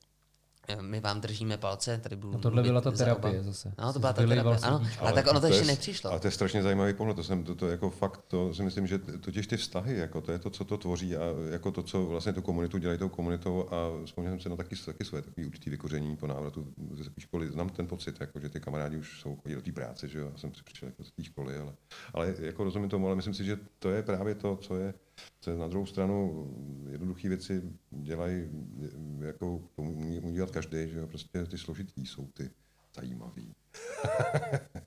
my 0.80 1.00
vám 1.00 1.20
držíme 1.20 1.56
palce, 1.56 2.00
tady 2.02 2.16
budu 2.16 2.32
no 2.32 2.38
tohle 2.38 2.62
byla 2.62 2.80
ta 2.80 2.90
terapie 2.90 3.42
zase. 3.42 3.72
No, 3.78 3.92
to 3.92 3.98
byla 3.98 4.12
ta 4.12 4.26
terapie, 4.26 4.58
ano, 4.62 4.82
ale 4.98 5.12
tak 5.12 5.26
ono 5.26 5.40
to, 5.40 5.46
ještě 5.46 5.64
nepřišlo. 5.64 6.10
Ale 6.10 6.20
to 6.20 6.26
je 6.26 6.30
strašně 6.30 6.62
zajímavý 6.62 6.94
pohled, 6.94 7.16
to, 7.16 7.24
jsem, 7.24 7.44
to, 7.44 7.54
to 7.54 7.68
jako 7.68 7.90
fakt, 7.90 8.20
to 8.28 8.54
si 8.54 8.62
myslím, 8.62 8.86
že 8.86 8.98
totiž 8.98 9.46
ty 9.46 9.56
vztahy, 9.56 9.96
jako 9.96 10.20
to 10.20 10.32
je 10.32 10.38
to, 10.38 10.50
co 10.50 10.64
to 10.64 10.78
tvoří 10.78 11.16
a 11.16 11.22
jako 11.50 11.72
to, 11.72 11.82
co 11.82 12.06
vlastně 12.06 12.32
tu 12.32 12.42
komunitu 12.42 12.78
dělají 12.78 12.98
tou 12.98 13.08
komunitou 13.08 13.68
a 13.70 14.04
vzpomněl 14.04 14.32
jsem 14.32 14.40
se 14.40 14.48
na 14.48 14.56
taky, 14.56 14.76
taky 14.76 15.04
své 15.04 15.22
takový 15.22 15.46
určitý 15.46 15.70
vykoření 15.70 16.16
po 16.16 16.26
návratu 16.26 16.66
ze 16.94 17.10
školy. 17.18 17.48
Znám 17.50 17.68
ten 17.68 17.86
pocit, 17.86 18.20
jako, 18.20 18.40
že 18.40 18.48
ty 18.48 18.60
kamarádi 18.60 18.96
už 18.96 19.20
jsou 19.20 19.36
chodí 19.36 19.54
do 19.54 19.62
té 19.62 19.72
práce, 19.72 20.08
že 20.08 20.18
jo, 20.18 20.28
já 20.32 20.38
jsem 20.38 20.50
přišel 20.64 20.88
jako 20.88 21.04
z 21.04 21.10
té 21.10 21.24
školy, 21.24 21.56
ale, 21.56 21.72
ale 22.14 22.34
jako 22.40 22.64
rozumím 22.64 22.90
tomu, 22.90 23.06
ale 23.06 23.16
myslím 23.16 23.34
si, 23.34 23.44
že 23.44 23.58
to 23.78 23.90
je 23.90 24.02
právě 24.02 24.34
to, 24.34 24.56
co 24.56 24.76
je 24.76 24.94
se 25.40 25.56
na 25.56 25.68
druhou 25.68 25.86
stranu 25.86 26.46
jednoduché 26.90 27.28
věci 27.28 27.62
dělají, 27.90 28.48
jako 29.20 29.62
to 29.76 29.82
může 29.82 30.32
dělat 30.32 30.50
každý, 30.50 30.88
že 30.88 31.06
prostě 31.06 31.46
ty 31.46 31.58
složitý 31.58 32.06
jsou 32.06 32.26
ty 32.26 32.50
zajímavý. 32.96 33.52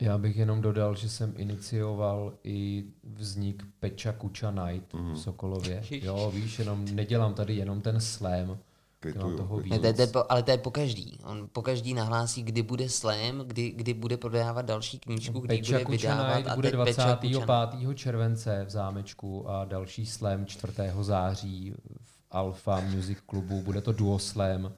Já 0.00 0.18
bych 0.18 0.36
jenom 0.36 0.60
dodal, 0.60 0.96
že 0.96 1.08
jsem 1.08 1.34
inicioval 1.36 2.34
i 2.44 2.84
vznik 3.02 3.62
Peča 3.80 4.12
Kuča 4.12 4.50
Night 4.50 4.94
mm. 4.94 5.00
v 5.00 5.04
mhm. 5.04 5.16
Sokolově. 5.16 5.82
Jo, 5.90 6.32
víš, 6.34 6.58
jenom 6.58 6.84
nedělám 6.84 7.34
tady 7.34 7.56
jenom 7.56 7.80
ten 7.80 8.00
slam, 8.00 8.58
Kvituju, 9.02 9.36
toho 9.36 9.60
Ne, 9.60 9.78
to, 9.78 9.92
to, 9.92 10.06
to, 10.06 10.32
ale 10.32 10.42
to 10.42 10.50
je 10.50 10.58
po 10.58 10.70
každý. 10.70 11.18
On 11.24 11.48
po 11.52 11.62
každý 11.62 11.94
nahlásí, 11.94 12.42
kdy 12.42 12.62
bude 12.62 12.88
slam, 12.88 13.38
kdy, 13.38 13.70
kdy 13.70 13.94
bude 13.94 14.16
prodávat 14.16 14.62
další 14.66 14.98
knížku, 14.98 15.40
kdy 15.40 15.58
Peča 15.58 15.78
bude 15.78 15.96
vydávat. 15.96 16.46
A 16.46 16.54
bude 16.54 16.70
25. 16.70 17.94
července 17.94 18.64
v 18.64 18.70
Zámečku 18.70 19.50
a 19.50 19.64
další 19.64 20.06
slam 20.06 20.46
4. 20.46 20.72
září 21.00 21.74
v 22.02 22.26
Alfa 22.30 22.80
Music 22.80 23.18
Clubu. 23.30 23.62
Bude 23.62 23.80
to 23.80 23.92
duo 23.92 24.18
slam. 24.18 24.72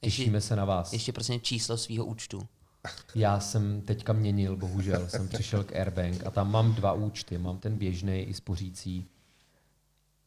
Těšíme 0.00 0.36
ještě, 0.36 0.48
se 0.48 0.56
na 0.56 0.64
vás. 0.64 0.92
Ještě 0.92 1.12
prosím 1.12 1.40
číslo 1.40 1.76
svého 1.76 2.04
účtu. 2.04 2.40
Já 3.14 3.40
jsem 3.40 3.80
teďka 3.80 4.12
měnil, 4.12 4.56
bohužel. 4.56 5.08
Jsem 5.08 5.28
přišel 5.28 5.64
k 5.64 5.76
Airbank 5.76 6.26
a 6.26 6.30
tam 6.30 6.50
mám 6.50 6.74
dva 6.74 6.92
účty. 6.92 7.38
Mám 7.38 7.58
ten 7.58 7.78
běžný 7.78 8.22
i 8.22 8.34
spořící. 8.34 9.06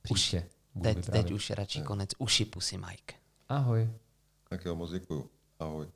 Příště. 0.01 0.45
Teď, 0.83 1.05
teď 1.05 1.31
už 1.31 1.49
radši 1.49 1.81
konec. 1.81 2.09
Uši 2.17 2.45
pusy, 2.45 2.77
Mike. 2.77 3.15
Ahoj. 3.49 3.89
Tak 4.49 4.65
jo, 4.65 4.75
moc 4.75 4.91
děkuju. 4.91 5.29
Ahoj. 5.59 5.87